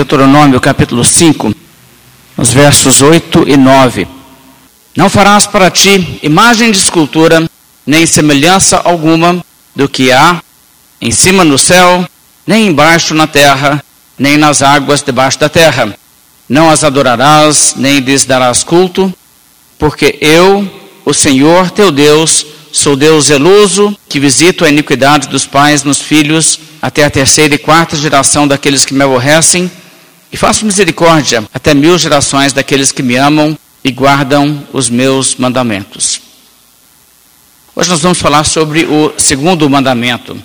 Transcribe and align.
Deuteronômio 0.00 0.58
capítulo 0.62 1.04
5, 1.04 1.54
os 2.34 2.50
versos 2.54 3.02
8 3.02 3.44
e 3.46 3.54
9. 3.54 4.08
Não 4.96 5.10
farás 5.10 5.46
para 5.46 5.70
ti 5.70 6.18
imagem 6.22 6.70
de 6.70 6.78
escultura, 6.78 7.46
nem 7.86 8.06
semelhança 8.06 8.80
alguma 8.82 9.44
do 9.76 9.86
que 9.86 10.10
há 10.10 10.42
em 11.02 11.10
cima 11.10 11.44
no 11.44 11.58
céu, 11.58 12.02
nem 12.46 12.68
embaixo 12.68 13.12
na 13.12 13.26
terra, 13.26 13.84
nem 14.18 14.38
nas 14.38 14.62
águas 14.62 15.02
debaixo 15.02 15.38
da 15.38 15.50
terra. 15.50 15.94
Não 16.48 16.70
as 16.70 16.82
adorarás, 16.82 17.74
nem 17.76 17.98
lhes 17.98 18.24
darás 18.24 18.64
culto, 18.64 19.12
porque 19.78 20.16
eu, 20.22 20.66
o 21.04 21.12
Senhor 21.12 21.70
teu 21.70 21.92
Deus, 21.92 22.46
sou 22.72 22.96
Deus 22.96 23.26
zeloso, 23.26 23.94
que 24.08 24.18
visito 24.18 24.64
a 24.64 24.70
iniquidade 24.70 25.28
dos 25.28 25.44
pais 25.44 25.84
nos 25.84 25.98
filhos, 26.00 26.58
até 26.80 27.04
a 27.04 27.10
terceira 27.10 27.54
e 27.54 27.58
quarta 27.58 27.98
geração 27.98 28.48
daqueles 28.48 28.86
que 28.86 28.94
me 28.94 29.04
aborrecem, 29.04 29.70
e 30.32 30.36
faço 30.36 30.64
misericórdia 30.64 31.44
até 31.52 31.74
mil 31.74 31.98
gerações 31.98 32.52
daqueles 32.52 32.92
que 32.92 33.02
me 33.02 33.16
amam 33.16 33.56
e 33.82 33.90
guardam 33.90 34.66
os 34.72 34.88
meus 34.88 35.36
mandamentos. 35.36 36.20
Hoje 37.74 37.88
nós 37.88 38.00
vamos 38.00 38.18
falar 38.18 38.44
sobre 38.44 38.84
o 38.84 39.12
segundo 39.16 39.68
mandamento. 39.68 40.36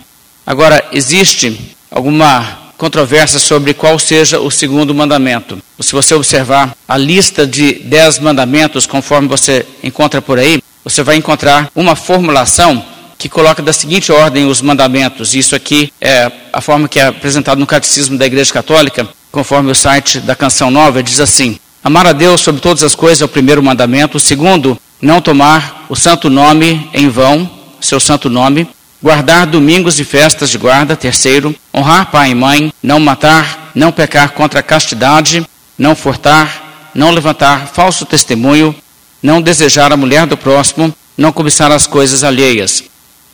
Agora, 0.45 0.83
existe 0.91 1.75
alguma 1.91 2.59
controvérsia 2.77 3.39
sobre 3.39 3.73
qual 3.73 3.97
seja 3.97 4.39
o 4.39 4.51
segundo 4.51 4.93
mandamento. 4.93 5.57
Se 5.79 5.93
você 5.93 6.13
observar 6.13 6.75
a 6.87 6.97
lista 6.97 7.47
de 7.47 7.73
dez 7.75 8.19
mandamentos, 8.19 8.85
conforme 8.85 9.27
você 9.27 9.65
encontra 9.83 10.21
por 10.21 10.39
aí, 10.39 10.61
você 10.83 11.03
vai 11.03 11.15
encontrar 11.15 11.69
uma 11.75 11.95
formulação 11.95 12.83
que 13.17 13.29
coloca 13.29 13.63
da 13.63 13.73
seguinte 13.73 14.11
ordem 14.11 14.45
os 14.45 14.61
mandamentos. 14.61 15.33
Isso 15.33 15.55
aqui 15.55 15.91
é 15.99 16.31
a 16.51 16.61
forma 16.61 16.87
que 16.87 16.99
é 16.99 17.07
apresentado 17.07 17.59
no 17.59 17.65
Catecismo 17.65 18.17
da 18.17 18.25
Igreja 18.25 18.53
Católica, 18.53 19.07
conforme 19.35 19.69
o 19.69 19.75
site 19.75 20.21
da 20.21 20.33
Canção 20.33 20.71
Nova, 20.71 21.03
diz 21.03 21.19
assim: 21.19 21.59
Amar 21.83 22.07
a 22.07 22.13
Deus 22.13 22.39
sobre 22.39 22.61
todas 22.61 22.83
as 22.83 22.95
coisas 22.95 23.21
é 23.21 23.25
o 23.25 23.27
primeiro 23.27 23.61
mandamento. 23.61 24.15
O 24.15 24.19
segundo, 24.19 24.79
não 25.01 25.19
tomar 25.19 25.85
o 25.89 25.95
santo 25.95 26.29
nome 26.29 26.89
em 26.93 27.09
vão, 27.09 27.51
seu 27.81 27.99
santo 27.99 28.29
nome 28.29 28.65
guardar 29.03 29.45
domingos 29.45 29.99
e 29.99 30.05
festas 30.05 30.49
de 30.49 30.57
guarda, 30.57 30.95
terceiro, 30.95 31.53
honrar 31.71 32.09
pai 32.09 32.31
e 32.31 32.35
mãe, 32.35 32.73
não 32.81 32.97
matar, 32.99 33.71
não 33.75 33.91
pecar 33.91 34.31
contra 34.31 34.61
a 34.61 34.63
castidade, 34.63 35.45
não 35.77 35.95
furtar, 35.95 36.89
não 36.95 37.11
levantar 37.11 37.67
falso 37.67 38.05
testemunho, 38.05 38.73
não 39.21 39.41
desejar 39.41 39.91
a 39.91 39.97
mulher 39.97 40.25
do 40.25 40.37
próximo, 40.37 40.91
não 41.15 41.31
cobiçar 41.31 41.71
as 41.71 41.85
coisas 41.85 42.23
alheias. 42.23 42.85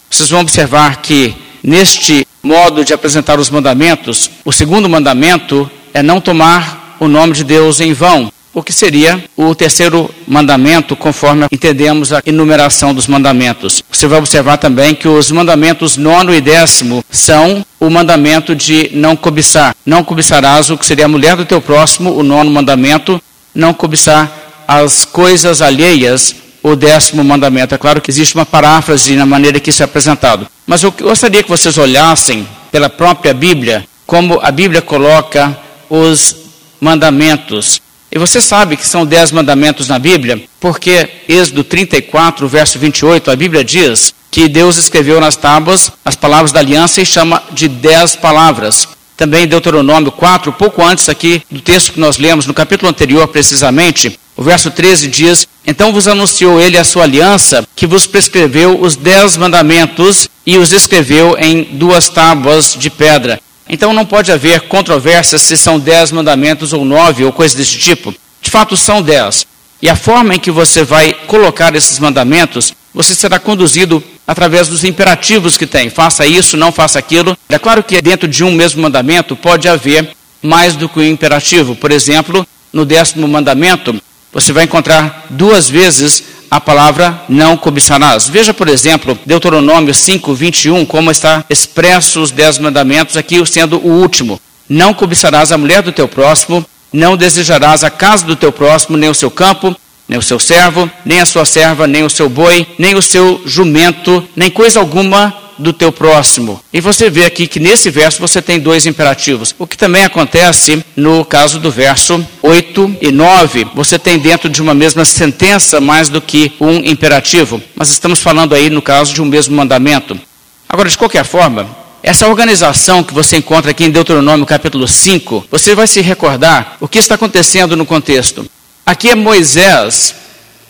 Vocês 0.10 0.30
vão 0.30 0.42
observar 0.42 0.98
que 0.98 1.34
neste 1.64 2.28
modo 2.44 2.84
de 2.84 2.92
apresentar 2.92 3.40
os 3.40 3.50
mandamentos, 3.52 4.30
o 4.44 4.52
segundo 4.52 4.90
mandamento 4.90 5.70
é 5.94 6.02
não 6.02 6.22
tomar 6.22 6.98
o 7.00 7.08
nome 7.08 7.34
de 7.34 7.44
Deus 7.44 7.80
em 7.80 7.94
vão 7.94 8.32
o 8.54 8.62
que 8.62 8.74
seria 8.74 9.24
o 9.38 9.56
terceiro 9.56 10.14
mandamento, 10.28 10.96
conforme 10.96 11.46
entendemos 11.52 12.12
a 12.12 12.22
enumeração 12.26 12.94
dos 12.94 13.08
mandamentos. 13.08 13.82
Você 13.90 14.08
vai 14.08 14.20
observar 14.20 14.58
também 14.58 14.94
que 14.94 15.08
os 15.08 15.32
mandamentos 15.32 15.96
nono 15.98 16.34
e 16.34 16.42
décimo 16.42 17.04
são 17.10 17.66
o 17.80 17.90
mandamento 17.90 18.56
de 18.56 18.90
não 18.94 19.16
cobiçar. 19.16 19.74
Não 19.86 20.04
cobiçarás 20.04 20.70
o 20.70 20.78
que 20.78 20.86
seria 20.86 21.06
a 21.06 21.08
mulher 21.08 21.36
do 21.36 21.46
teu 21.46 21.62
próximo, 21.62 22.14
o 22.14 22.24
nono 22.24 22.52
mandamento, 22.52 23.22
não 23.56 23.74
cobiçar 23.74 24.30
as 24.68 25.06
coisas 25.06 25.62
alheias, 25.62 26.36
o 26.62 26.76
décimo 26.76 27.24
mandamento. 27.24 27.74
É 27.74 27.78
claro 27.78 28.02
que 28.02 28.12
existe 28.12 28.36
uma 28.36 28.46
paráfrase 28.46 29.16
na 29.16 29.26
maneira 29.26 29.60
que 29.60 29.70
isso 29.70 29.82
é 29.82 29.86
apresentado. 29.86 30.46
Mas 30.68 30.84
eu 30.84 30.92
gostaria 30.92 31.42
que 31.42 31.50
vocês 31.50 31.78
olhassem 31.78 32.48
pela 32.72 32.90
própria 32.90 33.34
Bíblia, 33.34 33.86
como 34.06 34.40
a 34.42 34.52
Bíblia 34.52 34.82
coloca 34.82 35.58
os 35.92 36.36
mandamentos. 36.80 37.82
E 38.10 38.18
você 38.18 38.42
sabe 38.42 38.78
que 38.78 38.88
são 38.88 39.06
dez 39.06 39.32
mandamentos 39.32 39.90
na 39.90 40.00
Bíblia, 40.00 40.42
porque 40.60 41.08
Êxodo 41.28 41.66
34, 41.66 42.48
verso 42.48 42.80
28, 42.80 43.30
a 43.30 43.36
Bíblia 43.36 43.64
diz 43.64 44.14
que 44.32 44.48
Deus 44.48 44.78
escreveu 44.78 45.20
nas 45.20 45.36
tábuas 45.36 45.92
as 46.04 46.16
palavras 46.16 46.54
da 46.54 46.62
aliança 46.62 47.02
e 47.02 47.06
chama 47.06 47.44
de 47.52 47.68
dez 47.68 48.16
palavras. 48.16 48.88
Também 49.18 49.46
Deuteronômio 49.46 50.12
4, 50.12 50.54
pouco 50.54 50.82
antes 50.84 51.10
aqui 51.10 51.44
do 51.52 51.60
texto 51.60 51.92
que 51.92 52.00
nós 52.00 52.18
lemos, 52.18 52.48
no 52.48 52.54
capítulo 52.54 52.90
anterior 52.90 53.28
precisamente, 53.28 54.18
o 54.36 54.42
verso 54.42 54.72
13 54.72 55.08
diz: 55.10 55.48
Então 55.68 55.92
vos 55.92 56.08
anunciou 56.08 56.60
ele 56.60 56.78
a 56.78 56.84
sua 56.84 57.04
aliança, 57.04 57.68
que 57.76 57.86
vos 57.86 58.08
prescreveu 58.08 58.82
os 58.82 58.96
dez 58.96 59.36
mandamentos 59.36 60.30
e 60.46 60.58
os 60.58 60.72
escreveu 60.72 61.38
em 61.38 61.64
duas 61.64 62.10
tábuas 62.10 62.76
de 62.80 62.90
pedra. 62.90 63.40
Então 63.72 63.94
não 63.94 64.06
pode 64.06 64.34
haver 64.34 64.68
controvérsia 64.68 65.40
se 65.40 65.56
são 65.56 65.80
dez 65.80 66.12
mandamentos 66.12 66.74
ou 66.74 66.84
nove 66.84 67.24
ou 67.24 67.32
coisa 67.32 67.56
desse 67.56 67.80
tipo. 67.80 68.14
De 68.42 68.52
fato, 68.52 68.76
são 68.76 69.02
dez. 69.02 69.48
E 69.82 69.90
a 69.90 69.96
forma 69.96 70.36
em 70.36 70.40
que 70.40 70.52
você 70.52 70.84
vai 70.84 71.14
colocar 71.14 71.74
esses 71.74 71.98
mandamentos, 71.98 72.74
você 72.94 73.16
será 73.16 73.40
conduzido 73.40 74.04
através 74.28 74.68
dos 74.68 74.84
imperativos 74.84 75.58
que 75.58 75.66
tem. 75.66 75.90
Faça 75.90 76.26
isso, 76.26 76.58
não 76.58 76.70
faça 76.70 77.00
aquilo. 77.00 77.38
É 77.48 77.58
claro 77.58 77.82
que 77.82 78.02
dentro 78.02 78.28
de 78.28 78.44
um 78.44 78.52
mesmo 78.52 78.82
mandamento 78.82 79.38
pode 79.38 79.70
haver 79.70 80.12
mais 80.42 80.76
do 80.76 80.90
que 80.90 81.00
um 81.00 81.04
imperativo. 81.04 81.74
Por 81.74 81.94
exemplo, 81.94 82.46
no 82.74 82.84
décimo 82.86 83.26
mandamento, 83.26 83.96
você 84.34 84.52
vai 84.52 84.66
encontrar 84.66 85.28
duas 85.30 85.70
vezes 85.70 86.24
a 86.52 86.60
palavra 86.60 87.24
não 87.30 87.56
cobiçarás. 87.56 88.28
Veja, 88.28 88.54
por 88.54 88.68
exemplo, 88.68 89.18
Deuteronômio 89.26 89.94
5, 89.94 90.34
21, 90.34 90.86
como 90.86 91.10
está 91.10 91.46
expresso 91.50 92.22
os 92.22 92.30
dez 92.30 92.60
mandamentos, 92.60 93.16
aqui 93.16 93.44
sendo 93.46 93.78
o 93.78 94.02
último. 94.02 94.38
Não 94.68 94.94
cobiçarás 94.94 95.54
a 95.54 95.58
mulher 95.58 95.82
do 95.82 95.94
teu 95.94 96.10
próximo, 96.10 96.66
não 96.92 97.16
desejarás 97.16 97.86
a 97.86 97.90
casa 97.90 98.26
do 98.26 98.36
teu 98.36 98.52
próximo, 98.52 98.98
nem 98.98 99.10
o 99.10 99.16
seu 99.16 99.32
campo, 99.32 99.74
nem 100.10 100.20
o 100.20 100.22
seu 100.22 100.38
servo, 100.38 100.92
nem 101.06 101.22
a 101.22 101.26
sua 101.26 101.46
serva, 101.46 101.88
nem 101.88 102.04
o 102.04 102.10
seu 102.10 102.28
boi, 102.28 102.68
nem 102.78 102.96
o 102.96 103.02
seu 103.02 103.42
jumento, 103.46 104.22
nem 104.36 104.50
coisa 104.50 104.78
alguma 104.78 105.34
do 105.62 105.72
teu 105.72 105.92
próximo. 105.92 106.62
E 106.74 106.82
você 106.82 107.10
vê 107.10 107.26
aqui 107.26 107.48
que 107.48 107.60
nesse 107.60 107.90
verso 107.90 108.20
você 108.20 108.42
tem 108.42 108.60
dois 108.60 108.86
imperativos. 108.86 109.56
O 109.58 109.68
que 109.68 109.78
também 109.78 110.04
acontece 110.04 110.84
no 110.96 111.24
caso 111.24 111.60
do 111.60 111.72
verso 111.72 112.26
8 112.42 112.98
e 113.02 113.12
9. 113.12 113.68
Você 113.76 113.98
tem 113.98 114.20
dentro 114.20 114.50
de 114.50 114.62
uma 114.62 114.74
mesma 114.74 115.06
sentença 115.06 115.80
mais 115.80 116.10
do 116.10 116.22
que 116.22 116.54
um 116.60 116.78
imperativo. 116.78 117.62
Mas 117.76 117.90
estamos 117.92 118.20
falando 118.20 118.54
aí 118.54 118.70
no 118.70 118.82
caso 118.82 119.14
de 119.14 119.22
um 119.22 119.26
mesmo 119.26 119.56
mandamento. 119.56 120.20
Agora, 120.68 120.90
de 120.90 120.98
qualquer 120.98 121.26
forma, 121.26 121.70
essa 122.04 122.28
organização 122.28 123.04
que 123.04 123.14
você 123.14 123.38
encontra 123.38 123.72
aqui 123.72 123.84
em 123.84 123.92
Deuteronômio 123.92 124.46
capítulo 124.46 124.88
5, 124.88 125.46
você 125.52 125.76
vai 125.76 125.86
se 125.86 126.02
recordar 126.02 126.78
o 126.80 126.88
que 126.88 126.98
está 126.98 127.16
acontecendo 127.16 127.78
no 127.78 127.86
contexto. 127.86 128.46
Aqui 128.86 129.10
é 129.10 129.16
Moisés 129.16 130.16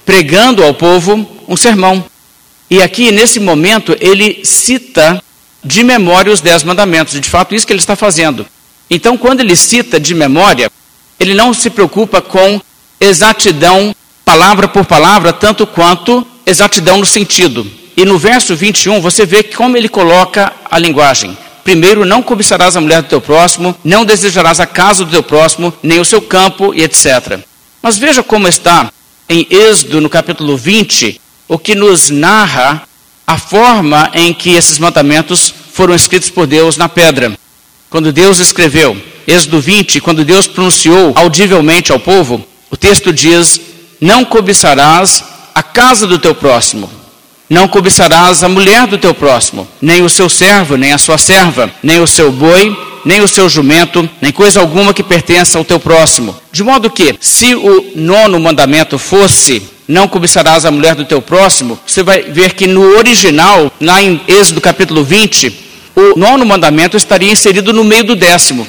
pregando 0.05 0.63
ao 0.63 0.73
povo 0.73 1.25
um 1.47 1.55
sermão. 1.55 2.03
E 2.71 2.81
aqui, 2.81 3.11
nesse 3.11 3.37
momento, 3.37 3.93
ele 3.99 4.45
cita 4.45 5.21
de 5.61 5.83
memória 5.83 6.31
os 6.31 6.39
dez 6.39 6.63
mandamentos. 6.63 7.19
De 7.19 7.29
fato, 7.29 7.53
isso 7.53 7.67
que 7.67 7.73
ele 7.73 7.81
está 7.81 7.97
fazendo. 7.97 8.47
Então, 8.89 9.17
quando 9.17 9.41
ele 9.41 9.57
cita 9.57 9.99
de 9.99 10.15
memória, 10.15 10.71
ele 11.19 11.33
não 11.33 11.53
se 11.53 11.69
preocupa 11.69 12.21
com 12.21 12.61
exatidão, 12.97 13.93
palavra 14.23 14.69
por 14.69 14.85
palavra, 14.85 15.33
tanto 15.33 15.67
quanto 15.67 16.25
exatidão 16.45 16.97
no 16.97 17.05
sentido. 17.05 17.69
E 17.97 18.05
no 18.05 18.17
verso 18.17 18.55
21, 18.55 19.01
você 19.01 19.25
vê 19.25 19.43
como 19.43 19.75
ele 19.75 19.89
coloca 19.89 20.53
a 20.71 20.79
linguagem. 20.79 21.37
Primeiro, 21.65 22.05
não 22.05 22.23
cobiçarás 22.23 22.77
a 22.77 22.81
mulher 22.81 23.01
do 23.01 23.09
teu 23.09 23.19
próximo, 23.19 23.75
não 23.83 24.05
desejarás 24.05 24.61
a 24.61 24.65
casa 24.65 25.03
do 25.03 25.11
teu 25.11 25.23
próximo, 25.23 25.73
nem 25.83 25.99
o 25.99 26.05
seu 26.05 26.21
campo, 26.21 26.73
e 26.73 26.83
etc. 26.83 27.41
Mas 27.81 27.97
veja 27.97 28.23
como 28.23 28.47
está 28.47 28.89
em 29.27 29.45
Êxodo, 29.49 29.99
no 29.99 30.09
capítulo 30.09 30.55
20, 30.55 31.19
o 31.51 31.59
que 31.59 31.75
nos 31.75 32.09
narra 32.09 32.83
a 33.27 33.37
forma 33.37 34.09
em 34.13 34.33
que 34.33 34.51
esses 34.51 34.79
mandamentos 34.79 35.53
foram 35.73 35.93
escritos 35.93 36.29
por 36.29 36.47
Deus 36.47 36.77
na 36.77 36.87
pedra. 36.87 37.37
Quando 37.89 38.13
Deus 38.13 38.39
escreveu, 38.39 38.95
Êxodo 39.27 39.59
20, 39.59 39.99
quando 39.99 40.23
Deus 40.23 40.47
pronunciou 40.47 41.11
audivelmente 41.13 41.91
ao 41.91 41.99
povo, 41.99 42.41
o 42.69 42.77
texto 42.77 43.11
diz: 43.11 43.59
Não 43.99 44.23
cobiçarás 44.23 45.25
a 45.53 45.61
casa 45.61 46.07
do 46.07 46.17
teu 46.17 46.33
próximo, 46.33 46.89
não 47.49 47.67
cobiçarás 47.67 48.45
a 48.45 48.47
mulher 48.47 48.87
do 48.87 48.97
teu 48.97 49.13
próximo, 49.13 49.67
nem 49.81 50.01
o 50.03 50.09
seu 50.09 50.29
servo, 50.29 50.77
nem 50.77 50.93
a 50.93 50.97
sua 50.97 51.17
serva, 51.17 51.69
nem 51.83 51.99
o 51.99 52.07
seu 52.07 52.31
boi, 52.31 52.73
nem 53.03 53.19
o 53.19 53.27
seu 53.27 53.49
jumento, 53.49 54.09
nem 54.21 54.31
coisa 54.31 54.61
alguma 54.61 54.93
que 54.93 55.03
pertença 55.03 55.57
ao 55.57 55.65
teu 55.65 55.81
próximo. 55.81 56.33
De 56.49 56.63
modo 56.63 56.89
que, 56.89 57.13
se 57.19 57.53
o 57.55 57.91
nono 57.93 58.39
mandamento 58.39 58.97
fosse 58.97 59.61
não 59.91 60.07
cobiçarás 60.07 60.65
a 60.65 60.71
mulher 60.71 60.95
do 60.95 61.03
teu 61.03 61.21
próximo, 61.21 61.77
você 61.85 62.01
vai 62.01 62.23
ver 62.23 62.53
que 62.53 62.65
no 62.65 62.97
original, 62.97 63.69
lá 63.81 64.01
em 64.01 64.21
Êxodo 64.25 64.61
capítulo 64.61 65.03
20, 65.03 65.53
o 65.93 66.17
nono 66.17 66.45
mandamento 66.45 66.95
estaria 66.95 67.31
inserido 67.31 67.73
no 67.73 67.83
meio 67.83 68.05
do 68.05 68.15
décimo. 68.15 68.65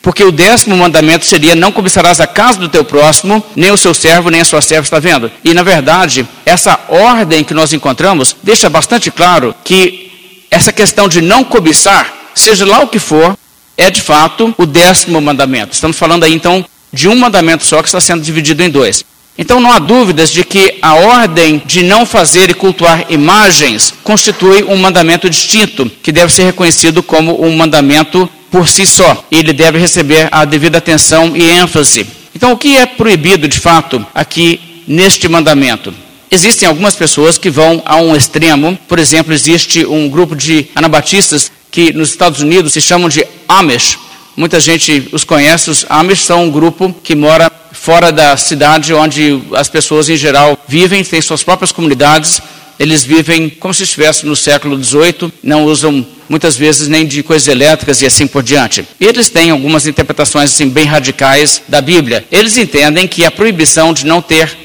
Porque 0.00 0.24
o 0.24 0.32
décimo 0.32 0.76
mandamento 0.76 1.26
seria: 1.26 1.54
não 1.54 1.70
cobiçarás 1.70 2.20
a 2.20 2.26
casa 2.26 2.58
do 2.58 2.68
teu 2.68 2.84
próximo, 2.84 3.44
nem 3.54 3.70
o 3.70 3.76
seu 3.76 3.92
servo, 3.92 4.30
nem 4.30 4.40
a 4.40 4.44
sua 4.44 4.62
serva, 4.62 4.84
está 4.84 4.98
vendo? 4.98 5.30
E 5.44 5.52
na 5.52 5.62
verdade, 5.62 6.26
essa 6.46 6.80
ordem 6.88 7.44
que 7.44 7.52
nós 7.52 7.72
encontramos 7.72 8.34
deixa 8.42 8.70
bastante 8.70 9.10
claro 9.10 9.54
que 9.62 10.10
essa 10.50 10.72
questão 10.72 11.06
de 11.06 11.20
não 11.20 11.44
cobiçar, 11.44 12.12
seja 12.34 12.64
lá 12.64 12.80
o 12.80 12.88
que 12.88 12.98
for, 12.98 13.36
é 13.76 13.90
de 13.90 14.00
fato 14.00 14.54
o 14.56 14.64
décimo 14.64 15.20
mandamento. 15.20 15.74
Estamos 15.74 15.98
falando 15.98 16.24
aí 16.24 16.32
então 16.32 16.64
de 16.92 17.08
um 17.08 17.16
mandamento 17.16 17.66
só 17.66 17.82
que 17.82 17.88
está 17.88 18.00
sendo 18.00 18.22
dividido 18.22 18.62
em 18.62 18.70
dois. 18.70 19.04
Então 19.38 19.60
não 19.60 19.70
há 19.70 19.78
dúvidas 19.78 20.30
de 20.30 20.42
que 20.42 20.78
a 20.80 20.94
ordem 20.94 21.62
de 21.66 21.82
não 21.82 22.06
fazer 22.06 22.48
e 22.48 22.54
cultuar 22.54 23.04
imagens 23.10 23.92
constitui 24.02 24.64
um 24.64 24.76
mandamento 24.76 25.28
distinto, 25.28 25.90
que 26.02 26.10
deve 26.10 26.32
ser 26.32 26.44
reconhecido 26.44 27.02
como 27.02 27.44
um 27.44 27.54
mandamento 27.54 28.28
por 28.50 28.66
si 28.66 28.86
só. 28.86 29.24
Ele 29.30 29.52
deve 29.52 29.78
receber 29.78 30.28
a 30.32 30.44
devida 30.44 30.78
atenção 30.78 31.36
e 31.36 31.50
ênfase. 31.50 32.06
Então 32.34 32.52
o 32.52 32.56
que 32.56 32.76
é 32.76 32.86
proibido 32.86 33.46
de 33.46 33.60
fato 33.60 34.04
aqui 34.14 34.60
neste 34.86 35.28
mandamento? 35.28 35.92
Existem 36.30 36.68
algumas 36.68 36.94
pessoas 36.94 37.38
que 37.38 37.50
vão 37.50 37.82
a 37.84 37.96
um 37.96 38.16
extremo, 38.16 38.76
por 38.88 38.98
exemplo, 38.98 39.32
existe 39.32 39.84
um 39.84 40.08
grupo 40.08 40.34
de 40.34 40.66
anabatistas 40.74 41.52
que 41.70 41.92
nos 41.92 42.10
Estados 42.10 42.40
Unidos 42.40 42.72
se 42.72 42.80
chamam 42.80 43.08
de 43.08 43.24
Amish. 43.46 43.98
Muita 44.36 44.58
gente 44.58 45.08
os 45.12 45.24
conhece, 45.24 45.70
os 45.70 45.86
Amish 45.88 46.22
são 46.22 46.44
um 46.44 46.50
grupo 46.50 46.94
que 47.02 47.14
mora 47.14 47.50
fora 47.86 48.10
da 48.10 48.36
cidade 48.36 48.92
onde 48.92 49.40
as 49.52 49.68
pessoas 49.68 50.08
em 50.08 50.16
geral 50.16 50.58
vivem, 50.66 51.04
têm 51.04 51.22
suas 51.22 51.44
próprias 51.44 51.70
comunidades, 51.70 52.42
eles 52.80 53.04
vivem 53.04 53.48
como 53.48 53.72
se 53.72 53.84
estivessem 53.84 54.28
no 54.28 54.34
século 54.34 54.76
XVIII, 54.82 55.32
não 55.40 55.64
usam 55.66 56.04
muitas 56.28 56.56
vezes 56.56 56.88
nem 56.88 57.06
de 57.06 57.22
coisas 57.22 57.46
elétricas 57.46 58.02
e 58.02 58.06
assim 58.06 58.26
por 58.26 58.42
diante. 58.42 58.84
Eles 59.00 59.30
têm 59.30 59.52
algumas 59.52 59.86
interpretações 59.86 60.52
assim 60.52 60.68
bem 60.68 60.84
radicais 60.84 61.62
da 61.68 61.80
Bíblia. 61.80 62.24
Eles 62.32 62.56
entendem 62.56 63.06
que 63.06 63.24
a 63.24 63.30
proibição 63.30 63.92
de 63.92 64.04
não 64.04 64.20
ter 64.20 64.58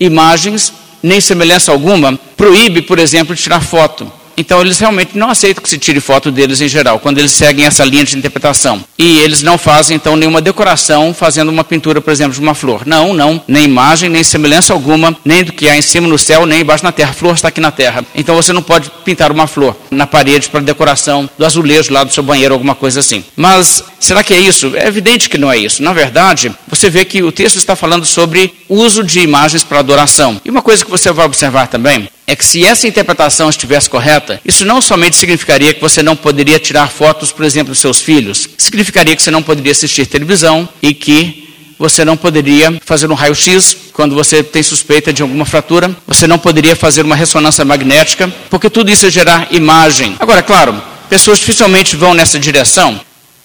imagens 0.00 0.72
nem 1.00 1.20
semelhança 1.20 1.70
alguma 1.70 2.18
proíbe, 2.36 2.82
por 2.82 2.98
exemplo, 2.98 3.36
tirar 3.36 3.60
foto. 3.60 4.12
Então 4.40 4.62
eles 4.62 4.78
realmente 4.78 5.18
não 5.18 5.28
aceitam 5.28 5.62
que 5.62 5.68
se 5.68 5.76
tire 5.76 6.00
foto 6.00 6.30
deles 6.30 6.62
em 6.62 6.68
geral, 6.68 6.98
quando 6.98 7.18
eles 7.18 7.30
seguem 7.30 7.66
essa 7.66 7.84
linha 7.84 8.02
de 8.02 8.16
interpretação. 8.16 8.82
E 8.98 9.18
eles 9.18 9.42
não 9.42 9.58
fazem 9.58 9.94
então 9.94 10.16
nenhuma 10.16 10.40
decoração 10.40 11.12
fazendo 11.12 11.50
uma 11.50 11.62
pintura, 11.62 12.00
por 12.00 12.10
exemplo, 12.10 12.32
de 12.32 12.40
uma 12.40 12.54
flor. 12.54 12.86
Não, 12.86 13.12
não, 13.12 13.42
nem 13.46 13.64
imagem, 13.64 14.08
nem 14.08 14.24
semelhança 14.24 14.72
alguma, 14.72 15.14
nem 15.26 15.44
do 15.44 15.52
que 15.52 15.68
há 15.68 15.76
em 15.76 15.82
cima 15.82 16.08
no 16.08 16.18
céu, 16.18 16.46
nem 16.46 16.62
embaixo 16.62 16.84
na 16.84 16.90
terra. 16.90 17.10
A 17.10 17.14
flor 17.14 17.34
está 17.34 17.48
aqui 17.48 17.60
na 17.60 17.70
terra. 17.70 18.02
Então 18.14 18.34
você 18.34 18.50
não 18.52 18.62
pode 18.62 18.90
pintar 19.04 19.30
uma 19.30 19.46
flor 19.46 19.76
na 19.90 20.06
parede 20.06 20.48
para 20.48 20.60
decoração 20.60 21.28
do 21.36 21.44
azulejo 21.44 21.92
lá 21.92 22.02
do 22.02 22.12
seu 22.12 22.22
banheiro, 22.22 22.54
alguma 22.54 22.74
coisa 22.74 23.00
assim. 23.00 23.22
Mas 23.36 23.84
será 24.00 24.24
que 24.24 24.34
é 24.34 24.40
isso? 24.40 24.74
É 24.74 24.88
evidente 24.88 25.28
que 25.28 25.38
não 25.38 25.52
é 25.52 25.58
isso. 25.58 25.82
Na 25.82 25.92
verdade, 25.92 26.52
você 26.66 26.90
vê 26.90 27.04
que 27.04 27.22
o 27.22 27.30
texto 27.30 27.56
está 27.56 27.76
falando 27.76 28.04
sobre 28.04 28.52
uso 28.68 29.04
de 29.04 29.20
imagens 29.20 29.62
para 29.62 29.78
adoração. 29.78 30.40
E 30.44 30.50
uma 30.50 30.62
coisa 30.62 30.84
que 30.84 30.90
você 30.90 31.12
vai 31.12 31.26
observar 31.26 31.68
também 31.68 32.08
é 32.26 32.34
que 32.34 32.44
se 32.44 32.64
essa 32.64 32.88
interpretação 32.88 33.50
estivesse 33.50 33.90
correta, 33.90 34.40
isso 34.44 34.64
não 34.64 34.80
somente 34.80 35.16
significaria 35.16 35.74
que 35.74 35.80
você 35.80 36.02
não 36.02 36.16
poderia 36.16 36.58
tirar 36.58 36.88
fotos, 36.88 37.32
por 37.32 37.44
exemplo, 37.44 37.72
dos 37.72 37.80
seus 37.80 38.00
filhos, 38.00 38.48
significaria 38.56 39.14
que 39.14 39.22
você 39.22 39.30
não 39.30 39.42
poderia 39.42 39.72
assistir 39.72 40.06
televisão 40.06 40.68
e 40.80 40.94
que 40.94 41.48
você 41.76 42.04
não 42.04 42.16
poderia 42.16 42.78
fazer 42.84 43.10
um 43.10 43.14
raio-x 43.14 43.76
quando 43.92 44.14
você 44.14 44.42
tem 44.42 44.62
suspeita 44.62 45.12
de 45.12 45.22
alguma 45.22 45.44
fratura, 45.44 45.90
você 46.06 46.26
não 46.26 46.38
poderia 46.38 46.76
fazer 46.76 47.04
uma 47.04 47.16
ressonância 47.16 47.64
magnética, 47.64 48.32
porque 48.48 48.70
tudo 48.70 48.90
isso 48.90 49.06
é 49.06 49.10
gerar 49.10 49.48
imagem. 49.50 50.14
Agora, 50.20 50.42
claro, 50.42 50.80
pessoas 51.08 51.38
dificilmente 51.38 51.96
vão 51.96 52.14
nessa 52.14 52.38
direção, 52.38 53.00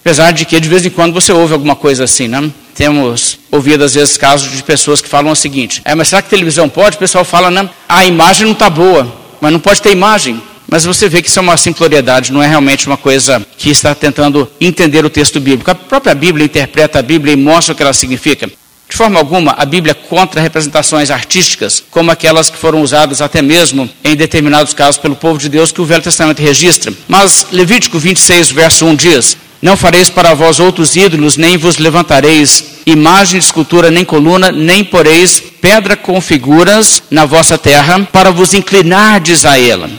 apesar 0.06 0.30
de 0.30 0.44
que 0.44 0.60
de 0.60 0.68
vez 0.68 0.86
em 0.86 0.90
quando 0.90 1.12
você 1.12 1.32
ouve 1.32 1.52
alguma 1.52 1.74
coisa 1.74 2.04
assim, 2.04 2.28
né? 2.28 2.48
Temos 2.76 3.40
ouvido 3.50 3.82
às 3.82 3.94
vezes 3.94 4.16
casos 4.16 4.52
de 4.52 4.62
pessoas 4.62 5.00
que 5.00 5.08
falam 5.08 5.32
o 5.32 5.34
seguinte: 5.34 5.82
é, 5.84 5.96
mas 5.96 6.06
será 6.06 6.22
que 6.22 6.30
televisão 6.30 6.68
pode? 6.68 6.94
O 6.94 6.98
pessoal 7.00 7.24
fala, 7.24 7.50
não, 7.50 7.68
a 7.88 8.06
imagem 8.06 8.44
não 8.44 8.52
está 8.52 8.70
boa, 8.70 9.12
mas 9.40 9.52
não 9.52 9.58
pode 9.58 9.82
ter 9.82 9.90
imagem. 9.90 10.40
Mas 10.68 10.84
você 10.84 11.08
vê 11.08 11.20
que 11.20 11.28
isso 11.28 11.40
é 11.40 11.42
uma 11.42 11.56
simploriedade, 11.56 12.32
não 12.32 12.40
é 12.40 12.46
realmente 12.46 12.86
uma 12.86 12.96
coisa 12.96 13.44
que 13.58 13.68
está 13.68 13.96
tentando 13.96 14.48
entender 14.60 15.04
o 15.04 15.10
texto 15.10 15.40
bíblico. 15.40 15.72
A 15.72 15.74
própria 15.74 16.14
Bíblia 16.14 16.44
interpreta 16.44 17.00
a 17.00 17.02
Bíblia 17.02 17.32
e 17.34 17.36
mostra 17.36 17.72
o 17.72 17.76
que 17.76 17.82
ela 17.82 17.92
significa. 17.92 18.48
De 18.96 18.98
forma 18.98 19.20
alguma, 19.20 19.52
a 19.52 19.66
Bíblia 19.66 19.94
contra 19.94 20.40
representações 20.40 21.10
artísticas, 21.10 21.84
como 21.90 22.10
aquelas 22.10 22.48
que 22.48 22.56
foram 22.56 22.80
usadas 22.80 23.20
até 23.20 23.42
mesmo 23.42 23.90
em 24.02 24.16
determinados 24.16 24.72
casos 24.72 24.98
pelo 24.98 25.14
povo 25.14 25.38
de 25.38 25.50
Deus 25.50 25.70
que 25.70 25.82
o 25.82 25.84
Velho 25.84 26.00
Testamento 26.00 26.40
registra. 26.40 26.90
Mas 27.06 27.48
Levítico 27.52 27.98
26, 27.98 28.52
verso 28.52 28.86
1 28.86 28.94
diz: 28.94 29.36
não 29.60 29.76
fareis 29.76 30.08
para 30.08 30.32
vós 30.32 30.58
outros 30.60 30.96
ídolos, 30.96 31.36
nem 31.36 31.58
vos 31.58 31.76
levantareis 31.76 32.78
imagem 32.86 33.38
de 33.38 33.44
escultura, 33.44 33.90
nem 33.90 34.02
coluna, 34.02 34.50
nem 34.50 34.82
poreis 34.82 35.42
pedra 35.60 35.94
com 35.94 36.18
figuras 36.18 37.02
na 37.10 37.26
vossa 37.26 37.58
terra, 37.58 38.00
para 38.10 38.30
vos 38.30 38.54
inclinardes 38.54 39.44
a 39.44 39.60
ela. 39.60 39.90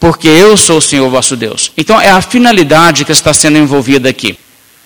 Porque 0.00 0.26
eu 0.26 0.56
sou 0.56 0.78
o 0.78 0.82
Senhor 0.82 1.08
vosso 1.08 1.36
Deus. 1.36 1.70
Então 1.76 2.00
é 2.00 2.10
a 2.10 2.20
finalidade 2.20 3.04
que 3.04 3.12
está 3.12 3.32
sendo 3.32 3.58
envolvida 3.58 4.08
aqui. 4.08 4.36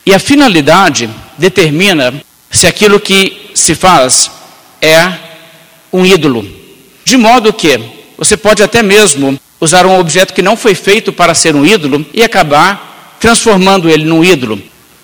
E 0.05 0.13
a 0.13 0.19
finalidade 0.19 1.09
determina 1.39 2.13
se 2.55 2.67
aquilo 2.67 3.01
que 3.01 3.51
se 3.55 3.75
faz 3.75 4.31
é 4.81 5.13
um 5.93 6.07
ídolo. 6.07 6.47
De 7.05 7.17
modo 7.17 7.53
que 7.53 7.81
você 8.17 8.37
pode 8.37 8.63
até 8.63 8.83
mesmo 8.83 9.39
usar 9.61 9.87
um 9.87 9.99
objeto 9.99 10.33
que 10.33 10.43
não 10.43 10.57
foi 10.57 10.75
feito 10.75 11.13
para 11.13 11.35
ser 11.35 11.55
um 11.55 11.67
ídolo 11.67 12.05
e 12.15 12.23
acabar 12.23 13.17
transformando 13.19 13.91
ele 13.91 14.05
num 14.05 14.23
ídolo. 14.23 14.63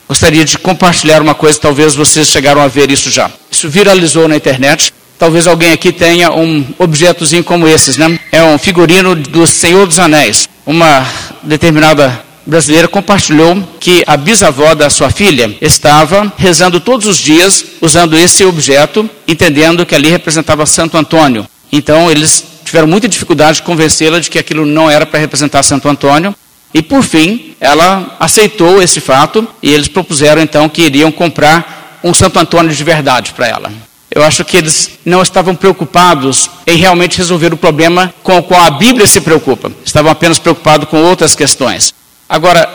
Gostaria 0.09 0.45
de 0.45 0.59
compartilhar 0.59 1.23
uma 1.23 1.35
coisa, 1.35 1.59
talvez 1.59 1.95
vocês 1.95 2.29
chegaram 2.29 2.61
a 2.61 2.69
ver 2.69 2.91
isso 2.91 3.11
já. 3.11 3.31
Isso 3.51 3.69
viralizou 3.69 4.29
na 4.29 4.37
internet. 4.37 4.93
Talvez 5.19 5.47
alguém 5.47 5.73
aqui 5.73 5.93
tenha 5.93 6.33
um 6.33 6.67
objetozinho 6.79 7.45
como 7.45 7.69
esses, 7.69 7.97
né? 7.97 8.19
É 8.33 8.43
um 8.43 8.59
figurino 8.59 9.15
do 9.15 9.47
Senhor 9.47 9.87
dos 9.87 9.99
Anéis. 9.99 10.49
Uma 10.65 11.07
determinada 11.43 12.25
brasileira 12.47 12.89
compartilhou 12.89 13.63
que 13.79 14.03
a 14.07 14.17
bisavó 14.17 14.75
da 14.75 14.91
sua 14.91 15.11
filha 15.11 15.57
estava 15.61 16.33
rezando 16.37 16.81
todos 16.81 17.07
os 17.07 17.19
dias 17.19 17.65
usando 17.81 18.17
esse 18.17 18.45
objeto, 18.45 19.09
entendendo 19.27 19.87
que 19.87 19.95
ali 19.95 20.11
representava 20.11 20.67
Santo 20.67 20.97
Antônio. 20.97 21.47
Então 21.73 22.11
eles 22.11 22.45
tiveram 22.65 22.87
muita 22.89 23.09
dificuldade 23.09 23.57
de 23.57 23.63
convencê-la 23.63 24.21
de 24.21 24.31
que 24.31 24.39
aquilo 24.39 24.65
não 24.65 24.91
era 24.91 25.07
para 25.07 25.21
representar 25.21 25.63
Santo 25.63 25.89
Antônio, 25.89 26.35
e 26.73 26.83
por 26.83 27.03
fim, 27.03 27.55
ela 27.61 28.17
aceitou 28.21 28.81
esse 28.81 29.01
fato 29.01 29.47
e 29.63 29.73
eles 29.73 29.89
propuseram 29.89 30.41
então 30.41 30.69
que 30.69 30.83
iriam 30.83 31.11
comprar 31.11 31.99
um 32.03 32.15
Santo 32.15 32.39
Antônio 32.39 32.73
de 32.73 32.85
verdade 32.85 33.33
para 33.33 33.49
ela. 33.49 33.73
Eu 34.11 34.25
acho 34.25 34.45
que 34.45 34.57
eles 34.57 34.99
não 35.05 35.23
estavam 35.23 35.55
preocupados 35.55 36.51
em 36.67 36.77
realmente 36.77 37.19
resolver 37.19 37.53
o 37.53 37.57
problema 37.57 38.13
com 38.23 38.39
o 38.39 38.43
qual 38.43 38.63
a 38.63 38.71
Bíblia 38.71 39.07
se 39.07 39.21
preocupa. 39.21 39.71
Estavam 39.85 40.11
apenas 40.11 40.39
preocupados 40.39 40.89
com 40.89 41.03
outras 41.03 41.35
questões. 41.35 41.95
Agora, 42.31 42.69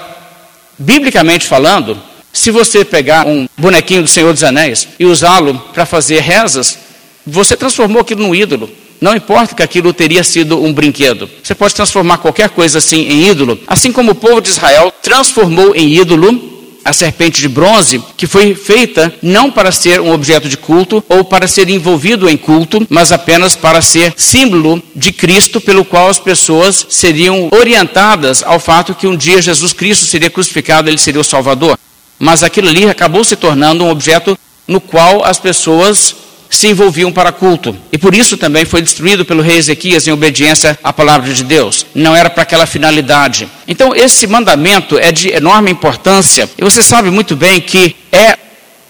biblicamente 0.77 1.47
falando, 1.47 1.97
se 2.33 2.51
você 2.51 2.83
pegar 2.83 3.25
um 3.25 3.47
bonequinho 3.57 4.01
do 4.01 4.09
Senhor 4.09 4.33
dos 4.33 4.43
Anéis 4.43 4.85
e 4.99 5.05
usá-lo 5.05 5.57
para 5.73 5.85
fazer 5.85 6.19
rezas, 6.19 6.77
você 7.25 7.55
transformou 7.55 8.01
aquilo 8.01 8.23
num 8.23 8.35
ídolo. 8.35 8.69
Não 8.99 9.15
importa 9.15 9.55
que 9.55 9.63
aquilo 9.63 9.93
teria 9.93 10.25
sido 10.25 10.61
um 10.61 10.73
brinquedo. 10.73 11.29
Você 11.41 11.55
pode 11.55 11.73
transformar 11.73 12.17
qualquer 12.17 12.49
coisa 12.49 12.79
assim 12.79 13.07
em 13.07 13.29
ídolo. 13.29 13.57
Assim 13.65 13.93
como 13.93 14.11
o 14.11 14.15
povo 14.15 14.41
de 14.41 14.49
Israel 14.49 14.93
transformou 15.01 15.73
em 15.73 15.87
ídolo 15.87 16.54
a 16.85 16.93
serpente 16.93 17.41
de 17.41 17.49
bronze, 17.49 17.99
que 18.15 18.27
foi 18.27 18.53
feita 18.53 19.11
não 19.19 19.51
para 19.51 19.71
ser 19.71 19.99
um 19.99 20.13
objeto 20.13 20.47
de 20.47 20.55
culto 20.55 21.03
ou 21.09 21.23
para 21.23 21.47
ser 21.47 21.67
envolvido 21.67 22.29
em 22.29 22.37
culto, 22.37 22.85
mas 22.91 23.11
apenas 23.11 23.55
para 23.55 23.81
ser 23.81 24.13
símbolo 24.15 24.81
de 24.95 25.11
Cristo, 25.11 25.59
pelo 25.59 25.83
qual 25.83 26.07
as 26.09 26.19
pessoas 26.19 26.85
seriam 26.87 27.49
orientadas 27.51 28.43
ao 28.43 28.59
fato 28.59 28.93
que 28.93 29.07
um 29.07 29.17
dia 29.17 29.41
Jesus 29.41 29.73
Cristo 29.73 30.05
seria 30.05 30.29
crucificado, 30.29 30.87
ele 30.87 30.99
seria 30.99 31.21
o 31.21 31.23
Salvador. 31.23 31.75
Mas 32.19 32.43
aquilo 32.43 32.69
ali 32.69 32.87
acabou 32.87 33.23
se 33.23 33.35
tornando 33.35 33.83
um 33.83 33.89
objeto 33.89 34.37
no 34.67 34.79
qual 34.79 35.25
as 35.25 35.39
pessoas 35.39 36.15
se 36.55 36.67
envolviam 36.67 37.11
para 37.11 37.31
culto. 37.31 37.75
E 37.91 37.97
por 37.97 38.15
isso 38.15 38.37
também 38.37 38.65
foi 38.65 38.81
destruído 38.81 39.25
pelo 39.25 39.41
rei 39.41 39.57
Ezequias 39.57 40.07
em 40.07 40.11
obediência 40.11 40.77
à 40.83 40.91
palavra 40.91 41.33
de 41.33 41.43
Deus. 41.43 41.85
Não 41.93 42.15
era 42.15 42.29
para 42.29 42.43
aquela 42.43 42.65
finalidade. 42.65 43.47
Então, 43.67 43.95
esse 43.95 44.25
mandamento 44.25 44.97
é 44.97 45.11
de 45.11 45.29
enorme 45.29 45.71
importância. 45.71 46.49
E 46.57 46.63
você 46.63 46.81
sabe 46.81 47.09
muito 47.09 47.35
bem 47.35 47.61
que 47.61 47.95
é 48.11 48.37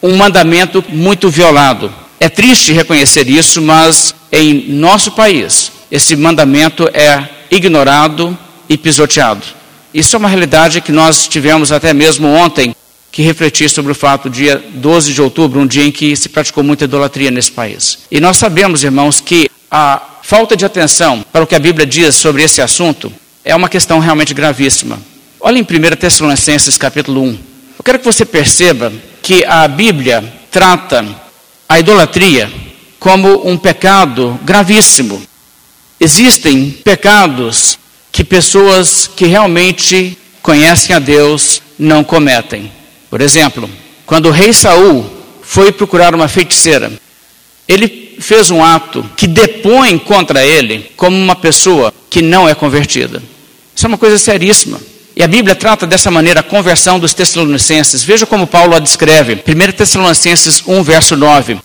um 0.01 0.15
mandamento 0.15 0.83
muito 0.89 1.29
violado. 1.29 1.93
É 2.19 2.29
triste 2.29 2.71
reconhecer 2.71 3.27
isso, 3.27 3.61
mas 3.61 4.15
em 4.31 4.69
nosso 4.69 5.11
país, 5.11 5.71
esse 5.91 6.15
mandamento 6.15 6.89
é 6.93 7.27
ignorado 7.49 8.37
e 8.69 8.77
pisoteado. 8.77 9.43
Isso 9.93 10.15
é 10.15 10.19
uma 10.19 10.29
realidade 10.29 10.81
que 10.81 10.91
nós 10.91 11.27
tivemos 11.27 11.71
até 11.71 11.93
mesmo 11.93 12.27
ontem 12.27 12.75
que 13.15 13.21
refletir 13.21 13.69
sobre 13.69 13.93
o 13.93 13.95
fato, 13.95 14.29
dia 14.29 14.61
12 14.73 15.13
de 15.13 15.21
outubro, 15.21 15.61
um 15.61 15.65
dia 15.65 15.85
em 15.85 15.91
que 15.91 16.17
se 16.17 16.27
praticou 16.27 16.61
muita 16.61 16.83
idolatria 16.83 17.31
nesse 17.31 17.49
país. 17.49 17.99
E 18.11 18.19
nós 18.19 18.35
sabemos, 18.35 18.83
irmãos, 18.83 19.21
que 19.21 19.49
a 19.71 20.01
falta 20.21 20.53
de 20.53 20.65
atenção 20.65 21.23
para 21.31 21.41
o 21.41 21.47
que 21.47 21.55
a 21.55 21.59
Bíblia 21.59 21.85
diz 21.85 22.15
sobre 22.15 22.43
esse 22.43 22.61
assunto 22.61 23.09
é 23.45 23.55
uma 23.55 23.69
questão 23.69 23.99
realmente 23.99 24.33
gravíssima. 24.33 24.99
Olha 25.39 25.57
em 25.57 25.61
1 25.61 25.95
Tessalonicenses 25.95 26.77
capítulo 26.77 27.21
1. 27.21 27.27
Eu 27.77 27.83
quero 27.85 27.99
que 27.99 28.05
você 28.05 28.25
perceba 28.25 28.91
que 29.21 29.45
a 29.45 29.65
Bíblia 29.65 30.21
trata 30.51 31.05
a 31.69 31.79
idolatria 31.79 32.51
como 32.99 33.49
um 33.49 33.57
pecado 33.57 34.37
gravíssimo. 34.43 35.23
Existem 36.01 36.69
pecados 36.69 37.79
que 38.11 38.25
pessoas 38.25 39.07
que 39.07 39.25
realmente 39.25 40.17
conhecem 40.41 40.93
a 40.93 40.99
Deus, 40.99 41.61
não 41.79 42.03
cometem. 42.03 42.69
Por 43.15 43.21
exemplo, 43.21 43.69
quando 44.05 44.25
o 44.25 44.29
rei 44.29 44.51
Saul 44.51 45.09
foi 45.41 45.71
procurar 45.71 46.13
uma 46.13 46.27
feiticeira, 46.27 46.91
ele 47.65 48.17
fez 48.19 48.51
um 48.51 48.61
ato 48.61 49.09
que 49.15 49.25
depõe 49.25 49.97
contra 49.97 50.45
ele 50.45 50.91
como 50.97 51.15
uma 51.15 51.33
pessoa 51.33 51.93
que 52.09 52.21
não 52.21 52.49
é 52.49 52.53
convertida. 52.53 53.23
Isso 53.73 53.85
é 53.85 53.87
uma 53.87 53.97
coisa 53.97 54.17
seríssima. 54.17 54.81
E 55.15 55.23
a 55.23 55.29
Bíblia 55.29 55.55
trata 55.55 55.87
dessa 55.87 56.11
maneira 56.11 56.41
a 56.41 56.43
conversão 56.43 56.99
dos 56.99 57.13
Tessalonicenses. 57.13 58.03
Veja 58.03 58.25
como 58.25 58.45
Paulo 58.45 58.75
a 58.75 58.79
descreve. 58.79 59.35
1 59.47 59.71
Tessalonicenses 59.71 60.61
1, 60.67 60.83
verso 60.83 61.15
9. 61.15 61.57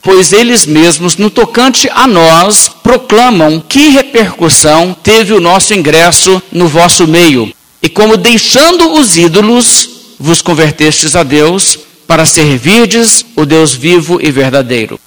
Pois 0.00 0.32
eles 0.32 0.64
mesmos, 0.64 1.18
no 1.18 1.28
tocante 1.28 1.90
a 1.92 2.06
nós, 2.06 2.66
proclamam 2.82 3.60
que 3.60 3.90
repercussão 3.90 4.96
teve 5.02 5.34
o 5.34 5.40
nosso 5.40 5.74
ingresso 5.74 6.42
no 6.50 6.66
vosso 6.66 7.06
meio. 7.06 7.52
E 7.82 7.90
como 7.90 8.16
deixando 8.16 8.94
os 8.94 9.18
ídolos, 9.18 9.97
vos 10.18 10.42
convertestes 10.42 11.14
a 11.14 11.22
Deus, 11.22 11.78
para 12.06 12.24
servirdes 12.24 13.24
o 13.36 13.44
Deus 13.44 13.74
vivo 13.74 14.18
e 14.20 14.30
verdadeiro. 14.30 14.98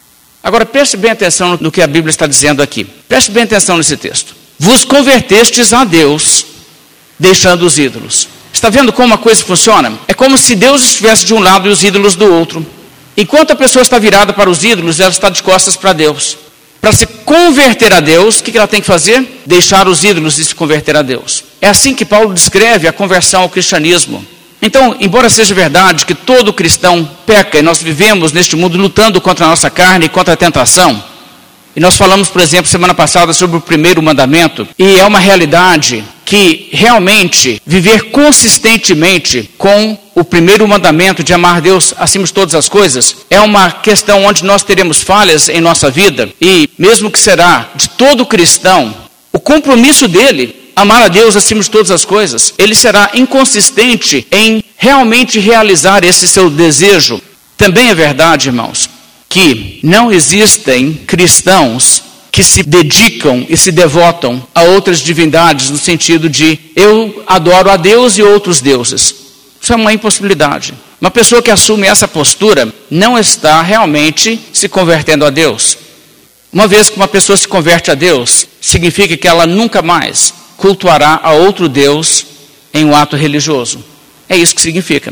Agora 0.43 0.65
preste 0.65 0.97
bem 0.97 1.11
atenção 1.11 1.57
no 1.59 1.71
que 1.71 1.81
a 1.81 1.87
Bíblia 1.87 2.11
está 2.11 2.25
dizendo 2.25 2.61
aqui. 2.61 2.83
Preste 2.83 3.31
bem 3.31 3.43
atenção 3.43 3.77
nesse 3.77 3.97
texto. 3.97 4.35
Vos 4.57 4.85
convertestes 4.85 5.73
a 5.73 5.83
Deus, 5.83 6.45
deixando 7.19 7.65
os 7.65 7.77
ídolos. 7.77 8.27
Está 8.53 8.69
vendo 8.69 8.93
como 8.93 9.13
a 9.13 9.17
coisa 9.17 9.43
funciona? 9.43 9.93
É 10.07 10.13
como 10.13 10.37
se 10.37 10.55
Deus 10.55 10.83
estivesse 10.83 11.25
de 11.25 11.33
um 11.33 11.39
lado 11.39 11.67
e 11.67 11.71
os 11.71 11.83
ídolos 11.83 12.15
do 12.15 12.25
outro. 12.25 12.65
Enquanto 13.17 13.51
a 13.51 13.55
pessoa 13.55 13.81
está 13.81 13.97
virada 13.99 14.33
para 14.33 14.49
os 14.49 14.63
ídolos, 14.63 14.99
ela 14.99 15.09
está 15.09 15.29
de 15.29 15.41
costas 15.41 15.75
para 15.75 15.93
Deus. 15.93 16.37
Para 16.79 16.91
se 16.91 17.05
converter 17.05 17.93
a 17.93 17.99
Deus, 17.99 18.39
o 18.39 18.43
que 18.43 18.57
ela 18.57 18.67
tem 18.67 18.81
que 18.81 18.87
fazer? 18.87 19.41
Deixar 19.45 19.87
os 19.87 20.03
ídolos 20.03 20.39
e 20.39 20.45
se 20.45 20.55
converter 20.55 20.95
a 20.95 21.01
Deus. 21.01 21.43
É 21.61 21.67
assim 21.67 21.93
que 21.93 22.05
Paulo 22.05 22.33
descreve 22.33 22.87
a 22.87 22.93
conversão 22.93 23.41
ao 23.41 23.49
cristianismo. 23.49 24.25
Então, 24.61 24.95
embora 24.99 25.29
seja 25.29 25.55
verdade 25.55 26.05
que 26.05 26.13
todo 26.13 26.53
cristão 26.53 27.09
peca 27.25 27.57
e 27.57 27.63
nós 27.63 27.81
vivemos 27.81 28.31
neste 28.31 28.55
mundo 28.55 28.77
lutando 28.77 29.19
contra 29.19 29.45
a 29.45 29.49
nossa 29.49 29.69
carne 29.69 30.05
e 30.05 30.09
contra 30.09 30.33
a 30.35 30.37
tentação, 30.37 31.03
e 31.75 31.79
nós 31.79 31.97
falamos, 31.97 32.29
por 32.29 32.41
exemplo, 32.41 32.69
semana 32.69 32.93
passada 32.93 33.31
sobre 33.31 33.57
o 33.57 33.61
primeiro 33.61 34.03
mandamento, 34.03 34.67
e 34.77 34.97
é 34.97 35.05
uma 35.05 35.19
realidade 35.19 36.03
que 36.25 36.69
realmente 36.71 37.61
viver 37.65 38.11
consistentemente 38.11 39.49
com 39.57 39.97
o 40.13 40.23
primeiro 40.23 40.67
mandamento 40.67 41.23
de 41.23 41.33
amar 41.33 41.61
Deus 41.61 41.93
acima 41.97 42.25
de 42.25 42.33
todas 42.33 42.53
as 42.53 42.69
coisas 42.69 43.17
é 43.29 43.39
uma 43.41 43.71
questão 43.71 44.25
onde 44.25 44.43
nós 44.43 44.63
teremos 44.63 45.01
falhas 45.01 45.49
em 45.49 45.59
nossa 45.59 45.89
vida, 45.89 46.29
e 46.39 46.69
mesmo 46.77 47.09
que 47.09 47.19
será 47.19 47.69
de 47.75 47.89
todo 47.89 48.25
cristão, 48.25 48.93
o 49.33 49.39
compromisso 49.39 50.07
dele 50.07 50.60
amar 50.75 51.03
a 51.03 51.07
Deus 51.07 51.35
acima 51.35 51.61
de 51.61 51.69
todas 51.69 51.91
as 51.91 52.05
coisas, 52.05 52.53
ele 52.57 52.75
será 52.75 53.11
inconsistente 53.13 54.25
em 54.31 54.63
realmente 54.77 55.39
realizar 55.39 56.03
esse 56.03 56.27
seu 56.27 56.49
desejo. 56.49 57.21
Também 57.57 57.89
é 57.89 57.95
verdade, 57.95 58.49
irmãos, 58.49 58.89
que 59.29 59.79
não 59.83 60.11
existem 60.11 60.93
cristãos 60.93 62.03
que 62.31 62.43
se 62.43 62.63
dedicam 62.63 63.45
e 63.49 63.57
se 63.57 63.71
devotam 63.71 64.45
a 64.55 64.63
outras 64.63 64.99
divindades 64.99 65.69
no 65.69 65.77
sentido 65.77 66.29
de 66.29 66.57
eu 66.75 67.23
adoro 67.27 67.69
a 67.69 67.77
Deus 67.77 68.17
e 68.17 68.23
outros 68.23 68.61
deuses. 68.61 69.13
Isso 69.61 69.73
é 69.73 69.75
uma 69.75 69.93
impossibilidade. 69.93 70.73
Uma 70.99 71.11
pessoa 71.11 71.41
que 71.41 71.51
assume 71.51 71.87
essa 71.87 72.07
postura 72.07 72.73
não 72.89 73.17
está 73.17 73.61
realmente 73.61 74.39
se 74.53 74.69
convertendo 74.69 75.25
a 75.25 75.29
Deus. 75.29 75.77
Uma 76.51 76.67
vez 76.67 76.89
que 76.89 76.95
uma 76.95 77.07
pessoa 77.07 77.37
se 77.37 77.47
converte 77.47 77.91
a 77.91 77.95
Deus, 77.95 78.47
significa 78.59 79.15
que 79.15 79.27
ela 79.27 79.45
nunca 79.45 79.81
mais 79.81 80.33
cultuará 80.61 81.19
a 81.23 81.31
outro 81.31 81.67
Deus 81.67 82.23
em 82.71 82.85
um 82.85 82.95
ato 82.95 83.15
religioso. 83.15 83.83
É 84.29 84.37
isso 84.37 84.53
que 84.53 84.61
significa. 84.61 85.11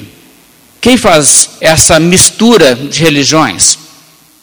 Quem 0.79 0.96
faz 0.96 1.58
essa 1.60 2.00
mistura 2.00 2.75
de 2.75 3.01
religiões 3.01 3.79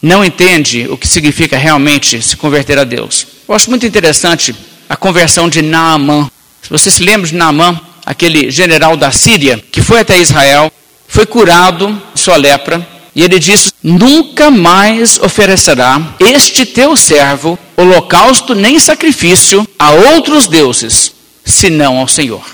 não 0.02 0.24
entende 0.24 0.88
o 0.90 0.98
que 0.98 1.06
significa 1.06 1.56
realmente 1.56 2.20
se 2.20 2.36
converter 2.36 2.76
a 2.76 2.82
Deus. 2.82 3.24
Eu 3.48 3.54
acho 3.54 3.70
muito 3.70 3.86
interessante 3.86 4.52
a 4.88 4.96
conversão 4.96 5.48
de 5.48 5.62
Naamã. 5.62 6.28
Se 6.60 6.68
você 6.68 6.90
se 6.90 7.04
lembra 7.04 7.28
de 7.28 7.36
Naamã, 7.36 7.80
aquele 8.04 8.50
general 8.50 8.96
da 8.96 9.12
Síria 9.12 9.62
que 9.70 9.80
foi 9.80 10.00
até 10.00 10.18
Israel, 10.18 10.72
foi 11.06 11.24
curado 11.24 12.02
de 12.14 12.20
sua 12.20 12.36
lepra, 12.36 12.84
e 13.16 13.22
ele 13.22 13.38
disse: 13.38 13.72
Nunca 13.82 14.50
mais 14.50 15.18
oferecerá 15.18 16.14
este 16.20 16.66
teu 16.66 16.94
servo 16.94 17.58
holocausto 17.74 18.54
nem 18.54 18.78
sacrifício 18.78 19.66
a 19.78 19.90
outros 19.90 20.46
deuses, 20.46 21.12
senão 21.42 21.96
ao 21.96 22.06
Senhor. 22.06 22.44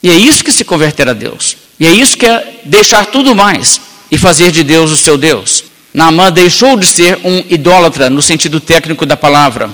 E 0.00 0.08
é 0.08 0.14
isso 0.14 0.44
que 0.44 0.52
se 0.52 0.64
converter 0.64 1.08
a 1.08 1.12
Deus. 1.12 1.56
E 1.80 1.86
é 1.86 1.90
isso 1.90 2.16
que 2.16 2.26
é 2.26 2.60
deixar 2.64 3.06
tudo 3.06 3.34
mais 3.34 3.80
e 4.08 4.16
fazer 4.16 4.52
de 4.52 4.62
Deus 4.62 4.92
o 4.92 4.96
seu 4.96 5.18
Deus. 5.18 5.64
Naamã 5.92 6.30
deixou 6.30 6.76
de 6.76 6.86
ser 6.86 7.18
um 7.24 7.42
idólatra 7.50 8.08
no 8.08 8.22
sentido 8.22 8.60
técnico 8.60 9.04
da 9.04 9.16
palavra. 9.16 9.68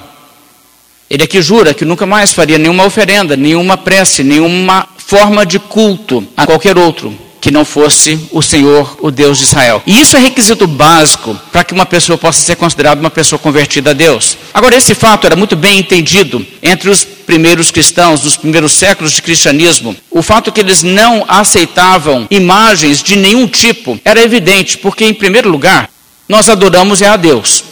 Ele 1.10 1.24
aqui 1.24 1.42
jura 1.42 1.74
que 1.74 1.84
nunca 1.84 2.06
mais 2.06 2.32
faria 2.32 2.56
nenhuma 2.56 2.86
oferenda, 2.86 3.36
nenhuma 3.36 3.76
prece, 3.76 4.24
nenhuma 4.24 4.88
forma 4.96 5.44
de 5.44 5.58
culto 5.58 6.26
a 6.34 6.46
qualquer 6.46 6.78
outro 6.78 7.25
que 7.46 7.52
não 7.52 7.64
fosse 7.64 8.18
o 8.32 8.42
Senhor, 8.42 8.98
o 9.00 9.08
Deus 9.08 9.38
de 9.38 9.44
Israel. 9.44 9.80
E 9.86 10.00
isso 10.00 10.16
é 10.16 10.18
requisito 10.18 10.66
básico 10.66 11.32
para 11.52 11.62
que 11.62 11.72
uma 11.72 11.86
pessoa 11.86 12.18
possa 12.18 12.42
ser 12.42 12.56
considerada 12.56 13.00
uma 13.00 13.08
pessoa 13.08 13.38
convertida 13.38 13.90
a 13.90 13.92
Deus. 13.92 14.36
Agora, 14.52 14.74
esse 14.74 14.96
fato 14.96 15.28
era 15.28 15.36
muito 15.36 15.54
bem 15.54 15.78
entendido 15.78 16.44
entre 16.60 16.90
os 16.90 17.04
primeiros 17.04 17.70
cristãos, 17.70 18.24
nos 18.24 18.36
primeiros 18.36 18.72
séculos 18.72 19.12
de 19.12 19.22
cristianismo. 19.22 19.94
O 20.10 20.22
fato 20.22 20.50
que 20.50 20.58
eles 20.58 20.82
não 20.82 21.24
aceitavam 21.28 22.26
imagens 22.32 23.00
de 23.00 23.14
nenhum 23.14 23.46
tipo 23.46 23.96
era 24.04 24.20
evidente, 24.20 24.76
porque, 24.78 25.04
em 25.04 25.14
primeiro 25.14 25.48
lugar, 25.48 25.88
nós 26.28 26.48
adoramos 26.48 27.00
é 27.00 27.06
a 27.06 27.16
Deus. 27.16 27.62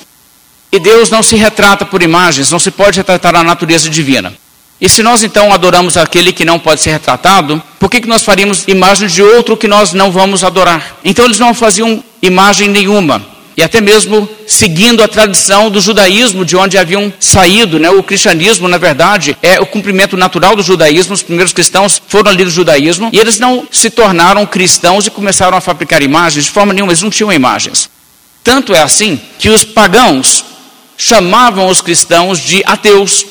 E 0.71 0.79
Deus 0.79 1.11
não 1.11 1.21
se 1.21 1.35
retrata 1.35 1.85
por 1.85 2.01
imagens, 2.01 2.49
não 2.49 2.61
se 2.61 2.71
pode 2.71 2.99
retratar 2.99 3.35
a 3.35 3.43
natureza 3.43 3.91
divina. 3.91 4.33
E 4.81 4.89
se 4.89 5.03
nós 5.03 5.23
então 5.23 5.53
adoramos 5.53 5.97
aquele 5.97 6.33
que 6.33 6.45
não 6.45 6.59
pode 6.59 6.81
ser 6.81 6.91
retratado, 6.91 7.63
por 7.79 7.91
que, 7.91 8.01
que 8.01 8.09
nós 8.09 8.23
faríamos 8.23 8.65
imagem 8.67 9.09
de 9.09 9.23
outro 9.23 9.57
que 9.57 9.69
nós 9.69 9.93
não 9.93 10.11
vamos 10.11 10.43
adorar? 10.43 10.99
Então 11.05 11.25
eles 11.25 11.39
não 11.39 11.55
faziam 11.55 12.03
imagem 12.21 12.69
nenhuma. 12.69 13.35
E 13.57 13.63
até 13.63 13.81
mesmo 13.81 14.29
seguindo 14.49 15.03
a 15.03 15.07
tradição 15.07 15.71
do 15.71 15.81
judaísmo, 15.81 16.45
de 16.45 16.57
onde 16.57 16.77
haviam 16.77 17.13
saído, 17.21 17.79
né? 17.79 17.89
o 17.89 18.03
cristianismo, 18.03 18.67
na 18.67 18.79
verdade, 18.79 19.37
é 19.41 19.61
o 19.61 19.67
cumprimento 19.67 20.17
natural 20.17 20.57
do 20.57 20.63
judaísmo. 20.63 21.15
Os 21.15 21.23
primeiros 21.23 21.53
cristãos 21.53 22.03
foram 22.09 22.33
ali 22.33 22.45
do 22.45 22.51
judaísmo 22.51 23.11
e 23.13 23.19
eles 23.19 23.39
não 23.39 23.67
se 23.71 23.91
tornaram 23.91 24.45
cristãos 24.45 25.07
e 25.07 25.11
começaram 25.11 25.57
a 25.57 25.61
fabricar 25.61 26.03
imagens 26.03 26.47
de 26.47 26.51
forma 26.51 26.73
nenhuma, 26.73 26.91
eles 26.91 27.03
não 27.03 27.11
tinham 27.11 27.33
imagens. 27.33 27.89
Tanto 28.43 28.75
é 28.75 28.83
assim 28.83 29.21
que 29.39 29.49
os 29.49 29.63
pagãos 29.63 30.45
chamavam 30.97 31.69
os 31.69 31.81
cristãos 31.81 32.41
de 32.41 32.63
ateus, 32.67 33.25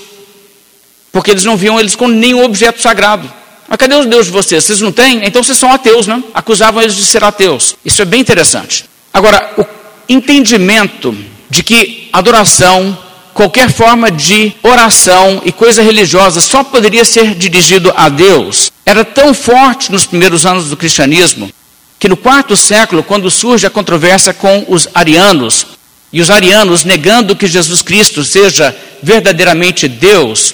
porque 1.13 1.29
eles 1.29 1.45
não 1.45 1.55
viam 1.55 1.79
eles 1.79 1.95
com 1.95 2.07
nenhum 2.07 2.43
objeto 2.43 2.81
sagrado. 2.81 3.31
Mas 3.69 3.77
cadê 3.77 3.95
os 3.95 4.07
deuses 4.07 4.25
de 4.25 4.31
vocês? 4.31 4.63
Vocês 4.63 4.81
não 4.81 4.91
têm? 4.91 5.23
Então 5.23 5.43
vocês 5.43 5.57
são 5.57 5.71
ateus, 5.71 6.07
não? 6.07 6.23
Acusavam 6.33 6.81
eles 6.81 6.95
de 6.95 7.05
ser 7.05 7.23
ateus. 7.23 7.75
Isso 7.85 8.01
é 8.01 8.05
bem 8.05 8.19
interessante. 8.19 8.85
Agora, 9.13 9.53
o 9.55 9.65
entendimento 10.09 11.15
de 11.51 11.61
que 11.61 12.09
adoração, 12.11 12.97
qualquer 13.31 13.71
forma 13.71 14.09
de 14.09 14.53
oração 14.63 15.39
e 15.45 15.51
coisa 15.51 15.83
religiosa 15.83 16.41
só 16.41 16.63
poderia 16.63 17.05
ser 17.05 17.35
dirigido 17.35 17.93
a 17.95 18.09
Deus, 18.09 18.71
era 18.83 19.05
tão 19.05 19.35
forte 19.35 19.91
nos 19.91 20.07
primeiros 20.07 20.47
anos 20.47 20.67
do 20.67 20.75
cristianismo, 20.75 21.47
que 21.99 22.09
no 22.09 22.17
quarto 22.17 22.57
século, 22.57 23.03
quando 23.03 23.29
surge 23.29 23.67
a 23.67 23.69
controvérsia 23.69 24.33
com 24.33 24.65
os 24.67 24.87
arianos, 24.95 25.67
e 26.11 26.21
os 26.21 26.31
arianos 26.31 26.83
negando 26.83 27.35
que 27.35 27.45
Jesus 27.47 27.83
Cristo 27.83 28.23
seja 28.23 28.75
verdadeiramente 29.01 29.87
Deus, 29.87 30.53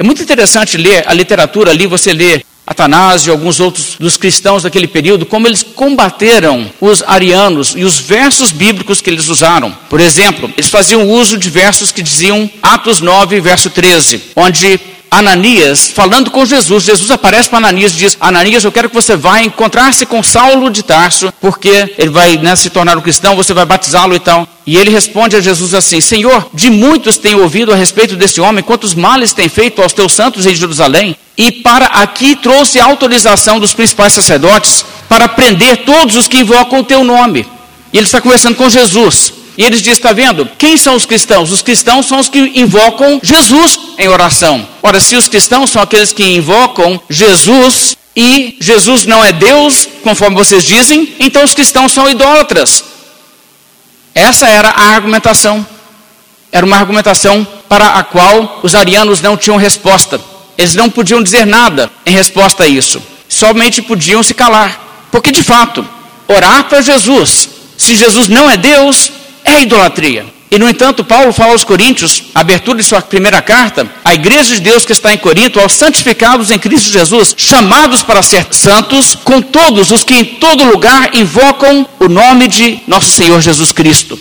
é 0.00 0.02
muito 0.02 0.22
interessante 0.22 0.78
ler 0.78 1.04
a 1.06 1.12
literatura 1.12 1.72
ali, 1.72 1.86
você 1.86 2.14
lê 2.14 2.42
Atanásio 2.66 3.28
e 3.28 3.32
alguns 3.32 3.60
outros 3.60 3.96
dos 4.00 4.16
cristãos 4.16 4.62
daquele 4.62 4.88
período, 4.88 5.26
como 5.26 5.46
eles 5.46 5.62
combateram 5.62 6.72
os 6.80 7.02
arianos 7.02 7.74
e 7.76 7.84
os 7.84 7.98
versos 7.98 8.50
bíblicos 8.50 9.02
que 9.02 9.10
eles 9.10 9.28
usaram. 9.28 9.70
Por 9.90 10.00
exemplo, 10.00 10.50
eles 10.56 10.70
faziam 10.70 11.06
uso 11.06 11.36
de 11.36 11.50
versos 11.50 11.92
que 11.92 12.00
diziam 12.00 12.50
Atos 12.62 13.02
9, 13.02 13.42
verso 13.42 13.68
13, 13.68 14.22
onde 14.36 14.80
Ananias, 15.10 15.88
falando 15.88 16.30
com 16.30 16.46
Jesus, 16.46 16.84
Jesus 16.84 17.10
aparece 17.10 17.48
para 17.48 17.58
Ananias 17.58 17.92
e 17.92 17.96
diz: 17.96 18.16
Ananias, 18.20 18.62
eu 18.62 18.70
quero 18.70 18.88
que 18.88 18.94
você 18.94 19.16
vá 19.16 19.42
encontrar-se 19.42 20.06
com 20.06 20.22
Saulo 20.22 20.70
de 20.70 20.84
Tarso, 20.84 21.32
porque 21.40 21.94
ele 21.98 22.10
vai 22.10 22.36
né, 22.36 22.54
se 22.54 22.70
tornar 22.70 22.96
um 22.96 23.00
cristão, 23.00 23.34
você 23.34 23.52
vai 23.52 23.66
batizá-lo 23.66 24.14
e 24.14 24.20
tal. 24.20 24.46
E 24.64 24.76
ele 24.76 24.90
responde 24.90 25.34
a 25.34 25.40
Jesus 25.40 25.74
assim: 25.74 26.00
Senhor, 26.00 26.48
de 26.54 26.70
muitos 26.70 27.18
tenho 27.18 27.42
ouvido 27.42 27.72
a 27.72 27.76
respeito 27.76 28.14
desse 28.14 28.40
homem, 28.40 28.62
quantos 28.62 28.94
males 28.94 29.32
tem 29.32 29.48
feito 29.48 29.82
aos 29.82 29.92
teus 29.92 30.12
santos 30.12 30.46
em 30.46 30.54
Jerusalém, 30.54 31.16
e 31.36 31.50
para 31.50 31.86
aqui 31.86 32.36
trouxe 32.36 32.78
a 32.78 32.84
autorização 32.84 33.58
dos 33.58 33.74
principais 33.74 34.12
sacerdotes 34.12 34.84
para 35.08 35.28
prender 35.28 35.78
todos 35.78 36.14
os 36.14 36.28
que 36.28 36.38
invocam 36.38 36.78
o 36.78 36.84
teu 36.84 37.02
nome. 37.02 37.44
E 37.92 37.98
ele 37.98 38.06
está 38.06 38.20
conversando 38.20 38.54
com 38.54 38.70
Jesus. 38.70 39.39
E 39.60 39.62
eles 39.62 39.80
dizem: 39.80 39.92
está 39.92 40.14
vendo? 40.14 40.48
Quem 40.56 40.78
são 40.78 40.94
os 40.94 41.04
cristãos? 41.04 41.52
Os 41.52 41.60
cristãos 41.60 42.06
são 42.06 42.18
os 42.18 42.30
que 42.30 42.50
invocam 42.54 43.20
Jesus 43.22 43.78
em 43.98 44.08
oração. 44.08 44.66
Ora, 44.82 44.98
se 44.98 45.14
os 45.16 45.28
cristãos 45.28 45.68
são 45.68 45.82
aqueles 45.82 46.14
que 46.14 46.24
invocam 46.24 46.98
Jesus 47.10 47.94
e 48.16 48.56
Jesus 48.58 49.04
não 49.04 49.22
é 49.22 49.32
Deus, 49.32 49.86
conforme 50.02 50.34
vocês 50.34 50.64
dizem, 50.64 51.14
então 51.20 51.44
os 51.44 51.52
cristãos 51.52 51.92
são 51.92 52.08
idólatras. 52.08 52.82
Essa 54.14 54.48
era 54.48 54.70
a 54.70 54.94
argumentação. 54.94 55.66
Era 56.50 56.64
uma 56.64 56.78
argumentação 56.78 57.46
para 57.68 57.90
a 57.90 58.02
qual 58.02 58.60
os 58.62 58.74
arianos 58.74 59.20
não 59.20 59.36
tinham 59.36 59.58
resposta. 59.58 60.18
Eles 60.56 60.74
não 60.74 60.88
podiam 60.88 61.22
dizer 61.22 61.46
nada 61.46 61.90
em 62.06 62.12
resposta 62.12 62.64
a 62.64 62.66
isso. 62.66 63.02
Somente 63.28 63.82
podiam 63.82 64.22
se 64.22 64.32
calar. 64.32 65.06
Porque, 65.12 65.30
de 65.30 65.42
fato, 65.42 65.86
orar 66.26 66.64
para 66.64 66.80
Jesus, 66.80 67.50
se 67.76 67.94
Jesus 67.94 68.26
não 68.26 68.48
é 68.48 68.56
Deus, 68.56 69.19
é 69.44 69.62
idolatria. 69.62 70.26
E, 70.50 70.58
no 70.58 70.68
entanto, 70.68 71.04
Paulo 71.04 71.32
fala 71.32 71.52
aos 71.52 71.62
Coríntios, 71.62 72.24
abertura 72.34 72.78
de 72.78 72.84
sua 72.84 73.00
primeira 73.00 73.40
carta, 73.40 73.88
a 74.04 74.12
igreja 74.12 74.56
de 74.56 74.60
Deus 74.60 74.84
que 74.84 74.92
está 74.92 75.14
em 75.14 75.18
Corinto, 75.18 75.60
aos 75.60 75.72
santificados 75.72 76.50
em 76.50 76.58
Cristo 76.58 76.90
Jesus, 76.90 77.34
chamados 77.36 78.02
para 78.02 78.20
ser 78.20 78.48
santos, 78.50 79.14
com 79.14 79.40
todos 79.40 79.92
os 79.92 80.02
que 80.02 80.14
em 80.14 80.24
todo 80.24 80.64
lugar 80.64 81.14
invocam 81.14 81.86
o 82.00 82.08
nome 82.08 82.48
de 82.48 82.80
nosso 82.88 83.10
Senhor 83.10 83.40
Jesus 83.40 83.70
Cristo. 83.70 84.18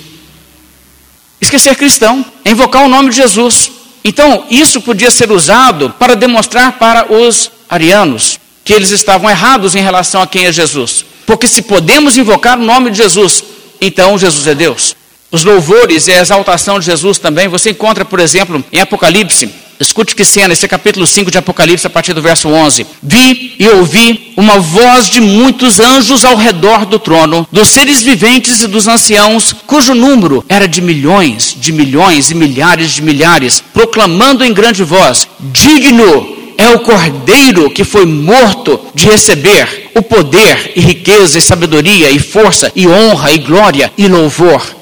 Esquecer 1.41 1.75
cristão, 1.75 2.23
é 2.45 2.51
invocar 2.51 2.83
o 2.83 2.89
nome 2.89 3.09
de 3.09 3.15
Jesus. 3.15 3.71
Então, 4.03 4.45
isso 4.51 4.81
podia 4.81 5.09
ser 5.09 5.31
usado 5.31 5.95
para 5.97 6.15
demonstrar 6.15 6.73
para 6.73 7.11
os 7.11 7.51
arianos 7.67 8.39
que 8.63 8.73
eles 8.73 8.91
estavam 8.91 9.27
errados 9.27 9.73
em 9.73 9.81
relação 9.81 10.21
a 10.21 10.27
quem 10.27 10.45
é 10.45 10.51
Jesus. 10.51 11.03
Porque 11.25 11.47
se 11.47 11.63
podemos 11.63 12.17
invocar 12.17 12.59
o 12.59 12.63
nome 12.63 12.91
de 12.91 12.97
Jesus, 12.97 13.43
então 13.81 14.15
Jesus 14.15 14.45
é 14.45 14.53
Deus. 14.53 14.98
Os 15.31 15.43
louvores 15.43 16.07
e 16.07 16.11
a 16.11 16.21
exaltação 16.21 16.79
de 16.79 16.87
Jesus 16.87 17.19
também, 17.19 17.47
você 17.47 17.69
encontra, 17.69 18.03
por 18.03 18.19
exemplo, 18.19 18.63
em 18.73 18.79
Apocalipse. 18.79 19.49
Escute 19.79 20.15
que 20.15 20.25
cena, 20.25 20.51
esse 20.53 20.65
é 20.65 20.67
capítulo 20.67 21.05
5 21.05 21.29
de 21.29 21.37
Apocalipse, 21.37 21.85
a 21.85 21.89
partir 21.89 22.13
do 22.13 22.21
verso 22.21 22.49
11. 22.49 22.85
Vi 23.01 23.53
e 23.59 23.67
ouvi 23.69 24.33
uma 24.35 24.59
voz 24.59 25.07
de 25.07 25.21
muitos 25.21 25.79
anjos 25.79 26.25
ao 26.25 26.35
redor 26.35 26.85
do 26.85 26.97
trono, 26.97 27.47
dos 27.51 27.69
seres 27.69 28.01
viventes 28.01 28.59
e 28.61 28.67
dos 28.67 28.87
anciãos, 28.87 29.53
cujo 29.67 29.93
número 29.93 30.43
era 30.49 30.67
de 30.67 30.81
milhões, 30.81 31.55
de 31.57 31.71
milhões 31.71 32.31
e 32.31 32.35
milhares 32.35 32.91
de 32.91 33.01
milhares, 33.03 33.63
proclamando 33.71 34.43
em 34.43 34.51
grande 34.51 34.83
voz: 34.83 35.27
Digno 35.39 36.37
é 36.57 36.69
o 36.69 36.79
cordeiro 36.79 37.69
que 37.69 37.85
foi 37.85 38.05
morto 38.05 38.79
de 38.93 39.05
receber 39.05 39.91
o 39.95 40.01
poder 40.01 40.73
e 40.75 40.81
riqueza 40.81 41.37
e 41.37 41.41
sabedoria 41.41 42.09
e 42.09 42.19
força 42.19 42.71
e 42.75 42.87
honra 42.87 43.31
e 43.31 43.37
glória 43.37 43.93
e 43.97 44.07
louvor 44.07 44.78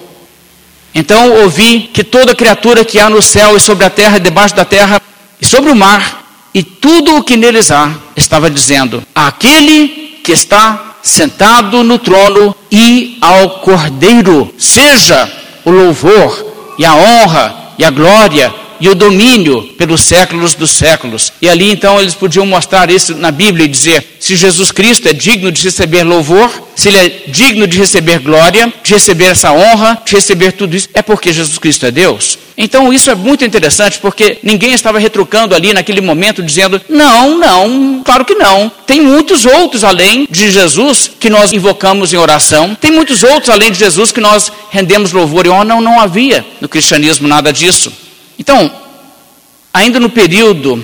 então 1.00 1.44
ouvi 1.44 1.92
que 1.94 2.04
toda 2.04 2.34
criatura 2.34 2.84
que 2.84 3.00
há 3.00 3.08
no 3.08 3.22
céu 3.22 3.56
e 3.56 3.60
sobre 3.60 3.86
a 3.86 3.90
terra 3.90 4.18
e 4.18 4.20
debaixo 4.20 4.56
da 4.56 4.66
terra 4.66 5.00
e 5.40 5.46
sobre 5.46 5.70
o 5.70 5.76
mar 5.76 6.24
e 6.52 6.64
tudo 6.64 7.18
o 7.18 7.24
que 7.24 7.38
neles 7.38 7.70
há 7.70 7.92
estava 8.16 8.50
dizendo: 8.50 9.04
Aquele 9.14 10.20
que 10.24 10.32
está 10.32 10.96
sentado 11.04 11.84
no 11.84 12.00
trono 12.00 12.56
e 12.72 13.16
ao 13.22 13.60
Cordeiro 13.60 14.52
seja 14.58 15.32
o 15.64 15.70
louvor 15.70 16.74
e 16.80 16.84
a 16.84 16.96
honra 16.96 17.56
e 17.78 17.86
a 17.86 17.92
glória 17.92 18.52
e 18.80 18.90
o 18.90 18.96
domínio 18.96 19.64
pelos 19.78 20.02
séculos 20.02 20.56
dos 20.56 20.72
séculos. 20.72 21.32
E 21.42 21.50
ali 21.50 21.72
então 21.72 22.00
eles 22.00 22.14
podiam 22.14 22.46
mostrar 22.46 22.90
isso 22.90 23.16
na 23.16 23.32
Bíblia 23.32 23.66
e 23.66 23.70
dizer: 23.70 24.18
se 24.20 24.36
Jesus 24.36 24.72
Cristo 24.72 25.08
é 25.08 25.14
digno 25.14 25.52
de 25.52 25.64
receber 25.64 26.04
louvor, 26.04 26.52
se 26.76 26.90
ele 26.90 26.98
é 26.98 27.10
digno 27.28 27.68
de 27.68 27.78
receber 27.78 28.20
glória, 28.20 28.72
de 28.84 28.94
receber 28.94 29.26
essa 29.26 29.52
honra, 29.52 30.02
de 30.06 30.16
receber 30.16 30.52
tudo 30.52 30.76
isso, 30.76 30.90
é 30.94 31.02
porque 31.02 31.34
Jesus 31.34 31.58
Cristo 31.58 31.86
é 31.86 31.92
Deus. 31.92 32.38
Então 32.58 32.92
isso 32.92 33.12
é 33.12 33.16
muito 33.16 33.46
interessante 33.46 34.00
porque 34.00 34.40
ninguém 34.42 34.74
estava 34.74 34.98
retrucando 34.98 35.54
ali 35.54 35.74
naquele 35.74 36.02
momento 36.02 36.42
dizendo: 36.42 36.82
não, 36.90 37.38
não, 37.38 38.02
claro 38.04 38.26
que 38.26 38.34
não. 38.34 38.72
Tem 38.88 39.00
muitos 39.00 39.46
outros 39.46 39.84
além 39.84 40.28
de 40.30 40.52
Jesus 40.52 41.12
que 41.20 41.30
nós 41.30 41.54
invocamos 41.54 42.14
em 42.14 42.18
oração, 42.18 42.74
tem 42.74 42.92
muitos 42.92 43.24
outros 43.24 43.50
além 43.50 43.72
de 43.72 43.78
Jesus 43.78 44.12
que 44.12 44.20
nós 44.20 44.52
rendemos 44.72 45.12
louvor 45.12 45.46
e 45.46 45.50
honra. 45.50 45.66
Não, 45.66 45.82
não 45.82 46.00
havia 46.00 46.46
no 46.60 46.68
cristianismo 46.68 47.28
nada 47.28 47.54
disso. 47.54 47.92
Então, 48.38 48.72
ainda 49.74 50.00
no 50.00 50.10
período 50.10 50.84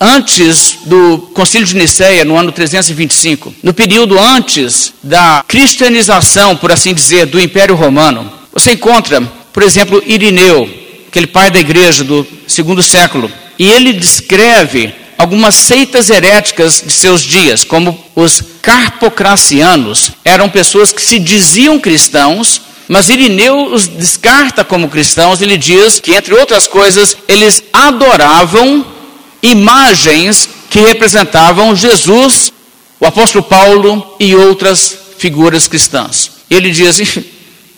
antes 0.00 0.78
do 0.84 1.18
Concílio 1.34 1.66
de 1.66 1.76
Nicéia, 1.76 2.24
no 2.24 2.36
ano 2.36 2.52
325, 2.52 3.54
no 3.62 3.72
período 3.72 4.18
antes 4.18 4.92
da 5.02 5.44
cristianização, 5.48 6.56
por 6.56 6.70
assim 6.70 6.94
dizer, 6.94 7.26
do 7.26 7.40
Império 7.40 7.74
Romano, 7.74 8.30
você 8.52 8.72
encontra, 8.72 9.20
por 9.52 9.62
exemplo, 9.62 10.02
Irineu, 10.06 10.68
aquele 11.08 11.26
pai 11.26 11.50
da 11.50 11.58
igreja 11.58 12.04
do 12.04 12.26
segundo 12.46 12.82
século, 12.82 13.30
e 13.58 13.68
ele 13.68 13.92
descreve 13.92 14.94
algumas 15.16 15.54
seitas 15.54 16.10
heréticas 16.10 16.82
de 16.84 16.92
seus 16.92 17.22
dias, 17.22 17.64
como 17.64 17.98
os 18.14 18.42
carpocracianos, 18.60 20.12
eram 20.24 20.48
pessoas 20.48 20.92
que 20.92 21.00
se 21.00 21.18
diziam 21.18 21.78
cristãos, 21.78 22.60
mas 22.88 23.08
Irineu 23.08 23.72
os 23.72 23.88
descarta 23.88 24.64
como 24.64 24.88
cristãos, 24.88 25.40
ele 25.42 25.56
diz 25.56 25.98
que, 25.98 26.14
entre 26.14 26.34
outras 26.34 26.66
coisas, 26.66 27.16
eles 27.26 27.62
adoravam 27.72 28.86
imagens 29.42 30.48
que 30.70 30.80
representavam 30.80 31.74
Jesus, 31.74 32.52
o 33.00 33.06
apóstolo 33.06 33.44
Paulo 33.44 34.16
e 34.20 34.34
outras 34.34 34.96
figuras 35.18 35.66
cristãs. 35.66 36.30
Ele 36.50 36.70
diz: 36.70 37.00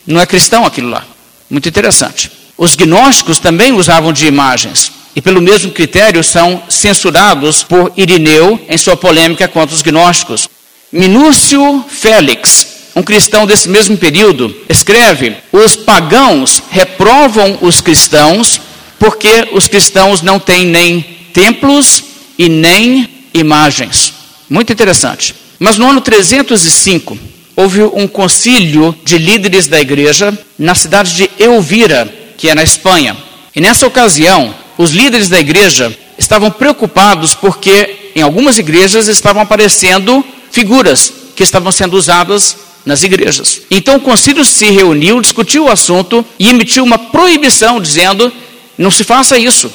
não 0.07 0.21
é 0.21 0.27
cristão 0.27 0.64
aquilo 0.64 0.88
lá. 0.88 1.05
Muito 1.49 1.68
interessante. 1.68 2.31
Os 2.57 2.75
gnósticos 2.75 3.38
também 3.38 3.73
usavam 3.73 4.12
de 4.12 4.27
imagens. 4.27 4.92
E 5.14 5.23
pelo 5.23 5.40
mesmo 5.40 5.73
critério 5.73 6.23
são 6.23 6.62
censurados 6.68 7.62
por 7.62 7.92
Irineu 7.97 8.61
em 8.68 8.79
sua 8.79 8.97
polêmica 8.97 9.49
contra 9.49 9.75
os 9.75 9.83
gnósticos. 9.83 10.49
Minúcio 10.92 11.85
Félix, 11.88 12.78
um 12.99 13.03
cristão 13.03 13.47
desse 13.47 13.69
mesmo 13.69 13.97
período, 13.97 14.53
escreve: 14.69 15.37
Os 15.53 15.77
pagãos 15.77 16.61
reprovam 16.69 17.57
os 17.63 17.81
cristãos 17.81 18.61
porque 18.99 19.51
os 19.53 19.69
cristãos 19.69 20.21
não 20.21 20.41
têm 20.41 20.67
nem 20.67 21.07
templos 21.33 22.03
e 22.37 22.49
nem 22.49 23.09
imagens. 23.33 24.13
Muito 24.51 24.73
interessante. 24.73 25.33
Mas 25.61 25.79
no 25.79 25.89
ano 25.89 26.01
305, 26.01 27.17
houve 27.55 27.83
um 27.85 28.09
concílio 28.09 28.93
de 29.05 29.17
líderes 29.17 29.69
da 29.69 29.81
igreja 29.81 30.37
na 30.59 30.75
cidade 30.75 31.15
de 31.15 31.31
Elvira, 31.39 32.13
que 32.37 32.49
é 32.49 32.55
na 32.55 32.65
Espanha. 32.65 33.17
E 33.55 33.61
nessa 33.61 33.87
ocasião, 33.87 34.53
os 34.77 34.91
líderes 34.91 35.29
da 35.29 35.39
igreja 35.39 35.97
estavam 36.19 36.51
preocupados 36.51 37.33
porque 37.33 38.11
em 38.17 38.23
algumas 38.23 38.59
igrejas 38.59 39.07
estavam 39.07 39.43
aparecendo 39.43 40.25
figuras 40.51 41.13
que 41.37 41.45
estavam 41.45 41.71
sendo 41.71 41.97
usadas 41.97 42.67
nas 42.85 43.03
igrejas. 43.03 43.62
Então 43.71 43.97
o 43.97 44.01
concílio 44.01 44.45
se 44.45 44.71
reuniu, 44.71 45.21
discutiu 45.21 45.64
o 45.64 45.71
assunto 45.71 46.25
e 46.38 46.49
emitiu 46.49 46.85
uma 46.85 46.99
proibição 46.99 47.81
dizendo: 47.81 48.33
não 48.77 48.91
se 48.91 49.05
faça 49.05 49.38
isso. 49.38 49.71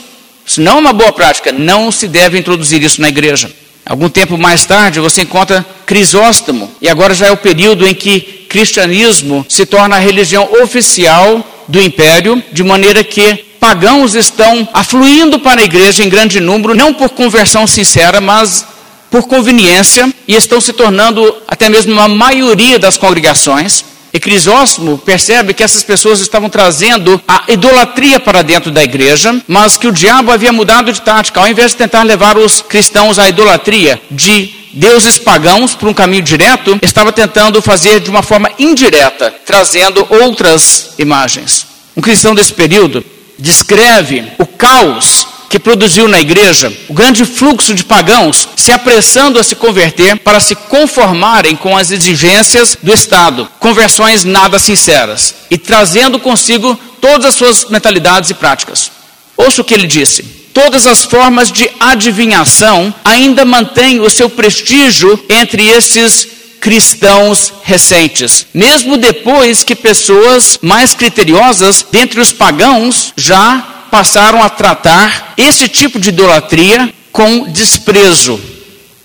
Isso 0.46 0.62
não 0.62 0.78
é 0.78 0.80
uma 0.80 0.94
boa 0.94 1.13
prática, 1.13 1.52
não 1.52 1.92
se 1.92 2.08
deve 2.08 2.38
introduzir 2.38 2.82
isso 2.84 3.02
na 3.02 3.10
igreja. 3.10 3.52
Algum 3.86 4.10
tempo 4.10 4.38
mais 4.38 4.66
tarde 4.66 5.00
você 5.00 5.24
encontra 5.24 5.66
Crisóstomo, 5.86 6.72
e 6.82 6.88
agora 6.89 7.13
já 7.13 7.28
é 7.28 7.32
o 7.32 7.38
período 7.38 7.86
em 7.86 7.94
que 7.94 8.46
cristianismo 8.50 9.46
se 9.50 9.66
torna 9.66 9.98
a 9.98 10.00
religião 10.00 10.48
oficial 10.62 11.46
do 11.68 11.82
império, 11.82 12.42
de 12.52 12.63
maneira 12.63 13.04
que 13.04 13.46
pagãos 13.60 14.16
estão 14.16 14.68
afluindo 14.74 15.39
para 15.39 15.62
a 15.62 15.63
igreja 15.63 16.04
em 16.04 16.10
grande 16.10 16.39
número, 16.39 16.76
não 16.76 16.94
por 16.94 17.10
conversão 17.10 17.66
sincera, 17.66 18.20
mas 18.20 18.66
por 19.13 19.28
conveniência 19.28 20.12
e 20.28 20.34
estão 20.34 20.60
se 20.60 20.73
tornando 20.73 21.38
até 21.47 21.69
mesmo 21.69 21.93
uma 21.93 22.08
maioria 22.08 22.80
das 22.80 22.97
congregações. 22.97 23.86
E 24.12 24.19
Crisóstomo 24.19 24.97
percebe 24.97 25.54
que 25.54 25.62
essas 25.62 25.84
pessoas 25.84 26.19
estavam 26.19 26.49
trazendo 26.49 27.21
a 27.28 27.43
idolatria 27.47 28.19
para 28.19 28.41
dentro 28.41 28.71
da 28.71 28.84
igreja, 28.84 29.39
mas 29.47 29.78
que 29.78 29.86
o 29.86 29.91
diabo 29.91 30.32
havia 30.32 30.52
mudado 30.52 30.91
de 30.91 30.99
tática. 30.99 31.39
Ao 31.39 31.47
invés 31.47 31.71
de 31.71 31.78
tentar 31.78 32.02
levar 32.02 32.39
os 32.39 32.60
cristãos 32.63 33.19
à 33.19 33.30
idolatria 33.30 34.02
de 34.10 34.52
deuses 34.73 35.19
pagãos 35.19 35.76
por 35.76 35.88
um 35.88 35.93
caminho 35.93 36.23
direto, 36.23 36.80
estava 36.82 37.12
tentando 37.12 37.62
fazer 37.62 37.99
de 37.99 38.10
uma 38.10 38.23
forma 38.23 38.49
indireta, 38.58 39.32
trazendo 39.45 40.08
outras 40.10 40.95
imagens. 40.97 41.67
Um 41.95 42.02
cristão 42.02 42.34
desse 42.34 42.54
período 42.54 43.06
descreve 43.38 44.23
o 44.39 44.47
caos 44.47 45.33
que 45.54 45.60
produziu 45.60 46.08
na 46.08 46.20
igreja 46.20 46.74
o 46.89 46.96
grande 46.96 47.24
fluxo 47.26 47.76
de 47.76 47.84
pagãos 47.84 48.50
se 48.56 48.72
apressando 48.72 49.38
a 49.38 49.44
se 49.44 49.54
converter 49.54 50.18
para 50.18 50.39
se 50.39 50.56
conformarem 50.56 51.56
com 51.56 51.78
as 51.78 51.92
exigências 51.92 52.76
do 52.82 52.92
Estado, 52.92 53.48
conversões 53.60 54.24
nada 54.24 54.58
sinceras, 54.58 55.36
e 55.52 55.58
trazendo 55.60 56.20
consigo 56.20 56.76
todas 57.00 57.28
as 57.28 57.36
suas 57.36 57.66
mentalidades 57.66 58.32
e 58.32 58.34
práticas. 58.34 58.92
Ouça 59.38 59.62
o 59.62 59.63
que 59.63 59.76
ele 59.76 59.86
disse. 59.86 60.24
Todas 60.52 60.88
as 60.88 61.04
formas 61.04 61.52
de 61.52 61.70
adivinhação 61.80 62.92
ainda 63.04 63.46
mantêm 63.46 64.00
o 64.00 64.10
seu 64.10 64.32
prestígio 64.32 65.24
entre 65.30 65.68
esses 65.68 66.28
cristãos 66.60 67.54
recentes, 67.62 68.48
mesmo 68.52 68.98
depois 68.98 69.63
que 69.63 69.76
pessoas 69.76 70.58
mais 70.63 70.96
criteriosas 70.96 71.86
dentre 71.92 72.20
os 72.20 72.32
pagãos 72.32 73.13
já 73.16 73.73
passaram 73.93 74.41
a 74.41 74.49
tratar 74.49 75.36
esse 75.38 75.69
tipo 75.69 75.99
de 75.99 76.10
idolatria 76.10 76.91
com 77.12 77.43
desprezo. 77.51 78.41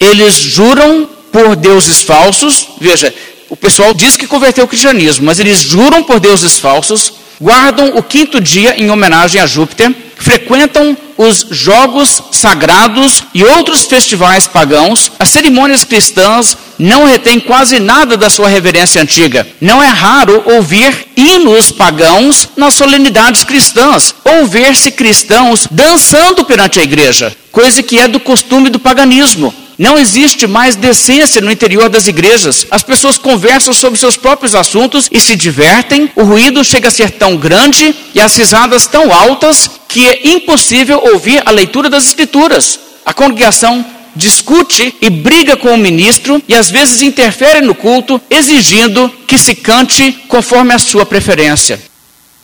Eles 0.01 0.35
juram 0.35 1.07
por 1.31 1.55
deuses 1.55 2.01
falsos. 2.01 2.68
Veja, 2.81 3.14
o 3.51 3.57
pessoal 3.57 3.92
diz 3.92 4.16
que 4.16 4.27
converteu 4.27 4.64
o 4.64 4.68
cristianismo, 4.68 5.27
mas 5.27 5.38
eles 5.38 5.61
juram 5.61 6.03
por 6.03 6.18
deuses 6.18 6.59
falsos, 6.59 7.12
guardam 7.38 7.98
o 7.98 8.03
quinto 8.03 8.40
dia 8.40 8.81
em 8.81 8.90
homenagem 8.90 9.42
a 9.42 9.46
Júpiter, 9.46 9.94
frequentam 10.19 10.97
os 11.17 11.47
jogos 11.51 12.23
sagrados 12.33 13.25
e 13.33 13.43
outros 13.45 13.85
festivais 13.85 14.47
pagãos, 14.47 15.11
as 15.19 15.29
cerimônias 15.29 15.85
cristãs 15.85 16.57
não 16.79 17.05
retêm 17.05 17.41
quase 17.41 17.81
nada 17.81 18.17
da 18.17 18.31
sua 18.31 18.49
reverência 18.49 19.03
antiga. 19.03 19.47
Não 19.61 19.83
é 19.83 19.89
raro 19.89 20.43
ouvir 20.47 21.09
hinos 21.17 21.71
pagãos 21.71 22.49
nas 22.57 22.75
solenidades 22.75 23.43
cristãs, 23.43 24.15
ou 24.25 24.47
ver-se 24.47 24.93
cristãos 24.93 25.67
dançando 25.71 26.45
perante 26.45 26.79
a 26.79 26.83
igreja, 26.83 27.37
coisa 27.51 27.83
que 27.83 27.99
é 27.99 28.07
do 28.07 28.21
costume 28.21 28.71
do 28.71 28.79
paganismo. 28.79 29.53
Não 29.79 29.97
existe 29.97 30.45
mais 30.45 30.75
decência 30.75 31.41
no 31.41 31.53
interior 31.53 31.88
das 31.88 32.09
igrejas. 32.09 32.67
As 32.69 32.83
pessoas 32.83 33.17
conversam 33.17 33.73
sobre 33.73 33.97
seus 33.97 34.17
próprios 34.17 34.57
assuntos 34.57 35.09
e 35.12 35.21
se 35.21 35.37
divertem. 35.37 36.11
O 36.17 36.25
ruído 36.25 36.64
chega 36.64 36.88
a 36.88 36.91
ser 36.91 37.12
tão 37.12 37.37
grande 37.37 37.95
e 38.12 38.21
as 38.21 38.37
risadas 38.37 38.88
tão 38.88 39.12
altas 39.12 39.71
que 39.87 40.05
é 40.05 40.29
impossível 40.31 41.01
ouvir 41.12 41.41
a 41.47 41.53
leitura 41.53 41.88
das 41.88 42.07
Escrituras. 42.07 42.81
A 43.07 43.14
congregação 43.14 43.87
discute 44.17 44.97
e 45.01 45.09
briga 45.09 45.57
com 45.57 45.73
o 45.73 45.79
ministro 45.79 46.43
e 46.49 46.57
às 46.57 46.71
vezes 46.71 47.01
interfere 47.01 47.61
no 47.61 47.75
culto, 47.75 48.21
exigindo 48.29 49.09
que 49.29 49.38
se 49.38 49.55
cante 49.55 50.11
conforme 50.27 50.75
a 50.75 50.79
sua 50.79 51.07
preferência. 51.07 51.81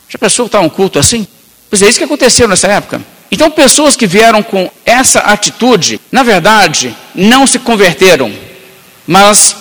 Já 0.09 0.19
pensou 0.19 0.47
estar 0.47 0.61
um 0.61 0.69
culto 0.69 1.01
assim? 1.01 1.27
Pois 1.69 1.83
é 1.83 1.89
isso 1.89 1.99
que 1.99 2.05
aconteceu 2.05 2.47
nessa 2.47 2.69
época. 2.69 3.14
Então, 3.31 3.51
pessoas 3.51 3.97
que 3.97 4.07
vieram 4.07 4.43
com 4.43 4.71
essa 4.85 5.21
atitude, 5.21 6.01
na 6.13 6.23
verdade, 6.23 6.95
não 7.15 7.47
se 7.47 7.59
converteram, 7.59 8.33
mas 9.07 9.57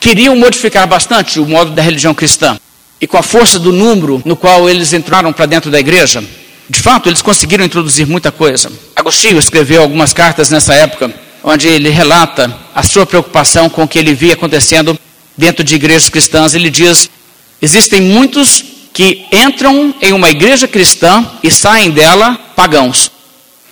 queriam 0.00 0.36
modificar 0.36 0.86
bastante 0.86 1.40
o 1.40 1.46
modo 1.46 1.72
da 1.72 1.82
religião 1.82 2.14
cristã. 2.14 2.58
E 3.00 3.06
com 3.06 3.16
a 3.16 3.22
força 3.22 3.58
do 3.58 3.72
número 3.72 4.22
no 4.24 4.36
qual 4.36 4.68
eles 4.68 4.92
entraram 4.92 5.32
para 5.32 5.46
dentro 5.46 5.70
da 5.70 5.78
igreja, 5.78 6.22
de 6.68 6.80
fato, 6.80 7.08
eles 7.08 7.22
conseguiram 7.22 7.64
introduzir 7.64 8.06
muita 8.06 8.30
coisa. 8.30 8.70
Agostinho 8.94 9.38
escreveu 9.38 9.82
algumas 9.82 10.12
cartas 10.12 10.50
nessa 10.50 10.74
época, 10.74 11.12
onde 11.42 11.66
ele 11.66 11.88
relata 11.88 12.54
a 12.74 12.82
sua 12.82 13.06
preocupação 13.06 13.70
com 13.70 13.84
o 13.84 13.88
que 13.88 13.98
ele 13.98 14.12
via 14.14 14.34
acontecendo 14.34 14.98
dentro 15.36 15.64
de 15.64 15.76
igrejas 15.76 16.10
cristãs. 16.10 16.54
Ele 16.54 16.68
diz: 16.68 17.08
existem 17.62 18.02
muitos 18.02 18.64
que 18.92 19.26
entram 19.32 19.94
em 20.00 20.12
uma 20.12 20.30
igreja 20.30 20.66
cristã 20.66 21.24
e 21.42 21.50
saem 21.50 21.90
dela 21.90 22.34
pagãos. 22.56 23.10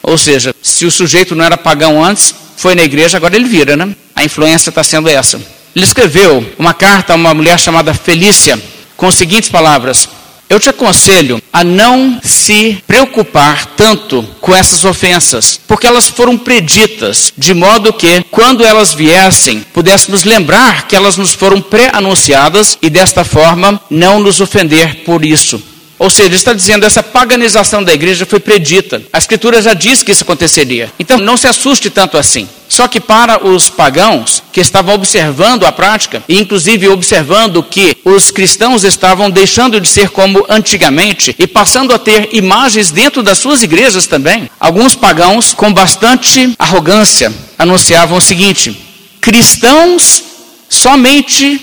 Ou 0.02 0.16
seja, 0.16 0.54
se 0.62 0.86
o 0.86 0.90
sujeito 0.90 1.34
não 1.34 1.44
era 1.44 1.56
pagão 1.56 2.04
antes, 2.04 2.34
foi 2.56 2.74
na 2.74 2.84
igreja, 2.84 3.16
agora 3.16 3.34
ele 3.34 3.48
vira, 3.48 3.76
né? 3.76 3.94
A 4.14 4.24
influência 4.24 4.70
está 4.70 4.82
sendo 4.82 5.08
essa. 5.08 5.40
Ele 5.74 5.84
escreveu 5.84 6.54
uma 6.58 6.72
carta 6.72 7.12
a 7.12 7.16
uma 7.16 7.34
mulher 7.34 7.58
chamada 7.58 7.92
Felícia, 7.92 8.58
com 8.96 9.06
as 9.08 9.14
seguintes 9.14 9.50
palavras: 9.50 10.08
eu 10.48 10.60
te 10.60 10.68
aconselho 10.68 11.42
a 11.52 11.64
não 11.64 12.20
se 12.22 12.82
preocupar 12.86 13.66
tanto 13.76 14.22
com 14.40 14.54
essas 14.54 14.84
ofensas, 14.84 15.60
porque 15.66 15.86
elas 15.86 16.08
foram 16.08 16.38
preditas, 16.38 17.32
de 17.36 17.52
modo 17.54 17.92
que, 17.92 18.22
quando 18.30 18.64
elas 18.64 18.94
viessem, 18.94 19.64
pudéssemos 19.72 20.24
lembrar 20.24 20.86
que 20.86 20.94
elas 20.94 21.16
nos 21.16 21.32
foram 21.32 21.60
pré-anunciadas 21.60 22.78
e, 22.80 22.88
desta 22.88 23.24
forma, 23.24 23.80
não 23.90 24.20
nos 24.20 24.40
ofender 24.40 25.04
por 25.04 25.24
isso. 25.24 25.62
Ou 25.98 26.10
seja, 26.10 26.34
está 26.34 26.52
dizendo 26.52 26.84
essa 26.84 27.02
paganização 27.02 27.82
da 27.82 27.92
igreja 27.92 28.26
foi 28.26 28.38
predita. 28.38 29.02
A 29.12 29.18
escritura 29.18 29.62
já 29.62 29.72
diz 29.72 30.02
que 30.02 30.12
isso 30.12 30.22
aconteceria. 30.22 30.92
Então 30.98 31.18
não 31.18 31.36
se 31.36 31.46
assuste 31.46 31.88
tanto 31.88 32.18
assim. 32.18 32.46
Só 32.68 32.88
que 32.88 33.00
para 33.00 33.46
os 33.46 33.70
pagãos 33.70 34.42
que 34.52 34.60
estavam 34.60 34.94
observando 34.94 35.64
a 35.64 35.72
prática, 35.72 36.22
e 36.28 36.38
inclusive 36.38 36.88
observando 36.88 37.62
que 37.62 37.96
os 38.04 38.30
cristãos 38.30 38.84
estavam 38.84 39.30
deixando 39.30 39.80
de 39.80 39.88
ser 39.88 40.10
como 40.10 40.44
antigamente 40.48 41.34
e 41.38 41.46
passando 41.46 41.94
a 41.94 41.98
ter 41.98 42.30
imagens 42.32 42.90
dentro 42.90 43.22
das 43.22 43.38
suas 43.38 43.62
igrejas 43.62 44.06
também, 44.06 44.50
alguns 44.58 44.94
pagãos, 44.94 45.54
com 45.54 45.72
bastante 45.72 46.54
arrogância, 46.58 47.32
anunciavam 47.58 48.18
o 48.18 48.22
seguinte: 48.22 48.76
cristãos 49.20 50.24
somente 50.68 51.60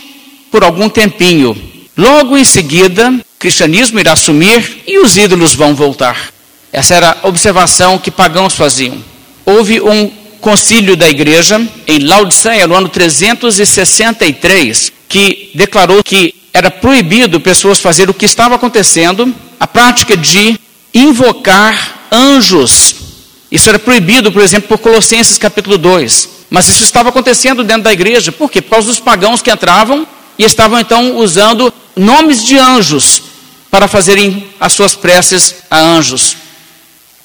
por 0.50 0.63
algum 0.63 0.89
tempinho. 0.89 1.56
Logo 1.96 2.38
em 2.38 2.46
seguida, 2.46 3.13
cristianismo 3.43 3.99
irá 3.99 4.15
sumir 4.15 4.84
e 4.88 4.97
os 4.99 5.17
ídolos 5.17 5.53
vão 5.53 5.75
voltar. 5.75 6.32
Essa 6.71 6.95
era 6.95 7.17
a 7.21 7.27
observação 7.27 7.99
que 7.99 8.10
pagãos 8.10 8.56
faziam. 8.56 9.03
Houve 9.45 9.82
um 9.82 10.10
concílio 10.39 10.95
da 10.95 11.10
igreja 11.10 11.62
em 11.86 11.99
Laodiceia 11.99 12.65
no 12.65 12.73
ano 12.73 12.88
363 12.88 14.93
que 15.10 15.51
declarou 15.53 16.01
que 16.01 16.34
era 16.53 16.71
proibido 16.71 17.41
pessoas 17.41 17.82
fazer 17.82 18.10
o 18.10 18.13
que 18.13 18.23
estava 18.23 18.56
acontecendo, 18.56 19.36
a 19.60 19.67
prática 19.67 20.15
de 20.15 20.58
invocar 20.93 22.08
anjos. 22.10 22.95
Isso 23.51 23.67
era 23.67 23.77
proibido, 23.77 24.32
por 24.32 24.41
exemplo, 24.41 24.69
por 24.69 24.77
Colossenses 24.77 25.38
capítulo 25.38 25.77
2. 25.77 26.29
Mas 26.49 26.69
isso 26.69 26.82
estava 26.82 27.10
acontecendo 27.10 27.62
dentro 27.62 27.84
da 27.84 27.91
igreja. 27.91 28.32
Por 28.32 28.49
quê? 28.49 28.62
Por 28.62 28.69
causa 28.69 28.88
dos 28.88 29.01
pagãos 29.01 29.41
que 29.41 29.51
entravam 29.51 30.08
e 30.39 30.45
estavam 30.45 30.79
então 30.79 31.17
usando 31.17 31.73
nomes 31.93 32.45
de 32.45 32.58
anjos 32.58 33.33
para 33.74 33.88
fazerem 33.88 34.46
as 34.60 34.72
suas 34.72 34.94
preces 34.94 35.64
a 35.72 35.80
anjos. 35.80 36.38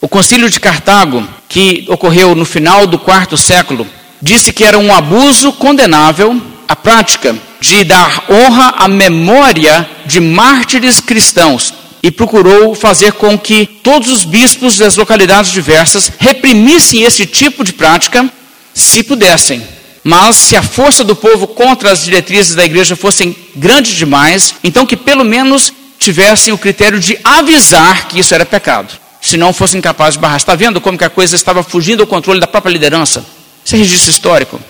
O 0.00 0.08
concílio 0.08 0.48
de 0.48 0.58
Cartago, 0.58 1.22
que 1.46 1.84
ocorreu 1.88 2.34
no 2.34 2.46
final 2.46 2.86
do 2.86 2.98
quarto 2.98 3.36
século, 3.36 3.86
disse 4.22 4.50
que 4.50 4.64
era 4.64 4.78
um 4.78 4.94
abuso 4.94 5.52
condenável 5.52 6.40
a 6.66 6.74
prática 6.74 7.36
de 7.60 7.84
dar 7.84 8.24
honra 8.30 8.76
à 8.78 8.88
memória 8.88 9.86
de 10.06 10.20
mártires 10.20 11.00
cristãos 11.00 11.74
e 12.02 12.10
procurou 12.10 12.74
fazer 12.74 13.12
com 13.12 13.38
que 13.38 13.66
todos 13.66 14.08
os 14.08 14.24
bispos 14.24 14.78
das 14.78 14.96
localidades 14.96 15.52
diversas 15.52 16.10
reprimissem 16.18 17.02
esse 17.02 17.26
tipo 17.26 17.62
de 17.62 17.74
prática, 17.74 18.26
se 18.72 19.02
pudessem. 19.02 19.62
Mas 20.02 20.36
se 20.36 20.56
a 20.56 20.62
força 20.62 21.04
do 21.04 21.14
povo 21.14 21.46
contra 21.46 21.92
as 21.92 22.04
diretrizes 22.04 22.54
da 22.54 22.64
igreja 22.64 22.96
fossem 22.96 23.36
grande 23.54 23.94
demais, 23.94 24.54
então 24.64 24.86
que 24.86 24.96
pelo 24.96 25.26
menos 25.26 25.74
tivessem 25.98 26.52
o 26.52 26.58
critério 26.58 27.00
de 27.00 27.18
avisar 27.24 28.08
que 28.08 28.18
isso 28.18 28.34
era 28.34 28.46
pecado, 28.46 28.94
se 29.20 29.36
não 29.36 29.52
fossem 29.52 29.80
capazes 29.80 30.14
de 30.14 30.20
barrar. 30.20 30.36
Está 30.36 30.54
vendo 30.54 30.80
como 30.80 30.96
que 30.96 31.04
a 31.04 31.10
coisa 31.10 31.34
estava 31.34 31.62
fugindo 31.62 31.98
do 31.98 32.06
controle 32.06 32.40
da 32.40 32.46
própria 32.46 32.72
liderança? 32.72 33.24
Isso 33.64 33.74
é 33.74 33.78
registro 33.78 34.10
histórico. 34.10 34.60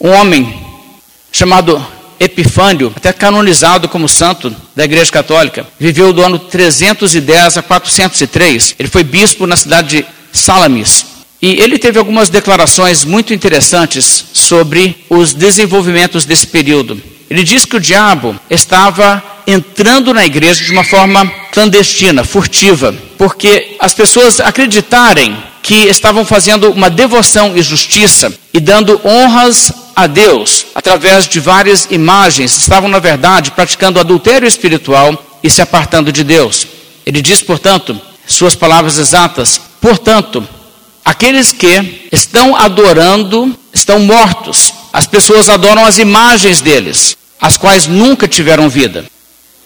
Um 0.00 0.10
homem 0.10 0.66
chamado 1.30 1.84
Epifânio, 2.18 2.92
até 2.96 3.12
canonizado 3.12 3.88
como 3.88 4.08
santo 4.08 4.54
da 4.74 4.84
Igreja 4.84 5.10
Católica, 5.12 5.66
viveu 5.78 6.12
do 6.12 6.22
ano 6.22 6.38
310 6.38 7.58
a 7.58 7.62
403. 7.62 8.74
Ele 8.78 8.88
foi 8.88 9.04
bispo 9.04 9.46
na 9.46 9.56
cidade 9.56 9.98
de 9.98 10.06
Salamis. 10.32 11.06
E 11.40 11.60
ele 11.60 11.78
teve 11.78 11.98
algumas 11.98 12.30
declarações 12.30 13.04
muito 13.04 13.34
interessantes 13.34 14.24
sobre 14.32 15.04
os 15.10 15.34
desenvolvimentos 15.34 16.24
desse 16.24 16.46
período. 16.46 17.00
Ele 17.28 17.42
diz 17.42 17.64
que 17.64 17.76
o 17.76 17.80
diabo 17.80 18.38
estava 18.48 19.22
entrando 19.46 20.12
na 20.12 20.24
igreja 20.24 20.64
de 20.64 20.72
uma 20.72 20.84
forma 20.84 21.26
clandestina, 21.52 22.24
furtiva, 22.24 22.94
porque 23.16 23.76
as 23.80 23.94
pessoas 23.94 24.40
acreditarem 24.40 25.36
que 25.62 25.74
estavam 25.86 26.24
fazendo 26.24 26.70
uma 26.70 26.88
devoção 26.88 27.56
e 27.56 27.62
justiça 27.62 28.32
e 28.52 28.60
dando 28.60 29.00
honras 29.04 29.72
a 29.96 30.06
Deus 30.06 30.66
através 30.74 31.26
de 31.26 31.40
várias 31.40 31.88
imagens, 31.90 32.56
estavam 32.56 32.88
na 32.88 32.98
verdade 32.98 33.50
praticando 33.50 33.98
adultério 33.98 34.46
espiritual 34.46 35.20
e 35.42 35.50
se 35.50 35.62
apartando 35.62 36.12
de 36.12 36.22
Deus. 36.22 36.66
Ele 37.04 37.22
diz, 37.22 37.40
portanto, 37.40 37.98
suas 38.26 38.54
palavras 38.54 38.98
exatas: 38.98 39.60
portanto, 39.80 40.46
aqueles 41.04 41.52
que 41.52 42.08
estão 42.12 42.54
adorando 42.54 43.56
estão 43.72 44.00
mortos. 44.00 44.74
As 44.96 45.06
pessoas 45.06 45.50
adoram 45.50 45.84
as 45.84 45.98
imagens 45.98 46.62
deles, 46.62 47.18
as 47.38 47.58
quais 47.58 47.86
nunca 47.86 48.26
tiveram 48.26 48.66
vida. 48.66 49.04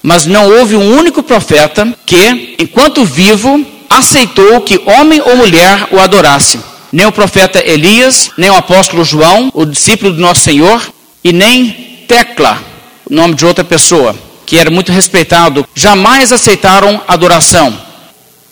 Mas 0.02 0.26
não 0.26 0.50
houve 0.50 0.74
um 0.74 0.98
único 0.98 1.22
profeta 1.22 1.86
que, 2.04 2.56
enquanto 2.58 3.04
vivo, 3.04 3.64
aceitou 3.88 4.60
que 4.62 4.82
homem 4.84 5.22
ou 5.24 5.36
mulher 5.36 5.86
o 5.92 6.00
adorasse. 6.00 6.58
Nem 6.90 7.06
o 7.06 7.12
profeta 7.12 7.62
Elias, 7.64 8.32
nem 8.36 8.50
o 8.50 8.56
apóstolo 8.56 9.04
João, 9.04 9.52
o 9.54 9.64
discípulo 9.64 10.12
do 10.12 10.20
nosso 10.20 10.40
Senhor, 10.40 10.82
e 11.22 11.32
nem 11.32 12.04
Tecla, 12.08 12.60
o 13.08 13.14
nome 13.14 13.36
de 13.36 13.46
outra 13.46 13.62
pessoa, 13.62 14.16
que 14.44 14.58
era 14.58 14.68
muito 14.68 14.90
respeitado, 14.90 15.64
jamais 15.76 16.32
aceitaram 16.32 17.00
adoração. 17.06 17.80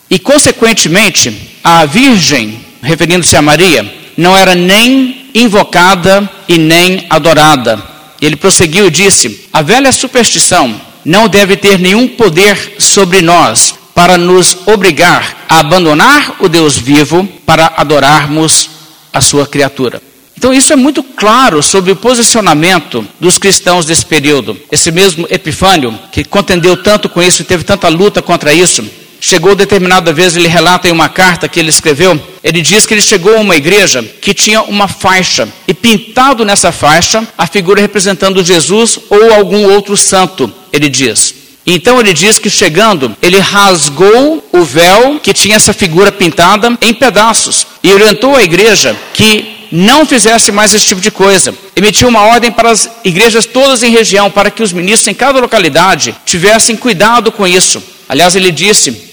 E, 0.08 0.16
consequentemente, 0.16 1.58
a 1.64 1.84
Virgem, 1.86 2.64
referindo-se 2.80 3.36
a 3.36 3.42
Maria, 3.42 3.92
não 4.16 4.36
era 4.36 4.54
nem 4.54 5.17
invocada 5.42 6.28
e 6.48 6.58
nem 6.58 7.06
adorada. 7.08 7.82
Ele 8.20 8.36
prosseguiu 8.36 8.86
e 8.86 8.90
disse: 8.90 9.48
A 9.52 9.62
velha 9.62 9.92
superstição 9.92 10.80
não 11.04 11.28
deve 11.28 11.56
ter 11.56 11.78
nenhum 11.78 12.08
poder 12.08 12.76
sobre 12.78 13.22
nós 13.22 13.74
para 13.94 14.16
nos 14.16 14.56
obrigar 14.66 15.46
a 15.48 15.60
abandonar 15.60 16.36
o 16.40 16.48
Deus 16.48 16.76
vivo 16.76 17.26
para 17.44 17.72
adorarmos 17.76 18.70
a 19.12 19.20
sua 19.20 19.46
criatura. 19.46 20.00
Então, 20.36 20.54
isso 20.54 20.72
é 20.72 20.76
muito 20.76 21.02
claro 21.02 21.60
sobre 21.60 21.90
o 21.90 21.96
posicionamento 21.96 23.04
dos 23.18 23.38
cristãos 23.38 23.84
desse 23.84 24.06
período. 24.06 24.56
Esse 24.70 24.92
mesmo 24.92 25.26
Epifânio, 25.28 25.98
que 26.12 26.22
contendeu 26.22 26.76
tanto 26.76 27.08
com 27.08 27.20
isso 27.20 27.42
e 27.42 27.44
teve 27.44 27.64
tanta 27.64 27.88
luta 27.88 28.22
contra 28.22 28.54
isso, 28.54 28.88
chegou 29.20 29.54
determinada 29.54 30.12
vez, 30.12 30.36
ele 30.36 30.48
relata 30.48 30.88
em 30.88 30.92
uma 30.92 31.08
carta 31.08 31.48
que 31.48 31.58
ele 31.58 31.68
escreveu, 31.68 32.20
ele 32.42 32.60
diz 32.60 32.86
que 32.86 32.94
ele 32.94 33.00
chegou 33.00 33.36
a 33.36 33.40
uma 33.40 33.56
igreja 33.56 34.02
que 34.20 34.32
tinha 34.34 34.62
uma 34.62 34.88
faixa, 34.88 35.48
e 35.66 35.74
pintado 35.74 36.44
nessa 36.44 36.72
faixa, 36.72 37.26
a 37.36 37.46
figura 37.46 37.80
representando 37.80 38.44
Jesus 38.44 38.98
ou 39.10 39.32
algum 39.34 39.70
outro 39.72 39.96
santo, 39.96 40.52
ele 40.72 40.88
diz. 40.88 41.34
Então 41.66 42.00
ele 42.00 42.14
diz 42.14 42.38
que 42.38 42.48
chegando, 42.48 43.14
ele 43.20 43.38
rasgou 43.38 44.42
o 44.52 44.62
véu 44.62 45.20
que 45.22 45.34
tinha 45.34 45.56
essa 45.56 45.74
figura 45.74 46.10
pintada 46.10 46.76
em 46.80 46.94
pedaços 46.94 47.66
e 47.82 47.92
orientou 47.92 48.34
a 48.34 48.42
igreja 48.42 48.96
que 49.12 49.58
não 49.70 50.06
fizesse 50.06 50.50
mais 50.50 50.72
esse 50.72 50.86
tipo 50.86 51.00
de 51.00 51.10
coisa. 51.10 51.54
Emitiu 51.76 52.08
uma 52.08 52.22
ordem 52.22 52.50
para 52.50 52.70
as 52.70 52.90
igrejas 53.04 53.44
todas 53.44 53.82
em 53.82 53.90
região, 53.90 54.30
para 54.30 54.50
que 54.50 54.62
os 54.62 54.72
ministros 54.72 55.08
em 55.08 55.14
cada 55.14 55.40
localidade 55.40 56.14
tivessem 56.24 56.74
cuidado 56.74 57.30
com 57.30 57.46
isso. 57.46 57.82
Aliás, 58.08 58.34
ele 58.34 58.50
disse 58.50 59.07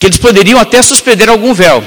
que 0.00 0.06
eles 0.06 0.18
poderiam 0.18 0.58
até 0.58 0.80
suspender 0.80 1.28
algum 1.28 1.52
véu, 1.52 1.84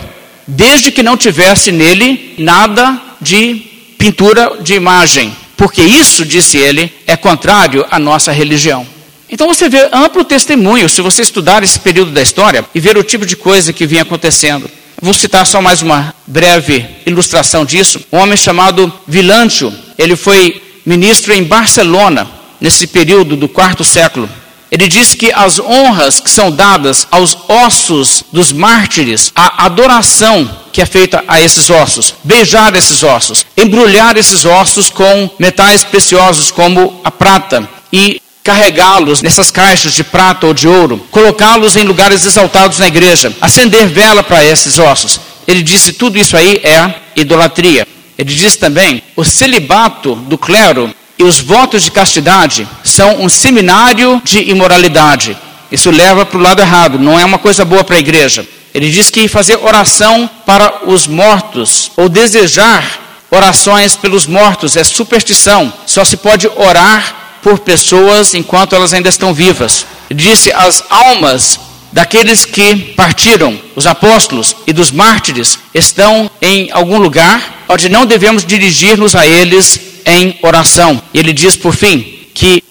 desde 0.48 0.92
que 0.92 1.02
não 1.02 1.18
tivesse 1.18 1.72
nele 1.72 2.36
nada 2.38 3.02
de 3.20 3.56
pintura 3.98 4.58
de 4.62 4.76
imagem, 4.76 5.36
porque 5.58 5.82
isso, 5.82 6.24
disse 6.24 6.58
ele, 6.58 6.94
é 7.08 7.18
contrário 7.18 7.84
à 7.90 7.98
nossa 7.98 8.32
religião. 8.32 8.86
Então 9.28 9.48
você 9.48 9.68
vê 9.68 9.90
amplo 9.92 10.24
testemunho, 10.24 10.88
se 10.88 11.02
você 11.02 11.24
estudar 11.24 11.64
esse 11.64 11.80
período 11.80 12.12
da 12.12 12.22
história 12.22 12.64
e 12.76 12.80
ver 12.80 12.98
o 12.98 13.04
tipo 13.04 13.26
de 13.26 13.36
coisa 13.36 13.74
que 13.74 13.88
vinha 13.88 14.04
acontecendo. 14.04 14.70
Vou 15.02 15.14
citar 15.14 15.46
só 15.48 15.60
mais 15.60 15.82
uma 15.82 16.14
breve 16.28 16.86
ilustração 17.08 17.66
disso. 17.66 18.00
Um 18.12 18.20
homem 18.20 18.38
chamado 18.38 18.94
Vilantio, 19.08 19.74
ele 19.98 20.16
foi 20.16 20.62
ministro 20.86 21.34
em 21.34 21.44
Barcelona, 21.44 22.30
nesse 22.62 22.86
período 22.86 23.36
do 23.36 23.50
quarto 23.50 23.84
século. 23.84 24.30
Ele 24.74 24.88
diz 24.88 25.14
que 25.14 25.32
as 25.32 25.60
honras 25.60 26.20
que 26.20 26.32
são 26.32 26.50
dadas 26.50 27.08
aos 27.12 27.38
ossos 27.48 28.24
dos 28.34 28.52
mártires, 28.52 29.32
a 29.36 29.68
adoração 29.68 30.50
que 30.72 30.82
é 30.82 30.86
feita 30.88 31.24
a 31.28 31.40
esses 31.40 31.70
ossos, 31.70 32.16
beijar 32.24 32.76
esses 32.76 33.04
ossos, 33.04 33.46
embrulhar 33.56 34.18
esses 34.18 34.46
ossos 34.46 34.90
com 34.90 35.30
metais 35.38 35.84
preciosos 35.84 36.50
como 36.50 37.00
a 37.04 37.12
prata 37.12 37.70
e 37.92 38.20
carregá-los 38.44 39.22
nessas 39.22 39.52
caixas 39.52 39.94
de 39.94 40.04
prata 40.04 40.48
ou 40.48 40.56
de 40.56 40.68
ouro, 40.68 41.06
colocá-los 41.12 41.76
em 41.76 41.84
lugares 41.84 42.26
exaltados 42.26 42.80
na 42.80 42.88
igreja, 42.88 43.32
acender 43.40 43.88
vela 43.88 44.24
para 44.24 44.44
esses 44.44 44.80
ossos. 44.80 45.20
Ele 45.48 45.62
disse 45.62 45.94
tudo 45.94 46.18
isso 46.18 46.36
aí 46.36 46.60
é 46.64 46.96
idolatria. 47.16 47.88
Ele 48.18 48.34
diz 48.34 48.56
também 48.56 49.04
o 49.16 49.24
celibato 49.24 50.16
do 50.16 50.36
clero 50.36 50.92
e 51.24 51.26
os 51.26 51.40
votos 51.40 51.84
de 51.84 51.92
castidade 51.92 52.68
são 52.84 53.22
um 53.22 53.30
seminário 53.30 54.22
de 54.26 54.40
imoralidade. 54.50 55.38
Isso 55.72 55.90
leva 55.90 56.26
para 56.26 56.38
o 56.38 56.42
lado 56.42 56.62
errado, 56.62 57.00
não 57.00 57.18
é 57.18 57.24
uma 57.24 57.40
coisa 57.40 57.64
boa 57.64 57.82
para 57.82 57.96
a 57.96 58.00
igreja. 58.00 58.46
Ele 58.74 58.92
diz 58.92 59.10
que 59.10 59.30
fazer 59.30 59.56
oração 59.56 60.30
para 60.46 60.82
os 60.86 61.08
mortos 61.08 61.92
ou 61.96 62.10
desejar 62.10 63.00
orações 63.32 63.96
pelos 63.96 64.28
mortos 64.28 64.76
é 64.76 64.84
superstição. 64.84 65.72
Só 65.86 66.04
se 66.04 66.18
pode 66.18 66.46
orar 66.58 67.40
por 67.42 67.60
pessoas 67.60 68.34
enquanto 68.34 68.76
elas 68.76 68.94
ainda 68.94 69.08
estão 69.08 69.34
vivas. 69.34 69.86
Disse: 70.14 70.52
as 70.52 70.84
almas 70.90 71.58
daqueles 71.92 72.44
que 72.44 72.76
partiram, 72.76 73.58
os 73.78 73.88
apóstolos 73.88 74.58
e 74.68 74.74
dos 74.74 74.92
mártires, 74.92 75.58
estão 75.74 76.30
em 76.42 76.70
algum 76.72 76.98
lugar 76.98 77.64
onde 77.70 77.88
não 77.88 78.06
devemos 78.06 78.46
dirigir-nos 78.46 79.16
a 79.16 79.26
eles 79.26 79.93
em 80.06 80.38
oração. 80.42 81.02
Ele 81.14 81.34
diz, 81.34 81.56
por 81.56 81.76
fim, 81.76 82.20
que 82.34 82.64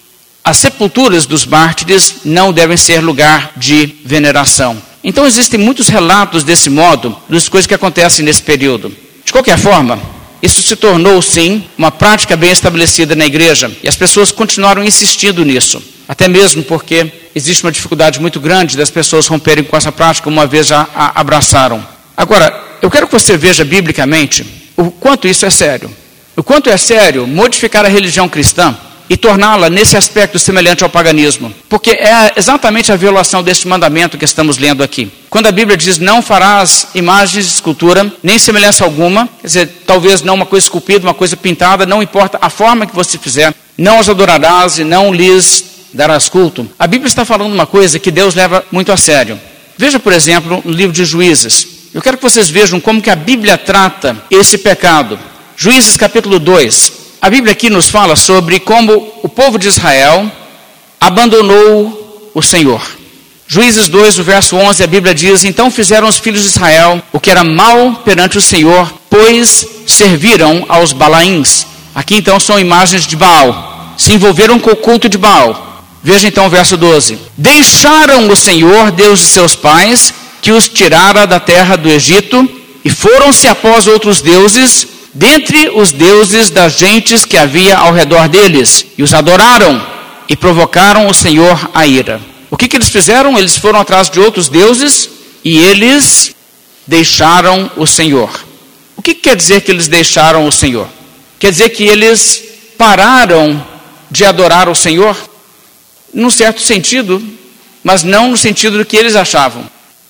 as 0.44 0.56
sepulturas 0.56 1.26
dos 1.26 1.46
mártires 1.46 2.16
não 2.24 2.52
devem 2.52 2.76
ser 2.76 3.00
lugar 3.00 3.52
de 3.56 3.96
veneração. 4.04 4.80
Então 5.04 5.26
existem 5.26 5.58
muitos 5.58 5.88
relatos 5.88 6.44
desse 6.44 6.70
modo, 6.70 7.16
das 7.28 7.48
coisas 7.48 7.66
que 7.66 7.74
acontecem 7.74 8.24
nesse 8.24 8.42
período. 8.42 8.94
De 9.24 9.32
qualquer 9.32 9.58
forma, 9.58 10.00
isso 10.42 10.60
se 10.62 10.74
tornou, 10.74 11.22
sim, 11.22 11.64
uma 11.78 11.90
prática 11.90 12.36
bem 12.36 12.50
estabelecida 12.50 13.14
na 13.14 13.24
igreja 13.24 13.70
e 13.82 13.88
as 13.88 13.96
pessoas 13.96 14.32
continuaram 14.32 14.82
insistindo 14.82 15.44
nisso. 15.44 15.82
Até 16.08 16.28
mesmo 16.28 16.62
porque 16.64 17.10
existe 17.34 17.64
uma 17.64 17.72
dificuldade 17.72 18.20
muito 18.20 18.40
grande 18.40 18.76
das 18.76 18.90
pessoas 18.90 19.26
romperem 19.26 19.64
com 19.64 19.76
essa 19.76 19.92
prática 19.92 20.28
uma 20.28 20.46
vez 20.46 20.66
já 20.66 20.88
a 20.94 21.20
abraçaram. 21.20 21.86
Agora, 22.16 22.52
eu 22.82 22.90
quero 22.90 23.06
que 23.06 23.12
você 23.12 23.36
veja 23.36 23.64
biblicamente 23.64 24.44
o 24.76 24.90
quanto 24.90 25.28
isso 25.28 25.46
é 25.46 25.50
sério. 25.50 25.90
O 26.36 26.42
quanto 26.42 26.70
é 26.70 26.76
sério 26.76 27.26
modificar 27.26 27.84
a 27.84 27.88
religião 27.88 28.28
cristã 28.28 28.74
e 29.08 29.16
torná-la 29.16 29.68
nesse 29.68 29.96
aspecto 29.96 30.38
semelhante 30.38 30.82
ao 30.82 30.88
paganismo, 30.88 31.52
porque 31.68 31.90
é 31.90 32.32
exatamente 32.34 32.90
a 32.90 32.96
violação 32.96 33.42
desse 33.42 33.68
mandamento 33.68 34.16
que 34.16 34.24
estamos 34.24 34.56
lendo 34.56 34.82
aqui. 34.82 35.12
Quando 35.28 35.48
a 35.48 35.52
Bíblia 35.52 35.76
diz 35.76 35.98
não 35.98 36.22
farás 36.22 36.88
imagens 36.94 37.44
de 37.44 37.52
escultura, 37.52 38.10
nem 38.22 38.38
semelhança 38.38 38.84
alguma, 38.84 39.28
quer 39.40 39.46
dizer, 39.46 39.82
talvez 39.86 40.22
não 40.22 40.34
uma 40.34 40.46
coisa 40.46 40.64
esculpida, 40.64 41.06
uma 41.06 41.12
coisa 41.12 41.36
pintada, 41.36 41.84
não 41.84 42.02
importa 42.02 42.38
a 42.40 42.48
forma 42.48 42.86
que 42.86 42.94
você 42.94 43.18
fizer, 43.18 43.52
não 43.76 43.98
as 43.98 44.08
adorarás 44.08 44.78
e 44.78 44.84
não 44.84 45.12
lhes 45.12 45.64
darás 45.92 46.30
culto. 46.30 46.66
A 46.78 46.86
Bíblia 46.86 47.08
está 47.08 47.24
falando 47.24 47.52
uma 47.52 47.66
coisa 47.66 47.98
que 47.98 48.10
Deus 48.10 48.34
leva 48.34 48.64
muito 48.72 48.90
a 48.90 48.96
sério. 48.96 49.38
Veja, 49.76 49.98
por 49.98 50.12
exemplo, 50.14 50.62
no 50.64 50.72
livro 50.72 50.94
de 50.94 51.04
Juízes. 51.04 51.66
Eu 51.92 52.00
quero 52.00 52.16
que 52.16 52.22
vocês 52.22 52.48
vejam 52.48 52.80
como 52.80 53.02
que 53.02 53.10
a 53.10 53.16
Bíblia 53.16 53.58
trata 53.58 54.16
esse 54.30 54.56
pecado. 54.56 55.18
Juízes 55.62 55.96
capítulo 55.96 56.40
2, 56.40 56.92
a 57.20 57.30
Bíblia 57.30 57.52
aqui 57.52 57.70
nos 57.70 57.88
fala 57.88 58.16
sobre 58.16 58.58
como 58.58 59.12
o 59.22 59.28
povo 59.28 59.60
de 59.60 59.68
Israel 59.68 60.28
abandonou 61.00 62.30
o 62.34 62.42
Senhor. 62.42 62.82
Juízes 63.46 63.88
2, 63.88 64.18
o 64.18 64.24
verso 64.24 64.56
11, 64.56 64.82
a 64.82 64.88
Bíblia 64.88 65.14
diz: 65.14 65.44
Então 65.44 65.70
fizeram 65.70 66.08
os 66.08 66.18
filhos 66.18 66.42
de 66.42 66.48
Israel 66.48 67.00
o 67.12 67.20
que 67.20 67.30
era 67.30 67.44
mal 67.44 67.94
perante 68.04 68.36
o 68.36 68.40
Senhor, 68.40 68.92
pois 69.08 69.64
serviram 69.86 70.66
aos 70.68 70.92
Balaíns. 70.92 71.64
Aqui 71.94 72.16
então 72.16 72.40
são 72.40 72.58
imagens 72.58 73.06
de 73.06 73.14
Baal. 73.14 73.94
Se 73.96 74.14
envolveram 74.14 74.58
com 74.58 74.72
o 74.72 74.76
culto 74.76 75.08
de 75.08 75.16
Baal. 75.16 75.84
Veja 76.02 76.26
então 76.26 76.46
o 76.46 76.50
verso 76.50 76.76
12: 76.76 77.20
Deixaram 77.38 78.28
o 78.28 78.34
Senhor, 78.34 78.90
Deus 78.90 79.20
de 79.20 79.26
seus 79.26 79.54
pais, 79.54 80.12
que 80.40 80.50
os 80.50 80.68
tirara 80.68 81.24
da 81.24 81.38
terra 81.38 81.76
do 81.76 81.88
Egito, 81.88 82.50
e 82.84 82.90
foram-se 82.90 83.46
após 83.46 83.86
outros 83.86 84.20
deuses, 84.20 84.88
dentre 85.12 85.70
os 85.70 85.92
deuses 85.92 86.50
das 86.50 86.78
gentes 86.78 87.24
que 87.24 87.36
havia 87.36 87.76
ao 87.76 87.92
redor 87.92 88.28
deles, 88.28 88.86
e 88.96 89.02
os 89.02 89.12
adoraram 89.12 89.84
e 90.28 90.36
provocaram 90.36 91.06
o 91.06 91.14
Senhor 91.14 91.70
a 91.74 91.86
ira. 91.86 92.20
O 92.50 92.56
que, 92.56 92.68
que 92.68 92.76
eles 92.76 92.88
fizeram? 92.88 93.38
Eles 93.38 93.56
foram 93.56 93.80
atrás 93.80 94.08
de 94.08 94.18
outros 94.20 94.48
deuses 94.48 95.08
e 95.44 95.58
eles 95.58 96.34
deixaram 96.86 97.70
o 97.76 97.86
Senhor. 97.86 98.30
O 98.96 99.02
que, 99.02 99.14
que 99.14 99.22
quer 99.22 99.36
dizer 99.36 99.62
que 99.62 99.70
eles 99.70 99.88
deixaram 99.88 100.46
o 100.46 100.52
Senhor? 100.52 100.88
Quer 101.38 101.50
dizer 101.50 101.70
que 101.70 101.84
eles 101.84 102.42
pararam 102.78 103.64
de 104.10 104.24
adorar 104.24 104.68
o 104.68 104.74
Senhor? 104.74 105.16
Num 106.12 106.30
certo 106.30 106.60
sentido, 106.60 107.22
mas 107.82 108.02
não 108.02 108.28
no 108.30 108.36
sentido 108.36 108.78
do 108.78 108.84
que 108.84 108.96
eles 108.96 109.16
achavam. 109.16 109.64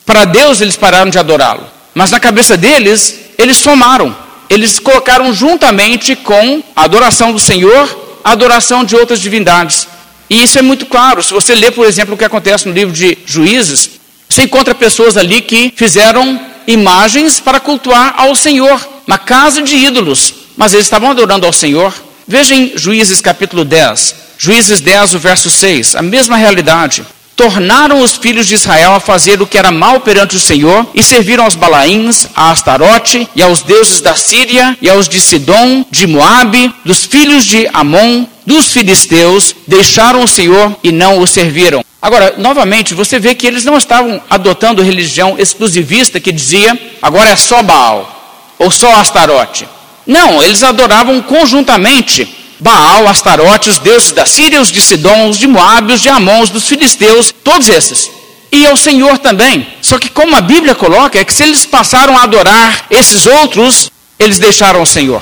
Para 0.04 0.24
Deus 0.24 0.60
eles 0.60 0.76
pararam 0.76 1.10
de 1.10 1.18
adorá-lo, 1.18 1.64
mas 1.94 2.10
na 2.10 2.18
cabeça 2.18 2.56
deles, 2.56 3.20
eles 3.38 3.56
somaram 3.56 4.14
eles 4.52 4.78
colocaram 4.78 5.32
juntamente 5.32 6.14
com 6.14 6.62
a 6.76 6.84
adoração 6.84 7.32
do 7.32 7.38
Senhor, 7.38 8.18
a 8.22 8.32
adoração 8.32 8.84
de 8.84 8.94
outras 8.94 9.18
divindades. 9.18 9.88
E 10.28 10.42
isso 10.42 10.58
é 10.58 10.62
muito 10.62 10.84
claro. 10.84 11.22
Se 11.22 11.32
você 11.32 11.54
ler, 11.54 11.72
por 11.72 11.86
exemplo, 11.86 12.14
o 12.14 12.18
que 12.18 12.24
acontece 12.24 12.68
no 12.68 12.74
livro 12.74 12.94
de 12.94 13.16
Juízes, 13.24 13.92
você 14.28 14.42
encontra 14.42 14.74
pessoas 14.74 15.16
ali 15.16 15.40
que 15.40 15.72
fizeram 15.74 16.38
imagens 16.66 17.40
para 17.40 17.60
cultuar 17.60 18.14
ao 18.18 18.34
Senhor, 18.34 18.86
uma 19.06 19.18
casa 19.18 19.62
de 19.62 19.74
ídolos, 19.74 20.34
mas 20.54 20.74
eles 20.74 20.84
estavam 20.84 21.10
adorando 21.10 21.46
ao 21.46 21.52
Senhor. 21.52 21.92
Veja 22.28 22.54
em 22.54 22.72
Juízes 22.76 23.22
capítulo 23.22 23.64
10, 23.64 24.14
Juízes 24.36 24.82
10, 24.82 25.14
o 25.14 25.18
verso 25.18 25.48
6, 25.48 25.96
a 25.96 26.02
mesma 26.02 26.36
realidade 26.36 27.04
tornaram 27.36 28.02
os 28.02 28.16
filhos 28.16 28.46
de 28.46 28.54
Israel 28.54 28.94
a 28.94 29.00
fazer 29.00 29.40
o 29.40 29.46
que 29.46 29.58
era 29.58 29.70
mal 29.70 30.00
perante 30.00 30.36
o 30.36 30.40
Senhor 30.40 30.86
e 30.94 31.02
serviram 31.02 31.44
aos 31.44 31.56
Balaíns, 31.56 32.28
a 32.34 32.50
Astarote 32.50 33.28
e 33.34 33.42
aos 33.42 33.62
deuses 33.62 34.00
da 34.00 34.14
Síria 34.14 34.76
e 34.80 34.88
aos 34.88 35.08
de 35.08 35.20
Sidom, 35.20 35.84
de 35.90 36.06
Moabe, 36.06 36.72
dos 36.84 37.04
filhos 37.04 37.44
de 37.44 37.68
Amon, 37.72 38.26
dos 38.46 38.72
filisteus, 38.72 39.54
deixaram 39.66 40.22
o 40.22 40.28
Senhor 40.28 40.76
e 40.82 40.92
não 40.92 41.18
o 41.18 41.26
serviram. 41.26 41.84
Agora, 42.00 42.34
novamente, 42.36 42.94
você 42.94 43.18
vê 43.18 43.34
que 43.34 43.46
eles 43.46 43.64
não 43.64 43.78
estavam 43.78 44.20
adotando 44.28 44.82
religião 44.82 45.36
exclusivista 45.38 46.18
que 46.18 46.32
dizia 46.32 46.76
agora 47.00 47.30
é 47.30 47.36
só 47.36 47.62
Baal 47.62 48.54
ou 48.58 48.70
só 48.70 48.92
Astarote. 48.96 49.68
Não, 50.06 50.42
eles 50.42 50.64
adoravam 50.64 51.22
conjuntamente 51.22 52.41
Baal, 52.62 53.08
Astarote, 53.08 53.68
os 53.68 53.80
deuses 53.80 54.12
da 54.12 54.24
Síria, 54.24 54.60
os 54.60 54.70
de 54.70 54.80
Sidom, 54.80 55.28
os 55.28 55.36
de 55.36 55.48
Moab, 55.48 55.92
os 55.92 56.00
de 56.00 56.08
Amon, 56.08 56.42
os 56.42 56.50
dos 56.50 56.68
filisteus, 56.68 57.34
todos 57.42 57.68
esses. 57.68 58.08
E 58.52 58.64
ao 58.64 58.76
Senhor 58.76 59.18
também. 59.18 59.66
Só 59.82 59.98
que 59.98 60.08
como 60.08 60.36
a 60.36 60.40
Bíblia 60.40 60.72
coloca, 60.72 61.18
é 61.18 61.24
que 61.24 61.32
se 61.32 61.42
eles 61.42 61.66
passaram 61.66 62.16
a 62.16 62.22
adorar 62.22 62.86
esses 62.88 63.26
outros, 63.26 63.90
eles 64.16 64.38
deixaram 64.38 64.80
o 64.80 64.86
Senhor. 64.86 65.20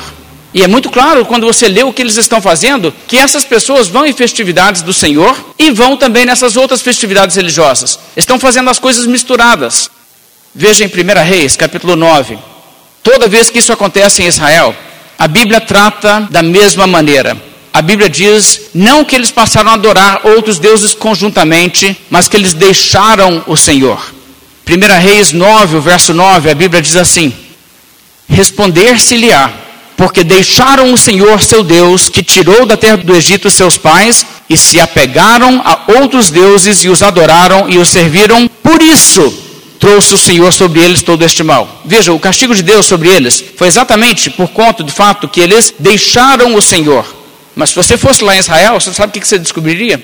E 0.52 0.62
é 0.62 0.68
muito 0.68 0.90
claro 0.90 1.24
quando 1.24 1.46
você 1.46 1.66
lê 1.66 1.82
o 1.82 1.94
que 1.94 2.02
eles 2.02 2.16
estão 2.16 2.42
fazendo, 2.42 2.92
que 3.08 3.16
essas 3.16 3.44
pessoas 3.46 3.88
vão 3.88 4.04
em 4.04 4.12
festividades 4.12 4.82
do 4.82 4.92
Senhor 4.92 5.34
e 5.58 5.70
vão 5.70 5.96
também 5.96 6.26
nessas 6.26 6.58
outras 6.58 6.82
festividades 6.82 7.36
religiosas. 7.36 7.98
Estão 8.14 8.38
fazendo 8.38 8.68
as 8.68 8.78
coisas 8.78 9.06
misturadas. 9.06 9.88
Veja 10.54 10.84
em 10.84 10.88
1 10.88 11.24
Reis, 11.24 11.56
capítulo 11.56 11.96
9. 11.96 12.38
Toda 13.02 13.28
vez 13.28 13.48
que 13.48 13.60
isso 13.60 13.72
acontece 13.72 14.22
em 14.22 14.26
Israel, 14.26 14.76
a 15.20 15.28
Bíblia 15.28 15.60
trata 15.60 16.26
da 16.30 16.42
mesma 16.42 16.86
maneira. 16.86 17.36
A 17.74 17.82
Bíblia 17.82 18.08
diz 18.08 18.70
não 18.72 19.04
que 19.04 19.14
eles 19.14 19.30
passaram 19.30 19.70
a 19.70 19.74
adorar 19.74 20.22
outros 20.24 20.58
deuses 20.58 20.94
conjuntamente, 20.94 21.94
mas 22.08 22.26
que 22.26 22.38
eles 22.38 22.54
deixaram 22.54 23.44
o 23.46 23.54
Senhor. 23.54 24.02
1 24.66 24.98
Reis 24.98 25.30
9, 25.30 25.76
o 25.76 25.80
verso 25.82 26.14
9, 26.14 26.50
a 26.50 26.54
Bíblia 26.54 26.80
diz 26.80 26.96
assim: 26.96 27.34
Responder-se-lhe-á 28.30 29.52
porque 29.94 30.24
deixaram 30.24 30.90
o 30.90 30.96
Senhor 30.96 31.42
seu 31.42 31.62
Deus, 31.62 32.08
que 32.08 32.22
tirou 32.22 32.64
da 32.64 32.74
terra 32.74 32.96
do 32.96 33.14
Egito 33.14 33.50
seus 33.50 33.76
pais, 33.76 34.24
e 34.48 34.56
se 34.56 34.80
apegaram 34.80 35.60
a 35.62 36.00
outros 36.00 36.30
deuses 36.30 36.82
e 36.82 36.88
os 36.88 37.02
adoraram 37.02 37.68
e 37.68 37.76
os 37.76 37.90
serviram. 37.90 38.48
Por 38.62 38.80
isso 38.80 39.49
trouxe 39.80 40.14
o 40.14 40.18
Senhor 40.18 40.52
sobre 40.52 40.80
eles 40.80 41.02
todo 41.02 41.24
este 41.24 41.42
mal. 41.42 41.80
Veja, 41.86 42.12
o 42.12 42.20
castigo 42.20 42.54
de 42.54 42.62
Deus 42.62 42.84
sobre 42.84 43.08
eles 43.08 43.42
foi 43.56 43.66
exatamente 43.66 44.28
por 44.28 44.50
conta 44.50 44.84
do 44.84 44.92
fato 44.92 45.26
que 45.26 45.40
eles 45.40 45.74
deixaram 45.78 46.54
o 46.54 46.60
Senhor. 46.60 47.04
Mas 47.56 47.70
se 47.70 47.76
você 47.76 47.96
fosse 47.96 48.22
lá 48.22 48.36
em 48.36 48.38
Israel, 48.38 48.78
você 48.78 48.92
sabe 48.92 49.16
o 49.16 49.20
que 49.20 49.26
você 49.26 49.38
descobriria? 49.38 50.02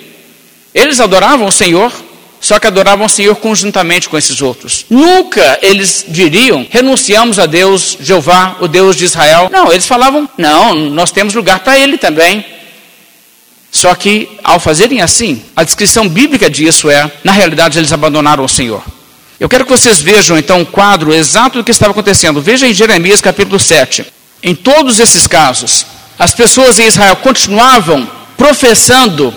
Eles 0.75 0.99
adoravam 0.99 1.47
o 1.47 1.53
Senhor, 1.53 1.93
só 2.41 2.59
que 2.59 2.67
adoravam 2.67 3.05
o 3.05 3.09
Senhor 3.09 3.37
conjuntamente 3.37 4.09
com 4.09 4.17
esses 4.17 4.41
outros. 4.41 4.87
Nunca 4.89 5.59
eles 5.61 6.07
diriam, 6.09 6.67
renunciamos 6.71 7.39
a 7.39 7.45
Deus, 7.45 7.99
Jeová, 8.01 8.57
o 8.61 8.67
Deus 8.67 8.97
de 8.97 9.05
Israel. 9.05 9.51
Não, 9.53 9.71
eles 9.71 9.87
falavam, 9.87 10.29
não, 10.39 10.75
nós 10.75 11.13
temos 11.13 11.35
lugar 11.35 11.61
para 11.61 11.79
ele 11.79 11.99
também. 11.99 12.45
Só 13.71 13.95
que, 13.95 14.29
ao 14.43 14.59
fazerem 14.59 15.03
assim, 15.03 15.43
a 15.55 15.63
descrição 15.63 16.09
bíblica 16.09 16.49
disso 16.49 16.89
é, 16.89 17.11
na 17.23 17.33
realidade, 17.33 17.79
eles 17.79 17.93
abandonaram 17.93 18.43
o 18.43 18.49
Senhor. 18.49 18.83
Eu 19.39 19.49
quero 19.49 19.65
que 19.65 19.71
vocês 19.71 20.01
vejam 20.01 20.39
então 20.39 20.61
um 20.61 20.65
quadro 20.65 21.13
exato 21.13 21.59
do 21.59 21.65
que 21.65 21.71
estava 21.71 21.91
acontecendo. 21.91 22.41
Veja 22.41 22.67
em 22.67 22.73
Jeremias 22.73 23.21
capítulo 23.21 23.59
7. 23.59 24.07
Em 24.43 24.55
todos 24.55 24.99
esses 24.99 25.27
casos, 25.27 25.85
as 26.19 26.35
pessoas 26.35 26.79
em 26.79 26.87
Israel 26.87 27.17
continuavam 27.17 28.09
professando 28.37 29.35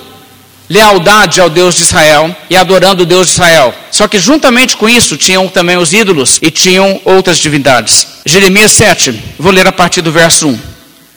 lealdade 0.70 1.42
ao 1.42 1.50
Deus 1.50 1.76
de 1.76 1.82
Israel 1.82 2.34
e 2.50 2.56
adorando 2.56 3.04
o 3.04 3.06
Deus 3.06 3.28
de 3.28 3.34
Israel. 3.34 3.74
Só 3.92 4.08
que 4.08 4.20
juntamente 4.20 4.78
com 4.78 4.88
isso 4.88 5.18
tinham 5.18 5.48
também 5.50 5.76
os 5.76 5.92
ídolos 5.92 6.40
e 6.42 6.50
tinham 6.50 7.02
outras 7.04 7.38
divindades. 7.38 8.08
Jeremias 8.26 8.72
7, 8.72 9.20
vou 9.38 9.52
ler 9.52 9.68
a 9.68 9.72
partir 9.72 10.02
do 10.02 10.12
verso 10.12 10.48
1. 10.48 10.60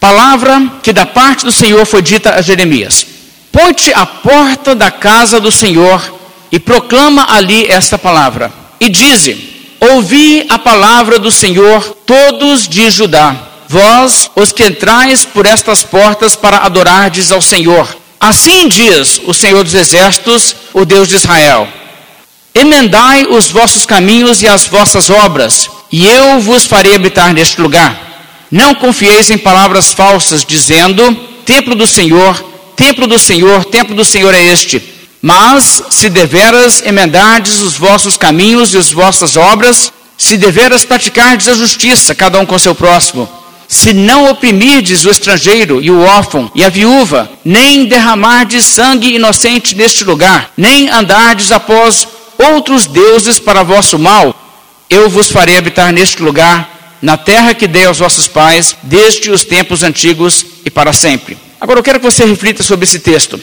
Palavra 0.01 0.61
que 0.83 0.92
da 0.92 1.07
parte 1.07 1.45
do 1.45 1.53
Senhor 1.53 1.87
foi 1.87 2.03
dita 2.03 2.35
a 2.35 2.42
Jeremias: 2.42 3.07
Põe-te 3.53 3.92
à 3.95 4.05
porta 4.05 4.75
da 4.75 4.90
casa 4.90 5.38
do 5.38 5.53
Senhor 5.53 6.18
e 6.51 6.59
proclama 6.59 7.27
ali 7.31 7.66
esta 7.66 7.97
palavra. 7.97 8.62
E 8.83 8.88
dize: 8.88 9.38
Ouvi 9.81 10.45
a 10.49 10.59
palavra 10.59 11.18
do 11.18 11.31
Senhor, 11.31 11.81
todos 12.05 12.68
de 12.68 12.90
Judá. 12.90 13.37
Vós, 13.68 14.29
os 14.35 14.53
que 14.53 14.64
entrais 14.64 15.25
por 15.25 15.47
estas 15.47 15.83
portas 15.83 16.35
para 16.37 16.59
adorardes 16.59 17.33
ao 17.33 17.40
Senhor, 17.40 18.03
Assim 18.23 18.68
diz 18.68 19.21
o 19.27 19.35
Senhor 19.35 19.64
dos 19.64 19.75
Exércitos, 19.75 20.55
o 20.73 20.85
Deus 20.85 21.09
de 21.09 21.16
Israel: 21.16 21.66
Emendai 22.55 23.27
os 23.27 23.49
vossos 23.49 23.85
caminhos 23.85 24.42
e 24.42 24.47
as 24.47 24.68
vossas 24.68 25.11
obras, 25.11 25.68
e 25.90 26.07
eu 26.07 26.38
vos 26.38 26.64
farei 26.64 26.95
habitar 26.95 27.35
neste 27.35 27.61
lugar. 27.61 28.01
Não 28.49 28.77
confieis 28.77 29.29
em 29.29 29.37
palavras 29.37 29.92
falsas, 29.92 30.45
dizendo: 30.45 31.16
Templo 31.45 31.75
do 31.75 31.85
Senhor, 31.85 32.40
templo 32.77 33.09
do 33.09 33.18
Senhor, 33.18 33.64
templo 33.64 33.97
do 33.97 34.05
Senhor 34.05 34.33
é 34.33 34.45
este. 34.45 34.81
Mas, 35.23 35.85
se 35.89 36.11
deveras 36.11 36.83
emendardes 36.85 37.61
os 37.61 37.77
vossos 37.77 38.17
caminhos 38.17 38.75
e 38.75 38.79
as 38.79 38.91
vossas 38.91 39.37
obras, 39.37 39.93
se 40.19 40.37
deveras 40.37 40.85
praticardes 40.85 41.49
a 41.49 41.55
justiça, 41.55 42.13
cada 42.13 42.41
um 42.41 42.45
com 42.45 42.59
seu 42.59 42.75
próximo, 42.75 43.29
se 43.69 43.95
não 43.95 44.29
oprimirdes 44.29 45.05
o 45.05 45.11
estrangeiro 45.11 45.81
e 45.81 45.91
o 45.91 46.03
órfão 46.03 46.51
e 46.57 46.65
a 46.65 46.69
viúva, 46.69 47.31
nem 47.45 47.87
derramardes 47.87 48.65
sangue 48.65 49.15
inocente 49.15 49.77
neste 49.77 50.03
lugar, 50.03 50.53
nem 50.57 50.91
andardes 50.91 51.53
após 51.53 52.07
outros 52.37 52.87
deuses 52.89 53.39
para 53.39 53.63
vosso 53.63 53.99
mal, 53.99 54.37
eu 54.91 55.09
vos 55.09 55.31
farei 55.31 55.57
habitar 55.57 55.93
neste 55.93 56.21
lugar, 56.21 56.99
na 57.01 57.17
terra 57.17 57.55
que 57.55 57.67
dei 57.67 57.87
aos 57.87 58.01
vossos 58.01 58.27
pais, 58.29 58.77
desde 58.83 59.31
os 59.31 59.45
tempos 59.45 59.83
antigos 59.83 60.45
e 60.65 60.71
para 60.71 60.93
sempre. 60.93 61.39
Agora 61.61 61.79
eu 61.79 61.85
quero 61.85 62.01
que 62.01 62.05
você 62.05 62.25
reflita 62.25 62.63
sobre 62.63 62.85
esse 62.85 62.99
texto. 62.99 63.41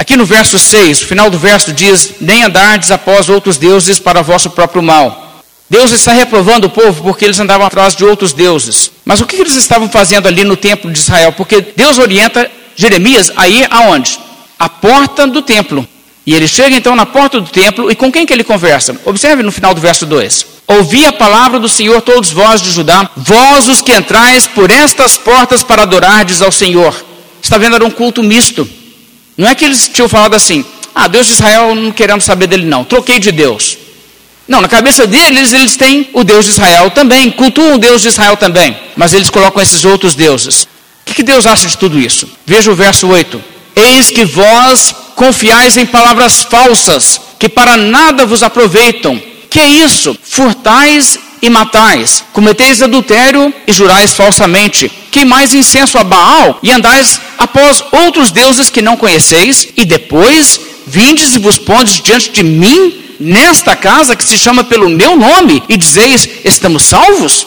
Aqui 0.00 0.16
no 0.16 0.24
verso 0.24 0.58
6, 0.58 1.02
o 1.02 1.06
final 1.06 1.28
do 1.28 1.38
verso 1.38 1.74
diz: 1.74 2.14
Nem 2.22 2.42
andardes 2.42 2.90
após 2.90 3.28
outros 3.28 3.58
deuses 3.58 3.98
para 3.98 4.22
vosso 4.22 4.48
próprio 4.48 4.82
mal. 4.82 5.42
Deus 5.68 5.92
está 5.92 6.12
reprovando 6.12 6.68
o 6.68 6.70
povo 6.70 7.02
porque 7.02 7.22
eles 7.22 7.38
andavam 7.38 7.66
atrás 7.66 7.94
de 7.94 8.02
outros 8.02 8.32
deuses. 8.32 8.90
Mas 9.04 9.20
o 9.20 9.26
que 9.26 9.36
eles 9.36 9.54
estavam 9.56 9.90
fazendo 9.90 10.26
ali 10.26 10.42
no 10.42 10.56
templo 10.56 10.90
de 10.90 10.98
Israel? 10.98 11.32
Porque 11.32 11.60
Deus 11.76 11.98
orienta 11.98 12.50
Jeremias 12.74 13.30
a 13.36 13.46
ir 13.46 13.68
aonde? 13.70 14.18
A 14.58 14.70
porta 14.70 15.26
do 15.26 15.42
templo. 15.42 15.86
E 16.24 16.34
ele 16.34 16.48
chega 16.48 16.74
então 16.74 16.96
na 16.96 17.04
porta 17.04 17.38
do 17.38 17.50
templo 17.50 17.90
e 17.90 17.94
com 17.94 18.10
quem 18.10 18.24
que 18.24 18.32
ele 18.32 18.42
conversa? 18.42 18.98
Observe 19.04 19.42
no 19.42 19.52
final 19.52 19.74
do 19.74 19.82
verso 19.82 20.06
2. 20.06 20.46
Ouvi 20.66 21.04
a 21.04 21.12
palavra 21.12 21.58
do 21.58 21.68
Senhor 21.68 22.00
todos 22.00 22.30
vós 22.30 22.62
de 22.62 22.70
Judá, 22.70 23.10
vós 23.14 23.68
os 23.68 23.82
que 23.82 23.92
entrais 23.92 24.46
por 24.46 24.70
estas 24.70 25.18
portas 25.18 25.62
para 25.62 25.82
adorardes 25.82 26.40
ao 26.40 26.50
Senhor. 26.50 26.94
Está 27.42 27.58
vendo? 27.58 27.76
Era 27.76 27.84
um 27.84 27.90
culto 27.90 28.22
misto. 28.22 28.79
Não 29.36 29.48
é 29.48 29.54
que 29.54 29.64
eles 29.64 29.88
tinham 29.88 30.08
falado 30.08 30.34
assim, 30.34 30.64
ah, 30.94 31.08
Deus 31.08 31.26
de 31.26 31.32
Israel 31.32 31.74
não 31.74 31.92
queremos 31.92 32.24
saber 32.24 32.46
dele 32.46 32.64
não, 32.64 32.84
troquei 32.84 33.18
de 33.18 33.32
Deus. 33.32 33.78
Não, 34.46 34.60
na 34.60 34.68
cabeça 34.68 35.06
deles, 35.06 35.52
eles 35.52 35.76
têm 35.76 36.10
o 36.12 36.24
Deus 36.24 36.44
de 36.44 36.50
Israel 36.50 36.90
também, 36.90 37.30
cultuam 37.30 37.74
o 37.74 37.78
Deus 37.78 38.02
de 38.02 38.08
Israel 38.08 38.36
também, 38.36 38.76
mas 38.96 39.14
eles 39.14 39.30
colocam 39.30 39.62
esses 39.62 39.84
outros 39.84 40.14
deuses. 40.14 40.64
O 40.64 40.66
que, 41.04 41.14
que 41.14 41.22
Deus 41.22 41.46
acha 41.46 41.68
de 41.68 41.78
tudo 41.78 41.98
isso? 41.98 42.28
Veja 42.44 42.70
o 42.70 42.74
verso 42.74 43.06
8: 43.06 43.42
Eis 43.76 44.10
que 44.10 44.24
vós 44.24 44.92
confiais 45.14 45.76
em 45.76 45.86
palavras 45.86 46.42
falsas, 46.42 47.20
que 47.38 47.48
para 47.48 47.76
nada 47.76 48.26
vos 48.26 48.42
aproveitam. 48.42 49.22
Que 49.48 49.60
é 49.60 49.68
isso? 49.68 50.16
Furtais 50.22 51.18
e 51.42 51.48
matais, 51.48 52.24
cometeis 52.32 52.82
adultério 52.82 53.52
e 53.66 53.72
jurais 53.72 54.12
falsamente, 54.12 54.90
queimais 55.10 55.54
incenso 55.54 55.98
a 55.98 56.04
Baal 56.04 56.58
e 56.62 56.70
andais 56.70 57.20
após 57.38 57.82
outros 57.90 58.30
deuses 58.30 58.70
que 58.70 58.82
não 58.82 58.96
conheceis, 58.96 59.68
e 59.76 59.84
depois 59.84 60.60
vindes 60.86 61.34
e 61.34 61.38
vos 61.38 61.58
pondes 61.58 62.00
diante 62.00 62.30
de 62.30 62.42
mim 62.42 63.00
nesta 63.18 63.76
casa 63.76 64.16
que 64.16 64.24
se 64.24 64.38
chama 64.38 64.64
pelo 64.64 64.88
meu 64.88 65.16
nome 65.16 65.62
e 65.68 65.76
dizeis: 65.76 66.28
estamos 66.44 66.84
salvos? 66.84 67.46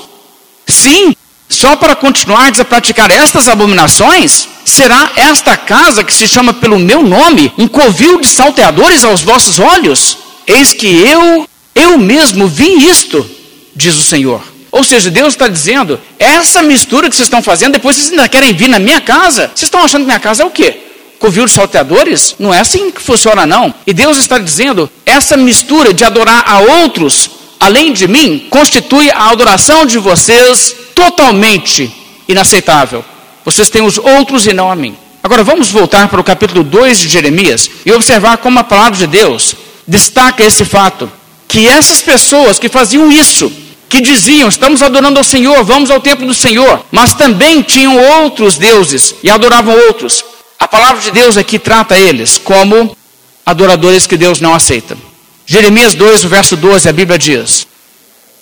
Sim, 0.67 1.15
só 1.49 1.75
para 1.75 1.95
continuardes 1.95 2.60
a 2.60 2.65
praticar 2.65 3.12
estas 3.12 3.47
abominações? 3.47 4.47
Será 4.65 5.12
esta 5.15 5.58
casa 5.58 6.03
que 6.03 6.13
se 6.13 6.27
chama 6.27 6.53
pelo 6.53 6.79
meu 6.79 7.03
nome 7.03 7.51
um 7.58 7.67
covil 7.67 8.21
de 8.21 8.27
salteadores 8.27 9.03
aos 9.03 9.21
vossos 9.21 9.60
olhos? 9.60 10.17
Eis 10.47 10.73
que 10.73 10.88
eu, 10.88 11.47
eu 11.75 11.97
mesmo 11.97 12.47
vi 12.47 12.89
isto, 12.89 13.29
diz 13.75 13.95
o 13.95 14.03
Senhor. 14.03 14.41
Ou 14.71 14.83
seja, 14.83 15.09
Deus 15.09 15.33
está 15.33 15.47
dizendo: 15.47 15.99
essa 16.17 16.62
mistura 16.62 17.09
que 17.09 17.15
vocês 17.15 17.27
estão 17.27 17.41
fazendo, 17.41 17.73
depois 17.73 17.95
vocês 17.95 18.12
ainda 18.12 18.27
querem 18.27 18.53
vir 18.53 18.69
na 18.69 18.79
minha 18.79 19.01
casa? 19.01 19.47
Vocês 19.47 19.63
estão 19.63 19.83
achando 19.83 20.01
que 20.01 20.07
minha 20.07 20.19
casa 20.19 20.43
é 20.43 20.45
o 20.45 20.51
quê? 20.51 20.83
covil 21.23 21.45
de 21.45 21.51
salteadores? 21.53 22.36
Não 22.38 22.53
é 22.53 22.59
assim 22.59 22.91
que 22.91 23.01
funciona, 23.01 23.45
não. 23.45 23.73
E 23.88 23.93
Deus 23.93 24.17
está 24.17 24.38
dizendo: 24.38 24.91
essa 25.05 25.38
mistura 25.38 25.93
de 25.93 26.03
adorar 26.03 26.43
a 26.45 26.59
outros, 26.59 27.29
além 27.62 27.93
de 27.93 28.09
mim, 28.09 28.47
constitui 28.49 29.09
a 29.09 29.29
adoração 29.29 29.86
de 29.86 29.97
vocês 29.97 30.75
totalmente 30.93 31.89
inaceitável. 32.27 33.06
Vocês 33.45 33.69
têm 33.69 33.81
os 33.81 33.98
outros 33.98 34.45
e 34.48 34.54
não 34.54 34.69
a 34.69 34.75
mim. 34.75 34.98
Agora 35.23 35.45
vamos 35.45 35.71
voltar 35.71 36.10
para 36.10 36.19
o 36.19 36.23
capítulo 36.23 36.62
2 36.62 37.00
de 37.00 37.08
Jeremias 37.08 37.69
e 37.85 37.91
observar 37.93 38.37
como 38.39 38.60
a 38.60 38.63
palavra 38.63 38.98
de 38.98 39.08
Deus 39.08 39.56
destaca 39.87 40.43
esse 40.43 40.65
fato: 40.65 41.10
que 41.54 41.67
essas 41.67 42.01
pessoas 42.01 42.58
que 42.58 42.67
faziam 42.67 43.12
isso, 43.12 43.54
que 43.87 44.01
diziam, 44.01 44.49
estamos 44.49 44.81
adorando 44.81 45.19
ao 45.19 45.23
Senhor, 45.23 45.63
vamos 45.63 45.91
ao 45.91 45.99
templo 45.99 46.25
do 46.25 46.33
Senhor, 46.33 46.83
mas 46.91 47.13
também 47.13 47.62
tinham 47.62 47.95
outros 47.95 48.58
deuses 48.58 49.13
e 49.21 49.29
adoravam 49.29 49.77
outros. 49.85 50.25
A 50.60 50.67
palavra 50.67 50.99
de 50.99 51.12
Deus 51.12 51.37
aqui 51.37 51.60
trata 51.60 51.95
eles 51.95 52.39
como 52.39 52.97
adoradores 53.45 54.08
que 54.08 54.17
Deus 54.17 54.41
não 54.41 54.56
aceita. 54.56 54.97
Jeremias 55.45 55.93
2, 55.93 56.23
verso 56.23 56.58
12, 56.58 56.89
a 56.89 56.91
Bíblia 56.91 57.19
diz: 57.19 57.67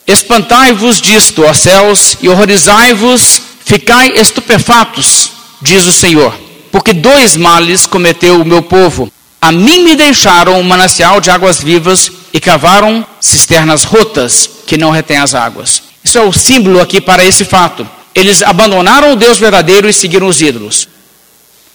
Espantai-vos 0.08 1.02
disto, 1.02 1.44
ó 1.44 1.54
céus, 1.54 2.16
e 2.22 2.30
horrorizai-vos, 2.30 3.42
ficai 3.66 4.14
estupefatos, 4.16 5.32
diz 5.62 5.86
o 5.86 5.92
Senhor, 5.92 6.34
porque 6.72 6.94
dois 6.94 7.36
males 7.36 7.86
cometeu 7.86 8.40
o 8.40 8.46
meu 8.46 8.62
povo. 8.62 9.12
A 9.42 9.52
mim 9.52 9.84
me 9.84 9.96
deixaram 9.96 10.60
um 10.60 10.64
manancial 10.64 11.20
de 11.20 11.32
águas 11.32 11.60
vivas 11.60 12.12
e 12.32 12.40
cavaram 12.40 13.06
cisternas 13.20 13.84
rotas 13.84 14.48
que 14.68 14.78
não 14.78 14.92
retêm 14.92 15.18
as 15.18 15.34
águas. 15.34 15.82
Isso 16.04 16.20
é 16.20 16.22
o 16.22 16.32
símbolo 16.32 16.80
aqui 16.80 17.02
para 17.02 17.26
esse 17.26 17.44
fato. 17.44 17.88
Eles 18.14 18.44
abandonaram 18.44 19.14
o 19.14 19.16
Deus 19.16 19.40
verdadeiro 19.40 19.90
e 19.90 19.94
seguiram 19.94 20.28
os 20.28 20.42
ídolos. 20.42 20.88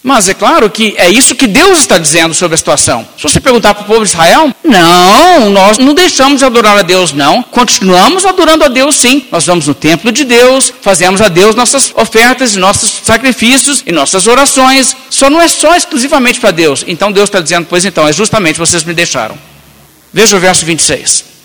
Mas 0.06 0.28
é 0.28 0.34
claro 0.34 0.70
que 0.70 0.94
é 0.96 1.10
isso 1.10 1.34
que 1.34 1.48
Deus 1.48 1.80
está 1.80 1.98
dizendo 1.98 2.32
sobre 2.32 2.54
a 2.54 2.56
situação. 2.56 3.04
Se 3.16 3.24
você 3.24 3.40
perguntar 3.40 3.74
para 3.74 3.82
o 3.82 3.86
povo 3.86 4.04
de 4.04 4.10
Israel, 4.10 4.54
não, 4.62 5.50
nós 5.50 5.78
não 5.78 5.94
deixamos 5.94 6.38
de 6.38 6.44
adorar 6.44 6.78
a 6.78 6.82
Deus, 6.82 7.12
não. 7.12 7.42
Continuamos 7.42 8.24
adorando 8.24 8.62
a 8.62 8.68
Deus, 8.68 8.94
sim. 8.94 9.26
Nós 9.32 9.44
vamos 9.46 9.66
no 9.66 9.74
templo 9.74 10.12
de 10.12 10.22
Deus, 10.22 10.72
fazemos 10.80 11.20
a 11.20 11.26
Deus 11.26 11.56
nossas 11.56 11.92
ofertas 11.96 12.54
e 12.54 12.58
nossos 12.60 13.00
sacrifícios 13.02 13.82
e 13.84 13.90
nossas 13.90 14.28
orações. 14.28 14.96
Só 15.10 15.28
não 15.28 15.40
é 15.40 15.48
só 15.48 15.74
exclusivamente 15.74 16.38
para 16.38 16.52
Deus. 16.52 16.84
Então 16.86 17.10
Deus 17.10 17.28
está 17.28 17.40
dizendo, 17.40 17.66
pois 17.68 17.84
então, 17.84 18.06
é 18.06 18.12
justamente 18.12 18.60
vocês 18.60 18.84
me 18.84 18.94
deixaram. 18.94 19.36
Veja 20.12 20.36
o 20.36 20.38
verso 20.38 20.64
26. 20.64 21.35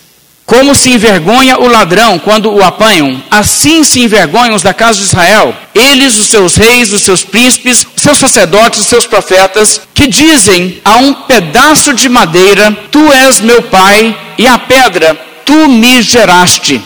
Como 0.44 0.74
se 0.74 0.90
envergonha 0.90 1.58
o 1.58 1.68
ladrão 1.68 2.18
quando 2.18 2.52
o 2.52 2.62
apanham, 2.62 3.22
assim 3.30 3.84
se 3.84 4.00
envergonham 4.00 4.54
os 4.54 4.62
da 4.62 4.74
casa 4.74 4.98
de 4.98 5.04
Israel, 5.04 5.54
eles, 5.74 6.18
os 6.18 6.26
seus 6.26 6.56
reis, 6.56 6.92
os 6.92 7.02
seus 7.02 7.24
príncipes, 7.24 7.86
seus 7.96 8.18
sacerdotes, 8.18 8.80
os 8.80 8.86
seus 8.86 9.06
profetas, 9.06 9.80
que 9.94 10.06
dizem 10.06 10.80
a 10.84 10.96
um 10.96 11.14
pedaço 11.14 11.94
de 11.94 12.08
madeira: 12.08 12.76
Tu 12.90 13.12
és 13.12 13.40
meu 13.40 13.62
pai, 13.62 14.16
e 14.36 14.46
a 14.46 14.58
pedra, 14.58 15.14
tu 15.46 15.68
me 15.68 16.02
geraste. 16.02 16.82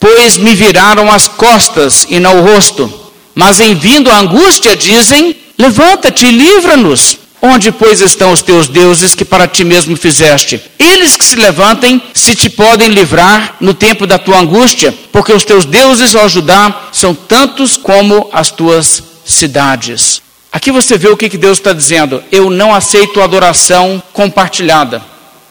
Pois 0.00 0.36
me 0.36 0.54
viraram 0.54 1.12
as 1.12 1.28
costas 1.28 2.06
e 2.08 2.18
não 2.18 2.38
o 2.38 2.54
rosto. 2.54 2.92
Mas 3.34 3.60
em 3.60 3.74
vindo 3.74 4.10
a 4.10 4.18
angústia, 4.18 4.74
dizem: 4.74 5.36
Levanta-te 5.56 6.26
e 6.26 6.32
livra-nos. 6.32 7.21
Onde, 7.44 7.72
pois, 7.72 8.00
estão 8.00 8.30
os 8.30 8.40
teus 8.40 8.68
deuses 8.68 9.16
que 9.16 9.24
para 9.24 9.48
ti 9.48 9.64
mesmo 9.64 9.96
fizeste? 9.96 10.62
Eles 10.78 11.16
que 11.16 11.24
se 11.24 11.34
levantem, 11.34 12.00
se 12.14 12.36
te 12.36 12.48
podem 12.48 12.86
livrar 12.86 13.56
no 13.60 13.74
tempo 13.74 14.06
da 14.06 14.16
tua 14.16 14.38
angústia, 14.38 14.94
porque 15.10 15.32
os 15.32 15.44
teus 15.44 15.64
deuses, 15.64 16.14
ó 16.14 16.28
Judá, 16.28 16.82
são 16.92 17.12
tantos 17.12 17.76
como 17.76 18.30
as 18.32 18.52
tuas 18.52 19.02
cidades. 19.24 20.22
Aqui 20.52 20.70
você 20.70 20.96
vê 20.96 21.08
o 21.08 21.16
que 21.16 21.36
Deus 21.36 21.58
está 21.58 21.72
dizendo. 21.72 22.22
Eu 22.30 22.48
não 22.48 22.72
aceito 22.72 23.20
adoração 23.20 24.00
compartilhada. 24.12 25.02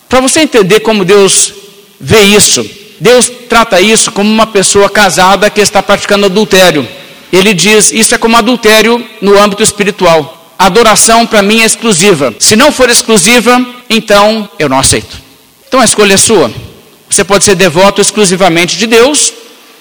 Para 0.07 0.21
você 0.21 0.39
entender 0.39 0.79
como 0.79 1.03
Deus 1.03 1.53
vê 1.99 2.21
isso, 2.21 2.65
Deus 3.01 3.29
trata 3.49 3.81
isso 3.81 4.13
como 4.13 4.29
uma 4.29 4.47
pessoa 4.47 4.89
casada 4.89 5.49
que 5.49 5.59
está 5.59 5.83
praticando 5.83 6.27
adultério. 6.27 6.87
Ele 7.33 7.53
diz: 7.53 7.91
Isso 7.91 8.15
é 8.15 8.17
como 8.17 8.37
adultério 8.37 9.05
no 9.21 9.37
âmbito 9.37 9.61
espiritual 9.61 10.37
adoração 10.65 11.25
para 11.25 11.41
mim 11.41 11.61
é 11.61 11.65
exclusiva. 11.65 12.33
Se 12.39 12.55
não 12.55 12.71
for 12.71 12.89
exclusiva, 12.89 13.65
então 13.89 14.49
eu 14.59 14.69
não 14.69 14.79
aceito. 14.79 15.21
Então 15.67 15.79
a 15.79 15.85
escolha 15.85 16.13
é 16.13 16.17
sua. 16.17 16.51
Você 17.09 17.23
pode 17.23 17.43
ser 17.43 17.55
devoto 17.55 18.01
exclusivamente 18.01 18.77
de 18.77 18.87
Deus, 18.87 19.33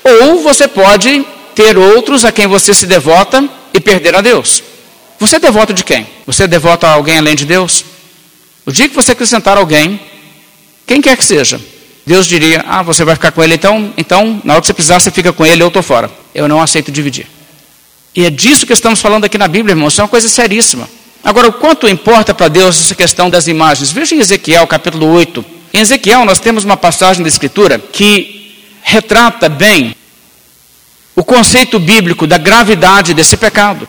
ou 0.02 0.42
você 0.42 0.66
pode 0.66 1.24
ter 1.54 1.76
outros 1.78 2.24
a 2.24 2.32
quem 2.32 2.46
você 2.46 2.74
se 2.74 2.86
devota 2.86 3.48
e 3.72 3.80
perder 3.80 4.16
a 4.16 4.20
Deus. 4.20 4.62
Você 5.18 5.36
é 5.36 5.38
devoto 5.38 5.72
de 5.72 5.84
quem? 5.84 6.06
Você 6.26 6.44
é 6.44 6.46
devoto 6.46 6.86
a 6.86 6.90
alguém 6.90 7.18
além 7.18 7.36
de 7.36 7.44
Deus? 7.44 7.84
O 8.64 8.72
dia 8.72 8.88
que 8.88 8.94
você 8.94 9.12
acrescentar 9.12 9.58
alguém, 9.58 10.00
quem 10.86 11.00
quer 11.00 11.16
que 11.16 11.24
seja, 11.24 11.60
Deus 12.06 12.26
diria: 12.26 12.64
Ah, 12.66 12.82
você 12.82 13.04
vai 13.04 13.14
ficar 13.14 13.30
com 13.30 13.42
ele, 13.42 13.54
então, 13.54 13.92
então 13.96 14.40
na 14.42 14.54
hora 14.54 14.60
que 14.60 14.66
você 14.66 14.74
precisar, 14.74 14.98
você 14.98 15.10
fica 15.10 15.32
com 15.32 15.44
ele, 15.44 15.62
eu 15.62 15.68
estou 15.68 15.82
fora. 15.82 16.10
Eu 16.34 16.48
não 16.48 16.60
aceito 16.60 16.90
dividir. 16.90 17.26
E 18.14 18.24
é 18.24 18.30
disso 18.30 18.66
que 18.66 18.72
estamos 18.72 19.00
falando 19.00 19.24
aqui 19.24 19.38
na 19.38 19.46
Bíblia, 19.46 19.72
irmãos. 19.72 19.92
Isso 19.92 20.00
é 20.00 20.04
uma 20.04 20.10
coisa 20.10 20.28
seríssima. 20.28 20.88
Agora, 21.22 21.48
o 21.48 21.52
quanto 21.52 21.88
importa 21.88 22.34
para 22.34 22.48
Deus 22.48 22.78
essa 22.80 22.94
questão 22.94 23.30
das 23.30 23.46
imagens? 23.46 23.92
Veja 23.92 24.14
em 24.14 24.20
Ezequiel, 24.20 24.66
capítulo 24.66 25.06
8. 25.12 25.44
Em 25.72 25.80
Ezequiel, 25.80 26.24
nós 26.24 26.40
temos 26.40 26.64
uma 26.64 26.76
passagem 26.76 27.22
da 27.22 27.28
Escritura 27.28 27.78
que 27.78 28.56
retrata 28.82 29.48
bem 29.48 29.94
o 31.14 31.22
conceito 31.22 31.78
bíblico 31.78 32.26
da 32.26 32.38
gravidade 32.38 33.14
desse 33.14 33.36
pecado. 33.36 33.88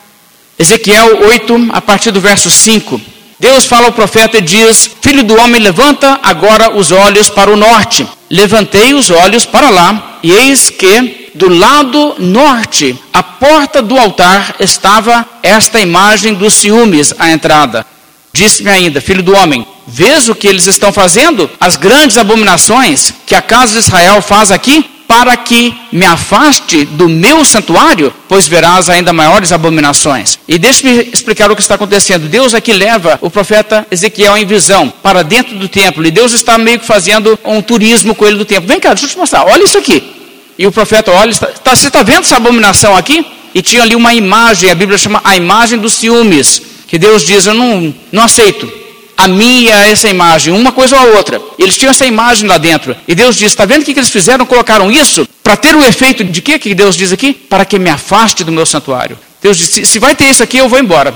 Ezequiel 0.60 1.26
8, 1.26 1.70
a 1.72 1.82
partir 1.82 2.12
do 2.12 2.22
verso 2.22 2.52
5. 2.52 3.02
Deus 3.40 3.66
fala 3.66 3.88
ao 3.88 3.94
profeta 3.94 4.38
e 4.38 4.42
diz: 4.42 4.92
Filho 5.02 5.24
do 5.24 5.36
homem, 5.40 5.60
levanta 5.60 6.20
agora 6.22 6.78
os 6.78 6.92
olhos 6.92 7.30
para 7.30 7.50
o 7.50 7.58
norte. 7.58 8.06
Levantei 8.30 8.94
os 8.94 9.10
olhos 9.10 9.46
para 9.46 9.70
lá, 9.72 10.20
e 10.22 10.32
eis 10.32 10.70
que 10.70 11.21
do 11.34 11.50
lado 11.50 12.16
norte, 12.20 12.98
a 13.14 13.24
porta 13.24 13.82
do 13.82 13.98
altar, 13.98 14.56
estava 14.60 15.26
esta 15.42 15.80
imagem 15.80 16.34
dos 16.34 16.54
ciúmes 16.54 17.14
à 17.18 17.32
entrada. 17.32 17.86
Disse-me 18.34 18.70
ainda, 18.70 19.02
filho 19.02 19.22
do 19.22 19.36
homem, 19.36 19.66
vês 19.86 20.30
o 20.30 20.36
que 20.36 20.48
eles 20.48 20.66
estão 20.66 20.94
fazendo? 20.94 21.50
As 21.60 21.76
grandes 21.76 22.18
abominações 22.18 23.14
que 23.26 23.36
a 23.36 23.42
casa 23.42 23.74
de 23.74 23.80
Israel 23.80 24.22
faz 24.22 24.52
aqui? 24.52 24.86
Para 25.06 25.36
que 25.36 25.76
me 25.92 26.06
afaste 26.06 26.86
do 26.86 27.10
meu 27.10 27.44
santuário, 27.44 28.14
pois 28.30 28.48
verás 28.48 28.90
ainda 28.90 29.12
maiores 29.12 29.52
abominações. 29.52 30.40
E 30.48 30.58
deixe-me 30.58 31.10
explicar 31.12 31.52
o 31.52 31.56
que 31.56 31.62
está 31.62 31.76
acontecendo. 31.76 32.30
Deus 32.30 32.54
aqui 32.54 32.72
leva 32.72 33.20
o 33.20 33.30
profeta 33.30 33.86
Ezequiel 33.92 34.38
em 34.38 34.46
visão 34.46 34.88
para 35.04 35.22
dentro 35.22 35.58
do 35.58 35.68
templo. 35.68 36.06
E 36.06 36.12
Deus 36.12 36.32
está 36.32 36.58
meio 36.58 36.80
que 36.80 36.86
fazendo 36.86 37.38
um 37.44 37.62
turismo 37.62 38.16
com 38.16 38.26
ele 38.26 38.38
do 38.38 38.46
templo. 38.46 38.70
Vem 38.70 38.80
cá, 38.80 38.94
deixa 38.94 39.08
eu 39.08 39.10
te 39.10 39.18
mostrar. 39.18 39.46
Olha 39.46 39.66
isso 39.66 39.78
aqui. 39.78 40.21
E 40.62 40.68
o 40.68 40.72
profeta 40.72 41.12
olha, 41.12 41.32
está, 41.32 41.47
tá, 41.47 41.76
você 41.76 41.88
está 41.88 42.03
vendo 42.03 42.20
essa 42.20 42.38
abominação 42.38 42.95
aqui? 42.95 43.26
E 43.51 43.64
tinha 43.64 43.82
ali 43.82 43.95
uma 43.95 44.14
imagem, 44.14 44.70
a 44.70 44.76
Bíblia 44.76 44.95
chama 44.95 45.20
a 45.24 45.36
imagem 45.36 45.80
dos 45.80 45.93
ciúmes, 45.93 46.62
que 46.88 46.99
Deus 46.99 47.26
diz, 47.26 47.47
eu 47.47 47.55
não, 47.55 47.91
não 48.12 48.22
aceito. 48.22 48.72
A 49.18 49.28
minha 49.28 49.74
é 49.84 49.89
essa 49.89 50.07
imagem, 50.07 50.53
uma 50.53 50.72
coisa 50.72 50.95
ou 50.95 51.01
a 51.01 51.18
outra. 51.18 51.41
Eles 51.57 51.76
tinham 51.76 51.89
essa 51.89 52.05
imagem 52.05 52.47
lá 52.47 52.59
dentro. 52.59 52.95
E 53.07 53.16
Deus 53.16 53.36
diz, 53.36 53.47
está 53.51 53.66
vendo 53.66 53.82
o 53.82 53.86
que 53.86 53.93
eles 53.93 54.12
fizeram? 54.12 54.45
Colocaram 54.45 54.91
isso 54.91 55.28
para 55.41 55.57
ter 55.57 55.76
o 55.76 55.84
efeito 55.84 56.24
de 56.24 56.43
quê 56.43 56.59
que 56.59 56.76
Deus 56.76 56.95
diz 56.95 57.12
aqui? 57.12 57.34
Para 57.34 57.66
que 57.66 57.80
me 57.80 57.89
afaste 57.89 58.43
do 58.43 58.51
meu 58.51 58.68
santuário. 58.68 59.18
Deus 59.41 59.57
diz, 59.57 59.68
se, 59.68 59.84
se 59.84 59.97
vai 59.97 60.14
ter 60.14 60.30
isso 60.30 60.43
aqui, 60.43 60.59
eu 60.59 60.70
vou 60.70 60.78
embora. 60.78 61.12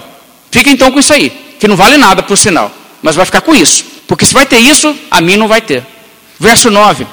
Fica 0.49 0.71
então 0.71 0.91
com 0.91 0.99
isso 0.99 1.13
aí, 1.13 1.31
que 1.59 1.67
não 1.67 1.75
vale 1.75 1.97
nada 1.97 2.23
por 2.23 2.35
sinal. 2.35 2.71
Mas 2.99 3.15
vai 3.15 3.25
ficar 3.25 3.41
com 3.41 3.53
isso. 3.53 3.85
Porque 4.07 4.25
se 4.25 4.33
vai 4.33 4.47
ter 4.47 4.57
isso, 4.57 4.95
a 5.11 5.21
mim 5.21 5.37
não 5.37 5.47
vai 5.47 5.61
ter. 5.61 5.85
Verso 6.39 6.71
9. 6.71 7.05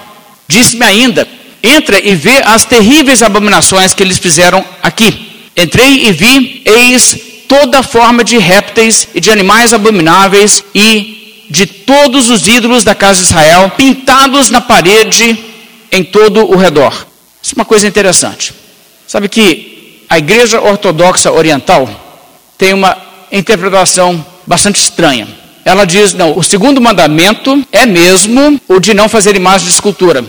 Disse-me 0.48 0.86
ainda, 0.86 1.28
entra 1.62 1.98
e 2.00 2.14
vê 2.14 2.42
as 2.44 2.64
terríveis 2.64 3.22
abominações 3.22 3.94
que 3.94 4.02
eles 4.02 4.18
fizeram 4.18 4.64
aqui. 4.82 5.30
Entrei 5.56 6.06
e 6.08 6.12
vi, 6.12 6.62
eis 6.64 7.16
toda 7.46 7.82
forma 7.82 8.24
de 8.24 8.38
répteis 8.38 9.08
e 9.14 9.20
de 9.20 9.30
animais 9.30 9.72
abomináveis 9.72 10.64
e 10.74 11.46
de 11.50 11.66
todos 11.66 12.30
os 12.30 12.48
ídolos 12.48 12.82
da 12.82 12.94
casa 12.94 13.20
de 13.20 13.26
Israel, 13.26 13.70
pintados 13.76 14.48
na 14.48 14.60
parede 14.60 15.38
em 15.90 16.02
todo 16.02 16.50
o 16.50 16.56
redor. 16.56 17.06
Isso 17.42 17.54
é 17.54 17.56
uma 17.56 17.64
coisa 17.64 17.86
interessante. 17.86 18.54
Sabe 19.06 19.28
que 19.28 20.04
a 20.08 20.18
igreja 20.18 20.60
ortodoxa 20.60 21.30
oriental 21.30 21.88
tem 22.56 22.72
uma 22.72 22.96
interpretação 23.30 24.24
bastante 24.46 24.80
estranha. 24.80 25.28
Ela 25.64 25.84
diz: 25.84 26.14
não, 26.14 26.36
o 26.36 26.42
segundo 26.42 26.80
mandamento 26.80 27.62
é 27.70 27.84
mesmo 27.84 28.58
o 28.66 28.80
de 28.80 28.94
não 28.94 29.08
fazer 29.08 29.36
imagem 29.36 29.66
de 29.66 29.74
escultura 29.74 30.24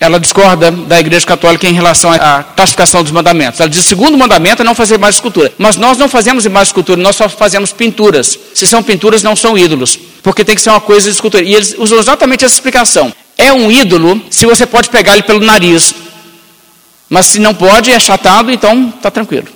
ela 0.00 0.20
discorda 0.20 0.70
da 0.70 1.00
Igreja 1.00 1.26
Católica 1.26 1.66
em 1.66 1.72
relação 1.72 2.12
à 2.12 2.44
classificação 2.44 3.02
dos 3.02 3.10
mandamentos. 3.10 3.58
Ela 3.58 3.68
diz: 3.68 3.80
o 3.80 3.82
segundo 3.82 4.16
mandamento 4.16 4.62
é 4.62 4.64
não 4.64 4.74
fazer 4.74 4.96
mais 4.96 5.16
escultura. 5.16 5.52
Mas 5.58 5.76
nós 5.76 5.98
não 5.98 6.08
fazemos 6.08 6.44
de 6.44 6.50
escultura, 6.62 7.00
nós 7.00 7.16
só 7.16 7.28
fazemos 7.28 7.72
pinturas. 7.72 8.38
Se 8.54 8.66
são 8.66 8.82
pinturas, 8.82 9.24
não 9.24 9.34
são 9.34 9.58
ídolos, 9.58 9.98
porque 10.22 10.44
tem 10.44 10.54
que 10.54 10.60
ser 10.60 10.70
uma 10.70 10.80
coisa 10.80 11.08
de 11.08 11.14
escultura. 11.14 11.42
E 11.42 11.52
eles 11.52 11.74
usam 11.76 11.98
exatamente 11.98 12.44
essa 12.44 12.54
explicação. 12.54 13.12
É 13.36 13.52
um 13.52 13.70
ídolo 13.70 14.22
se 14.30 14.46
você 14.46 14.66
pode 14.66 14.88
pegar 14.88 15.14
ele 15.14 15.22
pelo 15.22 15.44
nariz. 15.44 15.92
Mas 17.10 17.26
se 17.26 17.40
não 17.40 17.54
pode, 17.54 17.90
é 17.90 17.96
achatado, 17.96 18.52
então 18.52 18.92
está 18.96 19.10
tranquilo. 19.10 19.48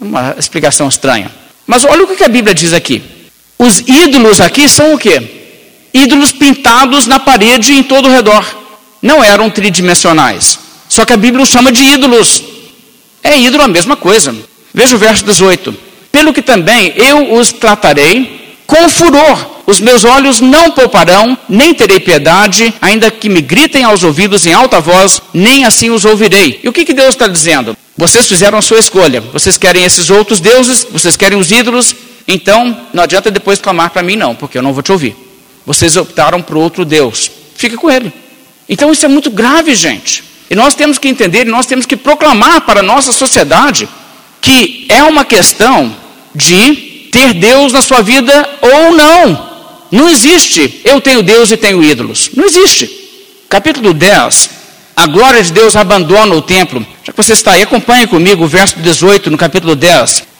Uma 0.00 0.34
explicação 0.36 0.88
estranha. 0.88 1.30
Mas 1.64 1.84
olha 1.84 2.04
o 2.04 2.16
que 2.16 2.24
a 2.24 2.28
Bíblia 2.28 2.54
diz 2.54 2.72
aqui. 2.72 3.02
Os 3.58 3.80
ídolos 3.80 4.40
aqui 4.40 4.68
são 4.68 4.94
o 4.94 4.98
quê? 4.98 5.22
Ídolos 5.94 6.32
pintados 6.32 7.06
na 7.06 7.20
parede 7.20 7.72
em 7.72 7.82
todo 7.82 8.08
o 8.08 8.12
redor 8.12 8.65
não 9.02 9.22
eram 9.22 9.50
tridimensionais. 9.50 10.58
Só 10.88 11.04
que 11.04 11.12
a 11.12 11.16
Bíblia 11.16 11.42
os 11.42 11.48
chama 11.48 11.72
de 11.72 11.82
ídolos. 11.82 12.42
É 13.22 13.38
ídolo 13.38 13.64
a 13.64 13.68
mesma 13.68 13.96
coisa. 13.96 14.34
Veja 14.72 14.96
o 14.96 14.98
verso 14.98 15.24
18. 15.24 15.74
Pelo 16.12 16.32
que 16.32 16.42
também 16.42 16.92
eu 16.96 17.34
os 17.34 17.52
tratarei 17.52 18.56
com 18.66 18.88
furor. 18.88 19.56
Os 19.66 19.80
meus 19.80 20.04
olhos 20.04 20.40
não 20.40 20.70
pouparão, 20.70 21.36
nem 21.48 21.74
terei 21.74 21.98
piedade, 21.98 22.72
ainda 22.80 23.10
que 23.10 23.28
me 23.28 23.40
gritem 23.40 23.82
aos 23.82 24.04
ouvidos 24.04 24.46
em 24.46 24.52
alta 24.52 24.80
voz, 24.80 25.20
nem 25.34 25.64
assim 25.64 25.90
os 25.90 26.04
ouvirei. 26.04 26.60
E 26.62 26.68
o 26.68 26.72
que, 26.72 26.84
que 26.84 26.94
Deus 26.94 27.10
está 27.10 27.26
dizendo? 27.26 27.76
Vocês 27.96 28.28
fizeram 28.28 28.58
a 28.58 28.62
sua 28.62 28.78
escolha. 28.78 29.20
Vocês 29.32 29.58
querem 29.58 29.84
esses 29.84 30.08
outros 30.08 30.38
deuses, 30.40 30.86
vocês 30.88 31.16
querem 31.16 31.36
os 31.36 31.50
ídolos, 31.50 31.96
então 32.28 32.76
não 32.92 33.02
adianta 33.02 33.30
depois 33.30 33.58
clamar 33.58 33.90
para 33.90 34.04
mim, 34.04 34.14
não, 34.14 34.36
porque 34.36 34.56
eu 34.56 34.62
não 34.62 34.72
vou 34.72 34.84
te 34.84 34.92
ouvir. 34.92 35.16
Vocês 35.64 35.96
optaram 35.96 36.40
por 36.40 36.56
outro 36.56 36.84
Deus. 36.84 37.28
Fique 37.56 37.76
com 37.76 37.90
ele. 37.90 38.12
Então 38.68 38.92
isso 38.92 39.04
é 39.04 39.08
muito 39.08 39.30
grave, 39.30 39.74
gente. 39.74 40.24
E 40.50 40.54
nós 40.54 40.74
temos 40.74 40.98
que 40.98 41.08
entender, 41.08 41.44
nós 41.44 41.66
temos 41.66 41.86
que 41.86 41.96
proclamar 41.96 42.60
para 42.62 42.80
a 42.80 42.82
nossa 42.82 43.12
sociedade 43.12 43.88
que 44.40 44.86
é 44.88 45.02
uma 45.02 45.24
questão 45.24 45.94
de 46.34 47.08
ter 47.10 47.34
Deus 47.34 47.72
na 47.72 47.82
sua 47.82 48.02
vida 48.02 48.48
ou 48.60 48.92
não. 48.92 49.56
Não 49.90 50.08
existe 50.08 50.80
eu 50.84 51.00
tenho 51.00 51.22
Deus 51.22 51.50
e 51.50 51.56
tenho 51.56 51.82
ídolos. 51.82 52.30
Não 52.34 52.44
existe. 52.44 52.90
Capítulo 53.48 53.92
10. 53.92 54.50
A 54.96 55.06
glória 55.06 55.42
de 55.42 55.52
Deus 55.52 55.76
abandona 55.76 56.34
o 56.34 56.42
templo. 56.42 56.84
Já 57.04 57.12
que 57.12 57.16
você 57.16 57.32
está 57.32 57.52
aí, 57.52 57.62
acompanhe 57.62 58.06
comigo 58.06 58.44
o 58.44 58.48
verso 58.48 58.78
18 58.78 59.30
no 59.30 59.36
capítulo 59.36 59.76
10. 59.76 60.35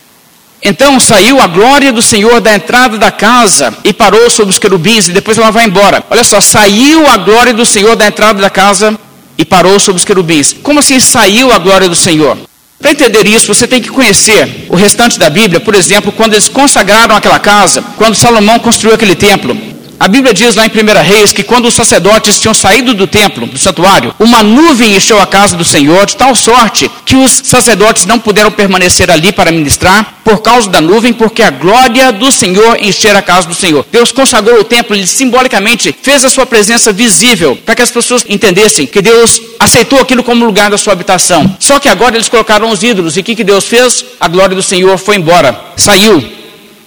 Então 0.63 0.99
saiu 0.99 1.41
a 1.41 1.47
glória 1.47 1.93
do 1.93 2.03
Senhor 2.03 2.41
da 2.41 2.55
entrada 2.55 2.99
da 2.99 3.11
casa 3.11 3.77
e 3.85 3.93
parou 3.93 4.29
sobre 4.31 4.53
os 4.53 4.59
querubins, 4.59 5.09
e 5.09 5.13
depois 5.13 5.39
ela 5.39 5.51
vai 5.51 5.67
embora. 5.67 6.03
Olha 6.11 6.25
só, 6.25 6.41
saiu 6.41 7.07
a 7.07 7.17
glória 7.17 7.53
do 7.53 7.65
Senhor 7.65 7.95
da 7.95 8.07
entrada 8.07 8.41
da 8.41 8.51
casa 8.51 8.99
e 9.39 9.45
parou 9.45 9.79
sobre 9.79 9.99
os 9.99 10.05
querubins. 10.05 10.55
Como 10.63 10.81
assim 10.81 10.99
saiu 10.99 11.53
a 11.53 11.59
glória 11.59 11.89
do 11.89 11.95
Senhor? 11.95 12.39
Para 12.81 12.91
entender 12.91 13.27
isso, 13.27 13.47
você 13.47 13.67
tem 13.67 13.81
que 13.81 13.89
conhecer 13.89 14.67
o 14.69 14.77
restante 14.77 15.19
da 15.19 15.31
Bíblia, 15.31 15.61
por 15.61 15.75
exemplo, 15.75 16.13
quando 16.13 16.35
eles 16.35 16.49
consagraram 16.49 17.17
aquela 17.17 17.39
casa, 17.39 17.83
quando 17.97 18.15
Salomão 18.15 18.59
construiu 18.59 18.95
aquele 18.95 19.15
templo. 19.15 19.57
A 19.99 20.09
Bíblia 20.09 20.35
diz 20.35 20.55
lá 20.55 20.67
em 20.67 20.69
1 20.69 21.03
Reis 21.03 21.33
que 21.33 21.43
quando 21.43 21.67
os 21.67 21.75
sacerdotes 21.75 22.39
tinham 22.39 22.53
saído 22.53 22.93
do 22.93 23.07
templo, 23.07 23.47
do 23.47 23.59
santuário, 23.59 24.15
uma 24.19 24.43
nuvem 24.43 24.95
encheu 24.95 25.19
a 25.19 25.27
casa 25.27 25.57
do 25.57 25.65
Senhor, 25.65 26.05
de 26.05 26.17
tal 26.17 26.35
sorte 26.35 26.91
que 27.05 27.17
os 27.17 27.33
sacerdotes 27.33 28.05
não 28.05 28.19
puderam 28.19 28.51
permanecer 28.51 29.11
ali 29.11 29.33
para 29.33 29.51
ministrar 29.51 30.21
por 30.23 30.43
causa 30.43 30.69
da 30.69 30.83
nuvem, 30.83 31.15
porque 31.15 31.43
a 31.43 31.51
glória 31.51 32.13
do 32.13 32.31
Senhor 32.31 32.77
enchera 32.79 33.21
a 33.21 33.23
casa 33.23 33.49
do 33.49 33.55
Senhor. 33.55 33.87
Deus 33.91 34.13
consagrou 34.13 34.61
o 34.61 34.65
templo, 34.65 34.95
ele 34.95 35.07
simbolicamente 35.07 35.97
fez 36.03 36.25
a 36.25 36.31
sua 36.31 36.45
presença 36.45 36.93
visível, 36.93 37.57
para 37.65 37.75
que 37.75 37.83
as 37.83 37.91
pessoas 37.91 38.25
entendessem 38.29 38.87
que 38.87 39.01
Deus 39.01 39.41
aceitou 39.59 39.99
aquilo 39.99 40.23
como 40.23 40.45
lugar 40.45 40.69
da 40.69 40.77
sua 40.77 40.93
habitação. 40.93 41.57
Só 41.59 41.79
que 41.79 41.89
agora 41.89 42.17
eles 42.17 42.29
colocaram 42.29 42.71
os 42.71 42.83
ídolos, 42.83 43.17
e 43.17 43.21
o 43.21 43.25
que, 43.25 43.35
que 43.35 43.45
Deus 43.45 43.65
fez? 43.65 44.05
A 44.21 44.29
glória 44.29 44.55
do 44.55 44.63
Senhor 44.63 44.99
foi 44.99 45.17
embora, 45.17 45.59
saiu. 45.75 46.23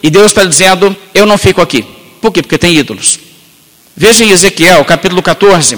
E 0.03 0.09
Deus 0.09 0.27
está 0.27 0.45
dizendo: 0.45 0.95
Eu 1.13 1.25
não 1.25 1.37
fico 1.37 1.61
aqui. 1.61 1.98
Por 2.21 2.31
quê? 2.31 2.41
Porque 2.41 2.57
tem 2.57 2.75
ídolos. 2.75 3.19
Veja 3.95 4.23
em 4.23 4.31
Ezequiel, 4.31 4.83
capítulo 4.85 5.21
14. 5.21 5.77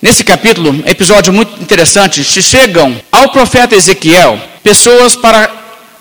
Nesse 0.00 0.22
capítulo, 0.22 0.82
episódio 0.86 1.32
muito 1.32 1.62
interessante, 1.62 2.22
chegam 2.24 3.00
ao 3.10 3.30
profeta 3.30 3.74
Ezequiel 3.74 4.38
pessoas 4.62 5.16
para 5.16 5.50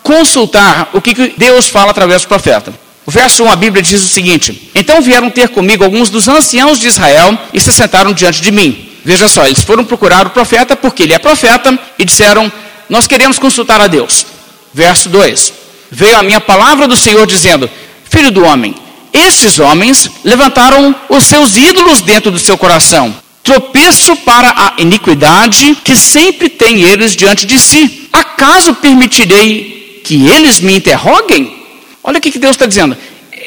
consultar 0.04 0.89
o 0.93 1.01
que 1.01 1.34
Deus 1.38 1.70
fala 1.70 1.91
através 1.91 2.24
do 2.24 2.28
profeta. 2.28 2.74
O 3.06 3.12
verso 3.12 3.43
1, 3.43 3.51
a 3.51 3.56
Bíblia 3.56 3.82
diz 3.82 4.04
o 4.04 4.08
seguinte: 4.08 4.70
Então 4.76 5.01
vieram 5.01 5.30
ter 5.30 5.49
comigo 5.49 5.84
alguns 5.84 6.10
dos 6.10 6.28
anciãos 6.28 6.80
de 6.80 6.88
Israel 6.88 7.38
e 7.54 7.60
se 7.60 7.72
sentaram 7.72 8.14
diante 8.14 8.41
de 8.41 8.51
mim. 8.51 8.89
Veja 9.06 9.28
só, 9.28 9.45
eles 9.45 9.64
foram 9.64 9.84
procurar 9.84 10.26
o 10.28 10.30
profeta 10.30 10.76
porque 10.76 11.04
ele 11.04 11.14
é 11.14 11.20
profeta 11.20 11.78
e 11.97 12.06
disseram: 12.06 12.51
Nós 12.89 13.08
queremos 13.08 13.39
consultar 13.39 13.80
a 13.82 13.88
Deus. 13.88 14.26
Verso 14.74 15.10
2: 15.10 15.54
Veio 15.91 16.18
a 16.18 16.24
minha 16.24 16.41
palavra 16.41 16.88
do 16.88 16.95
Senhor 16.95 17.26
dizendo: 17.28 17.70
Filho 18.10 18.32
do 18.32 18.43
homem, 18.43 18.76
estes 19.14 19.59
homens 19.59 20.09
levantaram 20.24 20.95
os 21.07 21.24
seus 21.26 21.55
ídolos 21.55 22.01
dentro 22.01 22.32
do 22.32 22.39
seu 22.39 22.57
coração, 22.57 23.16
tropeço 23.43 24.16
para 24.18 24.49
a 24.49 24.82
iniquidade 24.82 25.78
que 25.84 25.95
sempre 25.95 26.49
tem 26.49 26.82
eles 26.82 27.16
diante 27.16 27.45
de 27.45 27.59
si. 27.59 28.09
Acaso 28.11 28.74
permitirei 28.76 30.01
que 30.03 30.28
eles 30.28 30.59
me 30.59 30.76
interroguem? 30.76 31.64
Olha 32.03 32.18
o 32.18 32.22
que 32.22 32.39
Deus 32.39 32.55
está 32.55 32.66
dizendo. 32.66 32.97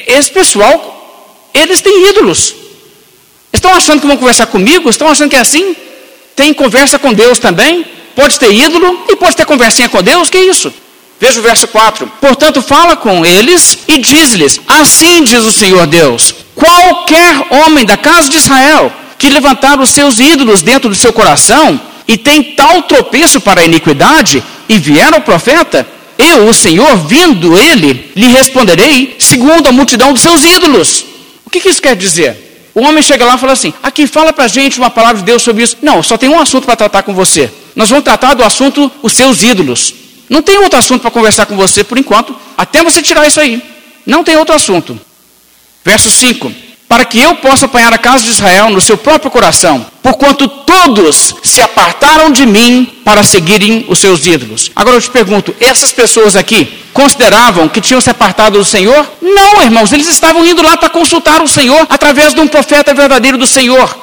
Esse 0.07 0.31
pessoal, 0.31 1.49
eles 1.53 1.81
têm 1.81 2.09
ídolos. 2.09 2.55
Estão 3.51 3.73
achando 3.73 3.99
que 3.99 4.07
vão 4.07 4.17
conversar 4.17 4.47
comigo? 4.47 4.89
Estão 4.89 5.09
achando 5.09 5.29
que 5.29 5.35
é 5.35 5.39
assim? 5.39 5.75
Tem 6.35 6.53
conversa 6.53 6.97
com 6.97 7.13
Deus 7.13 7.39
também? 7.39 7.85
Pode 8.15 8.39
ter 8.39 8.51
ídolo 8.51 9.05
e 9.09 9.15
pode 9.15 9.35
ter 9.35 9.45
conversinha 9.45 9.89
com 9.89 10.01
Deus? 10.01 10.29
Que 10.29 10.39
isso? 10.39 10.73
Veja 11.19 11.39
o 11.39 11.43
verso 11.43 11.67
4. 11.67 12.11
Portanto, 12.21 12.61
fala 12.61 12.95
com 12.95 13.25
eles 13.25 13.79
e 13.87 13.97
diz-lhes: 13.97 14.59
Assim 14.67 15.23
diz 15.23 15.43
o 15.43 15.51
Senhor 15.51 15.87
Deus: 15.87 16.35
qualquer 16.55 17.47
homem 17.49 17.85
da 17.85 17.97
casa 17.97 18.29
de 18.29 18.37
Israel 18.37 18.91
que 19.17 19.29
levantar 19.29 19.79
os 19.79 19.89
seus 19.89 20.19
ídolos 20.19 20.61
dentro 20.61 20.89
do 20.89 20.95
seu 20.95 21.11
coração 21.11 21.79
e 22.07 22.17
tem 22.17 22.43
tal 22.55 22.83
tropeço 22.83 23.41
para 23.41 23.61
a 23.61 23.65
iniquidade 23.65 24.43
e 24.69 24.77
vier 24.77 25.13
ao 25.13 25.21
profeta, 25.21 25.87
eu, 26.17 26.47
o 26.47 26.53
Senhor, 26.53 26.95
vindo 27.07 27.57
ele, 27.57 28.11
lhe 28.15 28.27
responderei 28.27 29.15
segundo 29.19 29.67
a 29.67 29.71
multidão 29.71 30.13
dos 30.13 30.21
seus 30.21 30.43
ídolos. 30.43 31.05
O 31.45 31.49
que, 31.49 31.67
isso 31.67 31.81
quer 31.81 31.95
dizer? 31.95 32.69
O 32.75 32.81
homem 32.81 33.01
chega 33.01 33.25
lá 33.25 33.35
e 33.35 33.39
fala 33.39 33.53
assim: 33.53 33.73
aqui 33.81 34.05
fala 34.05 34.31
para 34.31 34.45
a 34.45 34.47
gente 34.47 34.77
uma 34.77 34.89
palavra 34.89 35.17
de 35.17 35.23
Deus 35.23 35.41
sobre 35.41 35.63
isso. 35.63 35.77
Não, 35.81 36.03
só 36.03 36.17
tem 36.17 36.29
um 36.29 36.39
assunto 36.39 36.65
para 36.65 36.75
tratar 36.75 37.03
com 37.03 37.13
você. 37.13 37.51
Nós 37.75 37.89
vamos 37.89 38.03
tratar 38.03 38.33
do 38.35 38.43
assunto 38.43 38.91
os 39.01 39.13
seus 39.13 39.41
ídolos. 39.41 39.93
Não 40.29 40.41
tem 40.41 40.57
outro 40.57 40.77
assunto 40.77 41.01
para 41.01 41.11
conversar 41.11 41.45
com 41.45 41.55
você 41.55 41.83
por 41.83 41.97
enquanto, 41.97 42.35
até 42.57 42.83
você 42.83 43.01
tirar 43.01 43.25
isso 43.25 43.39
aí. 43.39 43.61
Não 44.05 44.23
tem 44.23 44.35
outro 44.35 44.55
assunto. 44.55 44.99
Verso 45.83 46.09
5: 46.09 46.51
Para 46.87 47.05
que 47.05 47.19
eu 47.19 47.35
possa 47.35 47.65
apanhar 47.65 47.93
a 47.93 47.97
casa 47.97 48.23
de 48.23 48.29
Israel 48.29 48.69
no 48.69 48.81
seu 48.81 48.97
próprio 48.97 49.31
coração, 49.31 49.85
porquanto 50.03 50.47
todos 50.47 51.35
se 51.43 51.61
apartaram 51.61 52.29
de 52.29 52.45
mim 52.45 52.99
para 53.05 53.23
seguirem 53.23 53.85
os 53.87 53.99
seus 53.99 54.25
ídolos. 54.25 54.71
Agora 54.75 54.97
eu 54.97 55.01
te 55.01 55.09
pergunto: 55.09 55.55
essas 55.59 55.93
pessoas 55.93 56.35
aqui 56.35 56.67
consideravam 56.91 57.69
que 57.69 57.79
tinham 57.79 58.01
se 58.01 58.09
apartado 58.09 58.57
do 58.57 58.65
Senhor? 58.65 59.09
Não, 59.21 59.61
irmãos, 59.61 59.93
eles 59.93 60.07
estavam 60.07 60.45
indo 60.45 60.61
lá 60.61 60.75
para 60.75 60.89
consultar 60.89 61.41
o 61.41 61.47
Senhor 61.47 61.87
através 61.89 62.33
de 62.33 62.41
um 62.41 62.47
profeta 62.47 62.93
verdadeiro 62.93 63.37
do 63.37 63.47
Senhor. 63.47 63.97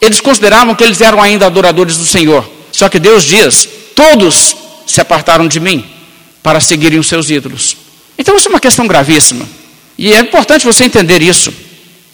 Eles 0.00 0.20
consideravam 0.20 0.74
que 0.74 0.84
eles 0.84 1.00
eram 1.00 1.22
ainda 1.22 1.46
adoradores 1.46 1.96
do 1.96 2.04
Senhor. 2.04 2.46
Só 2.70 2.88
que 2.88 2.98
Deus 2.98 3.24
diz: 3.24 3.68
todos 3.94 4.63
se 4.86 5.00
apartaram 5.00 5.46
de 5.48 5.60
mim 5.60 5.84
para 6.42 6.60
seguirem 6.60 6.98
os 6.98 7.06
seus 7.06 7.30
ídolos. 7.30 7.76
Então, 8.18 8.36
isso 8.36 8.48
é 8.48 8.50
uma 8.50 8.60
questão 8.60 8.86
gravíssima. 8.86 9.48
E 9.96 10.12
é 10.12 10.20
importante 10.20 10.66
você 10.66 10.84
entender 10.84 11.22
isso. 11.22 11.52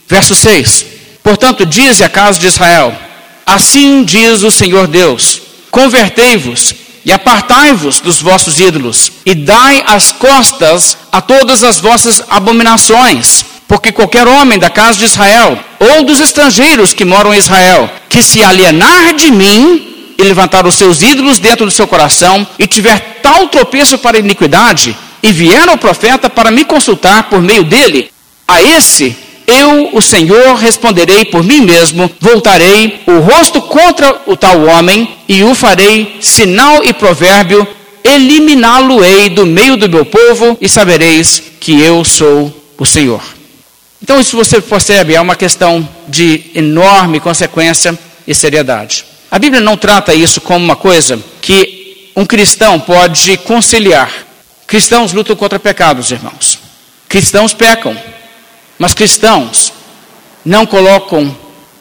Verso 0.09 0.35
6: 0.35 0.87
Portanto, 1.23 1.65
diz 1.67 2.01
a 2.01 2.09
casa 2.09 2.39
de 2.39 2.47
Israel: 2.47 2.97
Assim 3.47 4.05
diz 4.05 4.43
o 4.43 4.51
Senhor 4.51 4.87
Deus: 4.87 5.41
Convertei-vos 5.71 6.75
e 7.05 7.13
apartai-vos 7.13 8.01
dos 8.01 8.21
vossos 8.21 8.61
ídolos, 8.61 9.13
e 9.25 9.35
dai 9.35 9.83
as 9.87 10.13
costas 10.13 10.97
a 11.11 11.21
todas 11.21 11.65
as 11.65 11.81
vossas 11.81 12.23
abominações, 12.29 13.45
porque 13.67 13.91
qualquer 13.91 14.29
homem 14.29 14.59
da 14.59 14.69
casa 14.69 14.99
de 14.99 15.05
Israel, 15.05 15.59
ou 15.79 16.05
dos 16.05 16.21
estrangeiros 16.21 16.93
que 16.93 17.05
moram 17.05 17.33
em 17.33 17.39
Israel, 17.39 17.91
que 18.09 18.23
se 18.23 18.43
alienar 18.43 19.15
de 19.15 19.31
mim 19.31 19.90
e 20.21 20.23
levantar 20.23 20.67
os 20.67 20.75
seus 20.75 21.01
ídolos 21.01 21.39
dentro 21.39 21.65
do 21.65 21.71
seu 21.71 21.87
coração, 21.87 22.47
e 22.59 22.67
tiver 22.67 23.21
tal 23.23 23.49
tropeço 23.49 23.97
para 23.97 24.19
a 24.19 24.21
iniquidade, 24.21 24.95
e 25.23 25.33
vier 25.33 25.67
ao 25.67 25.79
profeta 25.79 26.29
para 26.29 26.51
me 26.51 26.65
consultar 26.65 27.25
por 27.25 27.41
meio 27.41 27.65
dele, 27.65 28.11
a 28.47 28.63
esse 28.63 29.17
eu, 29.47 29.91
o 29.95 30.01
Senhor, 30.03 30.57
responderei 30.57 31.25
por 31.25 31.43
mim 31.43 31.63
mesmo, 31.63 32.11
voltarei 32.21 33.01
o 33.07 33.19
rosto 33.19 33.63
contra 33.63 34.23
o 34.27 34.37
tal 34.37 34.65
homem, 34.67 35.09
e 35.27 35.43
o 35.43 35.55
farei 35.55 36.19
sinal 36.21 36.85
e 36.85 36.93
provérbio, 36.93 37.67
eliminá-lo-ei 38.05 39.31
do 39.31 39.47
meio 39.47 39.77
do 39.77 39.89
meu 39.89 40.05
povo, 40.05 40.57
e 40.61 40.69
sabereis 40.69 41.43
que 41.59 41.81
eu 41.81 42.05
sou 42.05 42.55
o 42.79 42.85
Senhor. 42.85 43.23
Então, 44.03 44.21
isso 44.21 44.37
você 44.37 44.61
percebe, 44.61 45.15
é 45.15 45.21
uma 45.21 45.35
questão 45.35 45.87
de 46.07 46.43
enorme 46.55 47.21
consequência 47.21 47.99
e 48.27 48.35
seriedade. 48.35 49.10
A 49.31 49.39
Bíblia 49.39 49.61
não 49.61 49.77
trata 49.77 50.13
isso 50.13 50.41
como 50.41 50.65
uma 50.65 50.75
coisa 50.75 51.19
que 51.41 52.11
um 52.17 52.27
cristão 52.27 52.81
pode 52.81 53.37
conciliar. 53.39 54.11
Cristãos 54.67 55.13
lutam 55.13 55.37
contra 55.37 55.59
pecados, 55.59 56.11
irmãos. 56.11 56.59
Cristãos 57.09 57.55
pecam, 57.55 57.97
mas 58.79 58.93
cristãos 58.93 59.73
não 60.45 60.67
colocam 60.67 61.37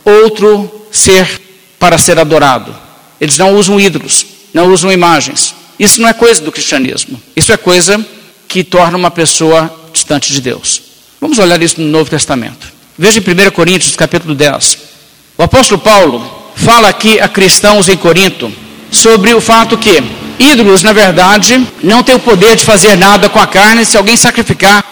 outro 0.05 0.87
ser 0.91 1.41
para 1.79 1.97
ser 1.97 2.19
adorado. 2.19 2.75
Eles 3.19 3.37
não 3.37 3.55
usam 3.55 3.79
ídolos, 3.79 4.25
não 4.53 4.71
usam 4.71 4.91
imagens. 4.91 5.55
Isso 5.79 6.01
não 6.01 6.09
é 6.09 6.13
coisa 6.13 6.41
do 6.41 6.51
cristianismo. 6.51 7.21
Isso 7.35 7.51
é 7.51 7.57
coisa 7.57 8.03
que 8.47 8.63
torna 8.63 8.97
uma 8.97 9.11
pessoa 9.11 9.73
distante 9.91 10.31
de 10.31 10.41
Deus. 10.41 10.81
Vamos 11.19 11.39
olhar 11.39 11.61
isso 11.61 11.81
no 11.81 11.87
Novo 11.87 12.09
Testamento. 12.09 12.71
Veja 12.97 13.19
em 13.19 13.47
1 13.47 13.51
Coríntios, 13.51 13.95
capítulo 13.95 14.35
10. 14.35 14.77
O 15.37 15.43
apóstolo 15.43 15.79
Paulo 15.79 16.38
fala 16.59 16.89
aqui 16.89 17.19
a 17.19 17.27
cristãos 17.27 17.87
em 17.87 17.95
Corinto 17.95 18.51
sobre 18.91 19.33
o 19.33 19.39
fato 19.39 19.77
que 19.77 20.03
ídolos, 20.37 20.83
na 20.83 20.91
verdade, 20.91 21.65
não 21.81 22.03
têm 22.03 22.15
o 22.15 22.19
poder 22.19 22.55
de 22.55 22.65
fazer 22.65 22.97
nada 22.97 23.29
com 23.29 23.39
a 23.39 23.47
carne 23.47 23.85
se 23.85 23.97
alguém 23.97 24.17
sacrificar 24.17 24.83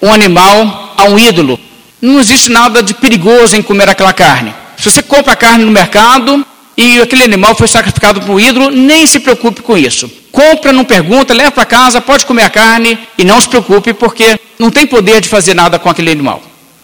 um 0.00 0.12
animal 0.12 0.94
a 0.96 1.04
um 1.04 1.18
ídolo. 1.18 1.58
Não 2.00 2.20
existe 2.20 2.50
nada 2.50 2.82
de 2.82 2.94
perigoso 2.94 3.56
em 3.56 3.62
comer 3.62 3.88
aquela 3.88 4.12
carne. 4.12 4.54
Se 4.76 4.90
você 4.90 5.02
compra 5.02 5.32
a 5.32 5.36
carne 5.36 5.64
no 5.64 5.70
mercado 5.70 6.46
e 6.76 7.00
aquele 7.00 7.24
animal 7.24 7.56
foi 7.56 7.66
sacrificado 7.66 8.20
para 8.20 8.32
o 8.32 8.38
ídolo, 8.38 8.70
nem 8.70 9.06
se 9.06 9.18
preocupe 9.18 9.62
com 9.62 9.76
isso. 9.76 10.10
Compra, 10.30 10.72
não 10.72 10.84
pergunta, 10.84 11.34
leva 11.34 11.50
para 11.50 11.64
casa, 11.64 12.00
pode 12.00 12.24
comer 12.24 12.44
a 12.44 12.50
carne 12.50 12.98
e 13.18 13.24
não 13.24 13.40
se 13.40 13.48
preocupe 13.48 13.94
porque 13.94 14.38
não 14.58 14.70
tem 14.70 14.86
poder 14.86 15.20
de 15.20 15.28
fazer 15.28 15.54
nada 15.54 15.78
com 15.78 15.88
aquele 15.88 16.10
animal. 16.12 16.42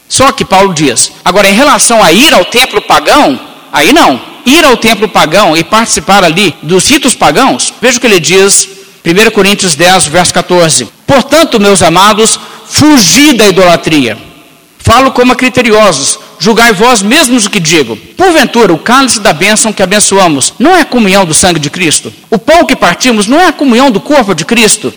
Só 0.08 0.32
que 0.32 0.44
Paulo 0.44 0.74
diz, 0.74 1.12
agora 1.24 1.48
em 1.48 1.54
relação 1.54 2.02
a 2.02 2.10
ir 2.12 2.34
ao 2.34 2.44
templo 2.44 2.80
pagão, 2.82 3.38
aí 3.72 3.92
não 3.92 4.31
ir 4.44 4.64
ao 4.64 4.76
templo 4.76 5.08
pagão 5.08 5.56
e 5.56 5.64
participar 5.64 6.24
ali 6.24 6.54
dos 6.62 6.88
ritos 6.88 7.14
pagãos, 7.14 7.72
veja 7.80 7.98
o 7.98 8.00
que 8.00 8.06
ele 8.06 8.20
diz, 8.20 8.68
1 9.04 9.30
Coríntios 9.32 9.74
10, 9.74 10.06
verso 10.06 10.32
14. 10.32 10.88
Portanto, 11.06 11.60
meus 11.60 11.82
amados, 11.82 12.38
fugi 12.66 13.34
da 13.34 13.48
idolatria. 13.48 14.16
Falo 14.78 15.12
como 15.12 15.32
a 15.32 15.36
criteriosos, 15.36 16.18
julgai 16.38 16.72
vós 16.72 17.02
mesmos 17.02 17.46
o 17.46 17.50
que 17.50 17.60
digo. 17.60 17.96
Porventura, 18.16 18.72
o 18.72 18.78
cálice 18.78 19.20
da 19.20 19.32
bênção 19.32 19.72
que 19.72 19.82
abençoamos 19.82 20.54
não 20.58 20.74
é 20.74 20.80
a 20.80 20.86
comunhão 20.86 21.24
do 21.24 21.34
sangue 21.34 21.60
de 21.60 21.70
Cristo? 21.70 22.12
O 22.30 22.38
pão 22.38 22.64
que 22.64 22.74
partimos 22.76 23.26
não 23.26 23.40
é 23.40 23.46
a 23.46 23.52
comunhão 23.52 23.90
do 23.90 24.00
corpo 24.00 24.34
de 24.34 24.44
Cristo? 24.44 24.92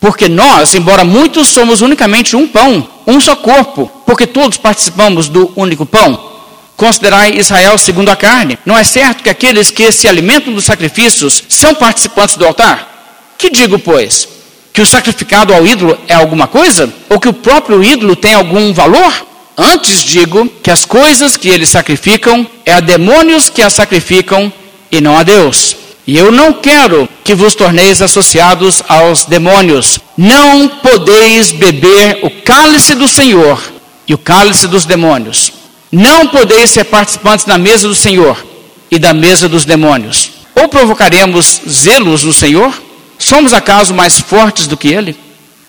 Porque 0.00 0.28
nós, 0.28 0.74
embora 0.74 1.04
muitos, 1.04 1.48
somos 1.48 1.80
unicamente 1.80 2.34
um 2.34 2.48
pão, 2.48 2.86
um 3.06 3.20
só 3.20 3.36
corpo, 3.36 3.90
porque 4.04 4.26
todos 4.26 4.58
participamos 4.58 5.28
do 5.28 5.52
único 5.54 5.86
pão. 5.86 6.31
Considerai 6.76 7.38
Israel 7.38 7.78
segundo 7.78 8.10
a 8.10 8.16
carne. 8.16 8.58
Não 8.64 8.76
é 8.76 8.84
certo 8.84 9.22
que 9.22 9.30
aqueles 9.30 9.70
que 9.70 9.90
se 9.92 10.08
alimentam 10.08 10.52
dos 10.52 10.64
sacrifícios 10.64 11.44
são 11.48 11.74
participantes 11.74 12.36
do 12.36 12.46
altar? 12.46 13.34
Que 13.38 13.50
digo, 13.50 13.78
pois? 13.78 14.28
Que 14.72 14.80
o 14.80 14.86
sacrificado 14.86 15.52
ao 15.52 15.66
ídolo 15.66 15.98
é 16.08 16.14
alguma 16.14 16.46
coisa? 16.46 16.92
Ou 17.08 17.20
que 17.20 17.28
o 17.28 17.32
próprio 17.32 17.82
ídolo 17.84 18.16
tem 18.16 18.34
algum 18.34 18.72
valor? 18.72 19.26
Antes 19.56 20.02
digo 20.02 20.48
que 20.62 20.70
as 20.70 20.84
coisas 20.84 21.36
que 21.36 21.48
eles 21.48 21.68
sacrificam 21.68 22.46
é 22.64 22.72
a 22.72 22.80
demônios 22.80 23.50
que 23.50 23.62
as 23.62 23.72
sacrificam 23.74 24.52
e 24.90 25.00
não 25.00 25.16
a 25.16 25.22
Deus. 25.22 25.76
E 26.06 26.18
eu 26.18 26.32
não 26.32 26.52
quero 26.52 27.08
que 27.22 27.34
vos 27.34 27.54
torneis 27.54 28.02
associados 28.02 28.82
aos 28.88 29.24
demônios. 29.24 30.00
Não 30.16 30.68
podeis 30.68 31.52
beber 31.52 32.20
o 32.22 32.30
cálice 32.30 32.94
do 32.94 33.06
Senhor 33.06 33.62
e 34.08 34.14
o 34.14 34.18
cálice 34.18 34.66
dos 34.66 34.84
demônios. 34.84 35.52
Não 35.92 36.26
podeis 36.26 36.70
ser 36.70 36.84
participantes 36.84 37.44
na 37.44 37.58
mesa 37.58 37.86
do 37.86 37.94
Senhor 37.94 38.42
e 38.90 38.98
da 38.98 39.12
mesa 39.12 39.46
dos 39.46 39.66
demônios. 39.66 40.30
Ou 40.54 40.66
provocaremos 40.66 41.60
zelos 41.68 42.24
no 42.24 42.32
Senhor? 42.32 42.72
Somos 43.18 43.52
acaso 43.52 43.92
mais 43.92 44.18
fortes 44.18 44.66
do 44.66 44.76
que 44.76 44.88
ele? 44.88 45.12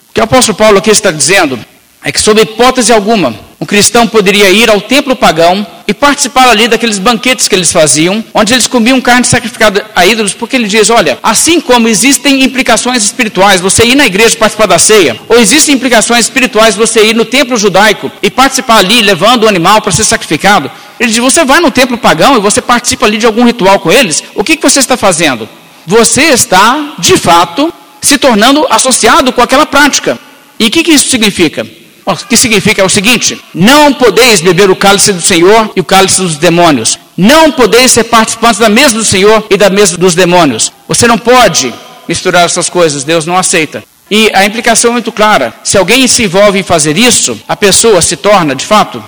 O 0.09 0.13
que 0.13 0.21
o 0.21 0.23
apóstolo 0.23 0.57
Paulo 0.57 0.77
aqui 0.77 0.91
está 0.91 1.11
dizendo 1.11 1.59
é 2.03 2.11
que, 2.11 2.19
sob 2.19 2.41
hipótese 2.41 2.91
alguma, 2.91 3.33
um 3.63 3.65
cristão 3.65 4.05
poderia 4.05 4.51
ir 4.51 4.69
ao 4.69 4.81
templo 4.81 5.15
pagão 5.15 5.65
e 5.87 5.93
participar 5.93 6.49
ali 6.49 6.67
daqueles 6.67 6.99
banquetes 6.99 7.47
que 7.47 7.55
eles 7.55 7.71
faziam, 7.71 8.21
onde 8.33 8.53
eles 8.53 8.67
comiam 8.67 8.99
carne 8.99 9.25
sacrificada 9.25 9.85
a 9.95 10.05
ídolos, 10.05 10.33
porque 10.33 10.57
ele 10.57 10.67
diz: 10.67 10.89
olha, 10.89 11.17
assim 11.23 11.61
como 11.61 11.87
existem 11.87 12.43
implicações 12.43 13.05
espirituais, 13.05 13.61
você 13.61 13.85
ir 13.85 13.95
na 13.95 14.05
igreja 14.05 14.35
participar 14.37 14.65
da 14.65 14.77
ceia, 14.77 15.17
ou 15.29 15.39
existem 15.39 15.75
implicações 15.75 16.25
espirituais 16.25 16.75
você 16.75 17.05
ir 17.05 17.15
no 17.15 17.23
templo 17.23 17.55
judaico 17.55 18.11
e 18.21 18.29
participar 18.29 18.79
ali, 18.79 19.01
levando 19.01 19.43
o 19.43 19.47
animal 19.47 19.81
para 19.81 19.93
ser 19.93 20.03
sacrificado. 20.03 20.69
Ele 20.99 21.09
diz: 21.09 21.19
você 21.19 21.45
vai 21.45 21.61
no 21.61 21.71
templo 21.71 21.97
pagão 21.97 22.35
e 22.35 22.41
você 22.41 22.61
participa 22.61 23.05
ali 23.05 23.17
de 23.17 23.25
algum 23.25 23.45
ritual 23.45 23.79
com 23.79 23.89
eles, 23.89 24.25
o 24.35 24.43
que, 24.43 24.57
que 24.57 24.69
você 24.69 24.79
está 24.79 24.97
fazendo? 24.97 25.47
Você 25.87 26.23
está, 26.23 26.95
de 26.99 27.15
fato, 27.17 27.73
se 28.01 28.17
tornando 28.17 28.67
associado 28.69 29.31
com 29.31 29.41
aquela 29.41 29.65
prática. 29.65 30.19
E 30.59 30.67
o 30.67 30.71
que, 30.71 30.83
que 30.83 30.91
isso 30.91 31.09
significa? 31.09 31.65
O 32.05 32.15
que 32.15 32.35
significa 32.35 32.81
é 32.81 32.85
o 32.85 32.89
seguinte: 32.89 33.41
não 33.53 33.93
podeis 33.93 34.41
beber 34.41 34.69
o 34.69 34.75
cálice 34.75 35.13
do 35.13 35.21
Senhor 35.21 35.71
e 35.75 35.79
o 35.79 35.83
cálice 35.83 36.21
dos 36.21 36.37
demônios. 36.37 36.99
Não 37.15 37.51
podeis 37.51 37.91
ser 37.91 38.05
participantes 38.05 38.59
da 38.59 38.69
mesa 38.69 38.95
do 38.95 39.05
Senhor 39.05 39.45
e 39.49 39.55
da 39.55 39.69
mesa 39.69 39.97
dos 39.97 40.15
demônios. 40.15 40.71
Você 40.87 41.07
não 41.07 41.17
pode 41.17 41.73
misturar 42.07 42.45
essas 42.45 42.69
coisas, 42.69 43.03
Deus 43.03 43.25
não 43.25 43.37
aceita. 43.37 43.83
E 44.11 44.29
a 44.33 44.45
implicação 44.45 44.89
é 44.91 44.93
muito 44.93 45.11
clara: 45.11 45.53
se 45.63 45.77
alguém 45.77 46.07
se 46.07 46.23
envolve 46.23 46.59
em 46.59 46.63
fazer 46.63 46.97
isso, 46.97 47.39
a 47.47 47.55
pessoa 47.55 48.01
se 48.01 48.17
torna, 48.17 48.55
de 48.55 48.65
fato, 48.65 49.03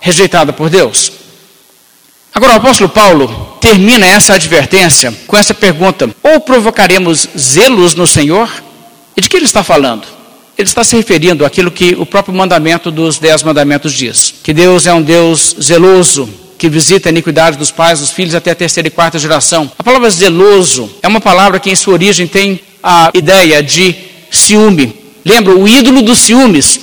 rejeitada 0.00 0.52
por 0.52 0.70
Deus. 0.70 1.12
Agora, 2.32 2.52
o 2.52 2.56
apóstolo 2.56 2.90
Paulo 2.90 3.56
termina 3.60 4.06
essa 4.06 4.34
advertência 4.34 5.12
com 5.26 5.36
essa 5.36 5.54
pergunta: 5.54 6.14
ou 6.22 6.40
provocaremos 6.40 7.28
zelos 7.36 7.94
no 7.94 8.06
Senhor? 8.06 8.48
E 9.16 9.20
de 9.20 9.28
que 9.28 9.36
ele 9.36 9.46
está 9.46 9.64
falando? 9.64 10.15
Ele 10.58 10.68
está 10.68 10.82
se 10.82 10.96
referindo 10.96 11.44
àquilo 11.44 11.70
que 11.70 11.94
o 11.98 12.06
próprio 12.06 12.34
mandamento 12.34 12.90
dos 12.90 13.18
Dez 13.18 13.42
Mandamentos 13.42 13.92
diz: 13.92 14.34
que 14.42 14.54
Deus 14.54 14.86
é 14.86 14.94
um 14.94 15.02
Deus 15.02 15.54
zeloso, 15.60 16.28
que 16.56 16.68
visita 16.68 17.08
a 17.08 17.12
iniquidade 17.12 17.58
dos 17.58 17.70
pais, 17.70 18.00
dos 18.00 18.10
filhos 18.10 18.34
até 18.34 18.52
a 18.52 18.54
terceira 18.54 18.88
e 18.88 18.90
quarta 18.90 19.18
geração. 19.18 19.70
A 19.78 19.82
palavra 19.82 20.08
zeloso 20.08 20.90
é 21.02 21.08
uma 21.08 21.20
palavra 21.20 21.60
que 21.60 21.70
em 21.70 21.76
sua 21.76 21.94
origem 21.94 22.26
tem 22.26 22.60
a 22.82 23.10
ideia 23.12 23.62
de 23.62 23.94
ciúme. 24.30 24.94
Lembra, 25.24 25.54
o 25.54 25.68
ídolo 25.68 26.02
dos 26.02 26.20
ciúmes. 26.20 26.80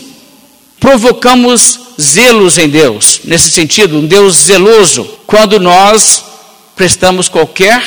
Provocamos 0.79 1.79
zelos 1.99 2.57
em 2.57 2.67
Deus, 2.67 3.21
nesse 3.23 3.49
sentido, 3.49 3.97
um 3.97 4.05
Deus 4.05 4.35
zeloso, 4.35 5.07
quando 5.25 5.59
nós 5.59 6.25
prestamos 6.75 7.29
qualquer 7.29 7.81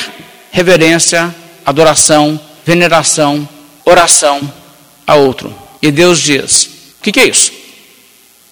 reverência, 0.51 1.33
adoração, 1.63 2.39
veneração, 2.65 3.47
oração 3.85 4.41
a 5.05 5.13
outro. 5.13 5.66
E 5.81 5.91
Deus 5.91 6.19
diz: 6.19 6.69
O 6.99 7.03
que, 7.03 7.11
que, 7.11 7.19
é 7.19 7.27
isso? 7.27 7.51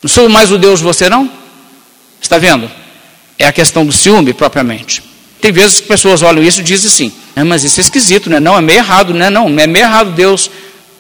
Não 0.02 0.10
sou 0.10 0.30
mais 0.30 0.52
o 0.52 0.58
Deus 0.58 0.80
de 0.80 0.86
você, 0.86 1.10
não? 1.10 1.30
Está 2.22 2.38
vendo? 2.38 2.70
É 3.38 3.46
a 3.46 3.54
questão 3.54 3.86
do 3.86 3.92
ciúme 3.92 4.34
propriamente. 4.34 5.04
Tem 5.42 5.52
vezes 5.52 5.80
que 5.80 5.88
pessoas 5.88 6.22
olham 6.22 6.44
isso 6.44 6.62
e 6.62 6.64
dizem 6.64 6.90
assim: 6.90 7.14
ah, 7.36 7.46
Mas 7.46 7.64
isso 7.64 7.80
é 7.80 7.82
esquisito, 7.82 8.30
né? 8.30 8.40
Não, 8.40 8.58
é 8.58 8.62
meio 8.62 8.80
errado, 8.80 9.14
né? 9.14 9.30
Não, 9.30 9.48
é 9.60 9.68
meio 9.68 9.86
errado 9.86 10.12
Deus 10.12 10.50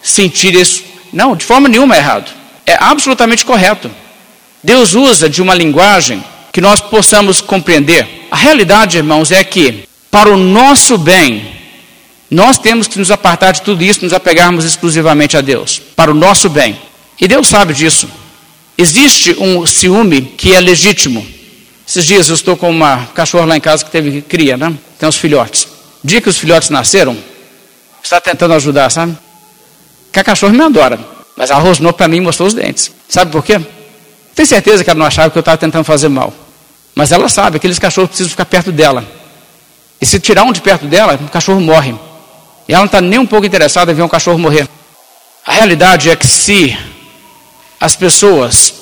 sentir 0.01 0.53
isso. 0.53 0.83
Não, 1.11 1.35
de 1.35 1.45
forma 1.45 1.69
nenhuma 1.69 1.95
é 1.95 1.99
errado. 1.99 2.31
É 2.65 2.77
absolutamente 2.79 3.45
correto. 3.45 3.89
Deus 4.63 4.95
usa 4.95 5.29
de 5.29 5.41
uma 5.41 5.53
linguagem 5.53 6.23
que 6.51 6.59
nós 6.59 6.81
possamos 6.81 7.41
compreender. 7.41 8.27
A 8.31 8.35
realidade, 8.35 8.97
irmãos, 8.97 9.31
é 9.31 9.43
que, 9.43 9.87
para 10.09 10.29
o 10.29 10.37
nosso 10.37 10.97
bem, 10.97 11.54
nós 12.35 12.59
temos 12.59 12.85
que 12.85 12.99
nos 12.99 13.09
apartar 13.11 13.53
de 13.53 13.61
tudo 13.61 13.81
isso, 13.81 14.03
nos 14.03 14.11
apegarmos 14.11 14.65
exclusivamente 14.65 15.37
a 15.37 15.41
Deus, 15.41 15.81
para 15.95 16.11
o 16.11 16.13
nosso 16.13 16.49
bem. 16.49 16.77
E 17.19 17.29
Deus 17.29 17.47
sabe 17.47 17.73
disso. 17.73 18.09
Existe 18.77 19.37
um 19.39 19.65
ciúme 19.65 20.21
que 20.21 20.53
é 20.53 20.59
legítimo. 20.59 21.25
Esses 21.87 22.05
dias 22.05 22.27
eu 22.27 22.35
estou 22.35 22.57
com 22.57 22.69
uma 22.69 23.05
cachorra 23.15 23.45
lá 23.45 23.55
em 23.55 23.61
casa 23.61 23.85
que 23.85 23.89
teve 23.89 24.21
cria, 24.21 24.57
né? 24.57 24.77
Tem 24.99 25.07
os 25.07 25.15
filhotes. 25.15 25.65
Dia 26.03 26.19
que 26.19 26.27
os 26.27 26.37
filhotes 26.37 26.69
nasceram, 26.69 27.15
está 28.03 28.19
tentando 28.19 28.53
ajudar, 28.53 28.89
sabe? 28.89 29.17
Que 30.11 30.19
a 30.19 30.23
cachorra 30.25 30.51
me 30.51 30.61
adora. 30.61 30.99
Mas 31.37 31.51
ela 31.51 31.61
rosnou 31.61 31.93
para 31.93 32.09
mim 32.09 32.17
e 32.17 32.21
mostrou 32.21 32.49
os 32.49 32.53
dentes. 32.53 32.91
Sabe 33.07 33.31
por 33.31 33.45
quê? 33.45 33.61
Tenho 34.35 34.45
certeza 34.45 34.83
que 34.83 34.89
ela 34.89 34.99
não 34.99 35.05
achava 35.05 35.29
que 35.29 35.37
eu 35.37 35.39
estava 35.39 35.57
tentando 35.57 35.85
fazer 35.85 36.09
mal. 36.09 36.33
Mas 36.93 37.13
ela 37.13 37.29
sabe, 37.29 37.51
que 37.51 37.57
aqueles 37.59 37.79
cachorros 37.79 38.09
precisam 38.09 38.29
ficar 38.29 38.45
perto 38.45 38.73
dela. 38.73 39.05
E 40.01 40.05
se 40.05 40.19
tirar 40.19 40.43
um 40.43 40.51
de 40.51 40.59
perto 40.59 40.85
dela, 40.85 41.17
o 41.25 41.29
cachorro 41.29 41.61
morre. 41.61 41.95
E 42.67 42.73
ela 42.73 42.81
não 42.81 42.85
está 42.85 43.01
nem 43.01 43.19
um 43.19 43.25
pouco 43.25 43.45
interessada 43.45 43.91
em 43.91 43.95
ver 43.95 44.03
um 44.03 44.07
cachorro 44.07 44.39
morrer. 44.39 44.67
A 45.45 45.53
realidade 45.53 46.09
é 46.09 46.15
que 46.15 46.25
se 46.25 46.77
as 47.79 47.95
pessoas 47.95 48.73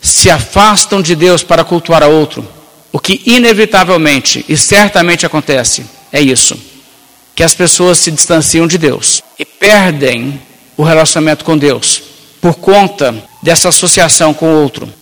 se 0.00 0.28
afastam 0.28 1.00
de 1.00 1.14
Deus 1.14 1.42
para 1.42 1.64
cultuar 1.64 2.02
a 2.02 2.08
outro, 2.08 2.46
o 2.92 2.98
que 2.98 3.22
inevitavelmente 3.24 4.44
e 4.48 4.56
certamente 4.56 5.24
acontece 5.24 5.84
é 6.12 6.20
isso: 6.20 6.58
que 7.34 7.42
as 7.42 7.54
pessoas 7.54 7.98
se 7.98 8.10
distanciam 8.10 8.66
de 8.66 8.76
Deus 8.76 9.22
e 9.38 9.44
perdem 9.44 10.40
o 10.76 10.82
relacionamento 10.82 11.44
com 11.44 11.56
Deus 11.56 12.02
por 12.40 12.54
conta 12.56 13.14
dessa 13.42 13.70
associação 13.70 14.34
com 14.34 14.46
o 14.52 14.62
outro. 14.62 14.92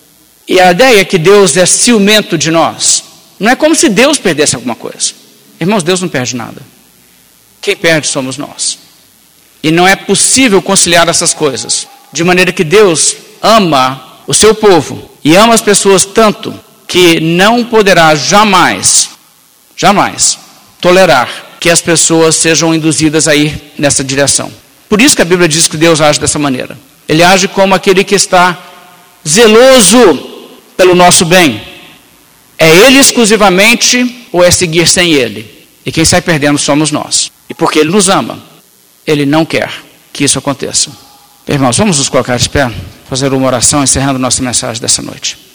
E 0.46 0.60
a 0.60 0.70
ideia 0.70 1.00
é 1.00 1.04
que 1.04 1.18
Deus 1.18 1.56
é 1.56 1.64
ciumento 1.64 2.36
de 2.36 2.50
nós. 2.50 3.04
Não 3.38 3.50
é 3.50 3.56
como 3.56 3.74
se 3.74 3.88
Deus 3.88 4.18
perdesse 4.18 4.56
alguma 4.56 4.74
coisa. 4.74 5.12
Irmãos, 5.58 5.82
Deus 5.82 6.00
não 6.00 6.08
perde 6.08 6.36
nada. 6.36 6.60
Quem 7.60 7.76
perde 7.76 8.06
somos 8.06 8.36
nós. 8.36 8.78
E 9.62 9.70
não 9.70 9.86
é 9.86 9.94
possível 9.94 10.62
conciliar 10.62 11.08
essas 11.08 11.34
coisas. 11.34 11.86
De 12.12 12.24
maneira 12.24 12.52
que 12.52 12.64
Deus 12.64 13.16
ama 13.42 14.20
o 14.26 14.34
seu 14.34 14.54
povo 14.54 15.10
e 15.22 15.36
ama 15.36 15.54
as 15.54 15.60
pessoas 15.60 16.04
tanto 16.04 16.58
que 16.88 17.20
não 17.20 17.64
poderá 17.64 18.14
jamais, 18.14 19.10
jamais 19.76 20.38
tolerar 20.80 21.28
que 21.60 21.68
as 21.68 21.80
pessoas 21.80 22.36
sejam 22.36 22.74
induzidas 22.74 23.28
a 23.28 23.36
ir 23.36 23.72
nessa 23.78 24.02
direção. 24.02 24.50
Por 24.88 25.00
isso 25.00 25.14
que 25.14 25.22
a 25.22 25.26
Bíblia 25.26 25.46
diz 25.46 25.68
que 25.68 25.76
Deus 25.76 26.00
age 26.00 26.18
dessa 26.18 26.38
maneira. 26.38 26.76
Ele 27.06 27.22
age 27.22 27.46
como 27.48 27.74
aquele 27.74 28.02
que 28.02 28.14
está 28.14 28.58
zeloso 29.28 30.30
pelo 30.76 30.94
nosso 30.94 31.24
bem. 31.24 31.60
É 32.58 32.68
Ele 32.68 32.98
exclusivamente 32.98 34.26
ou 34.32 34.42
é 34.42 34.50
seguir 34.50 34.88
sem 34.88 35.12
Ele? 35.12 35.48
E 35.84 35.92
quem 35.92 36.04
sai 36.04 36.20
perdendo 36.20 36.58
somos 36.58 36.90
nós. 36.90 37.30
E 37.50 37.54
porque 37.54 37.80
Ele 37.80 37.90
nos 37.90 38.08
ama, 38.08 38.38
Ele 39.04 39.26
não 39.26 39.44
quer 39.44 39.70
que 40.12 40.22
isso 40.22 40.38
aconteça. 40.38 40.90
Irmãos, 41.48 41.76
vamos 41.76 41.98
nos 41.98 42.08
colocar 42.08 42.36
de 42.36 42.48
pé, 42.48 42.70
fazer 43.08 43.32
uma 43.32 43.46
oração 43.46 43.82
encerrando 43.82 44.20
nossa 44.20 44.40
mensagem 44.40 44.80
dessa 44.80 45.02
noite. 45.02 45.49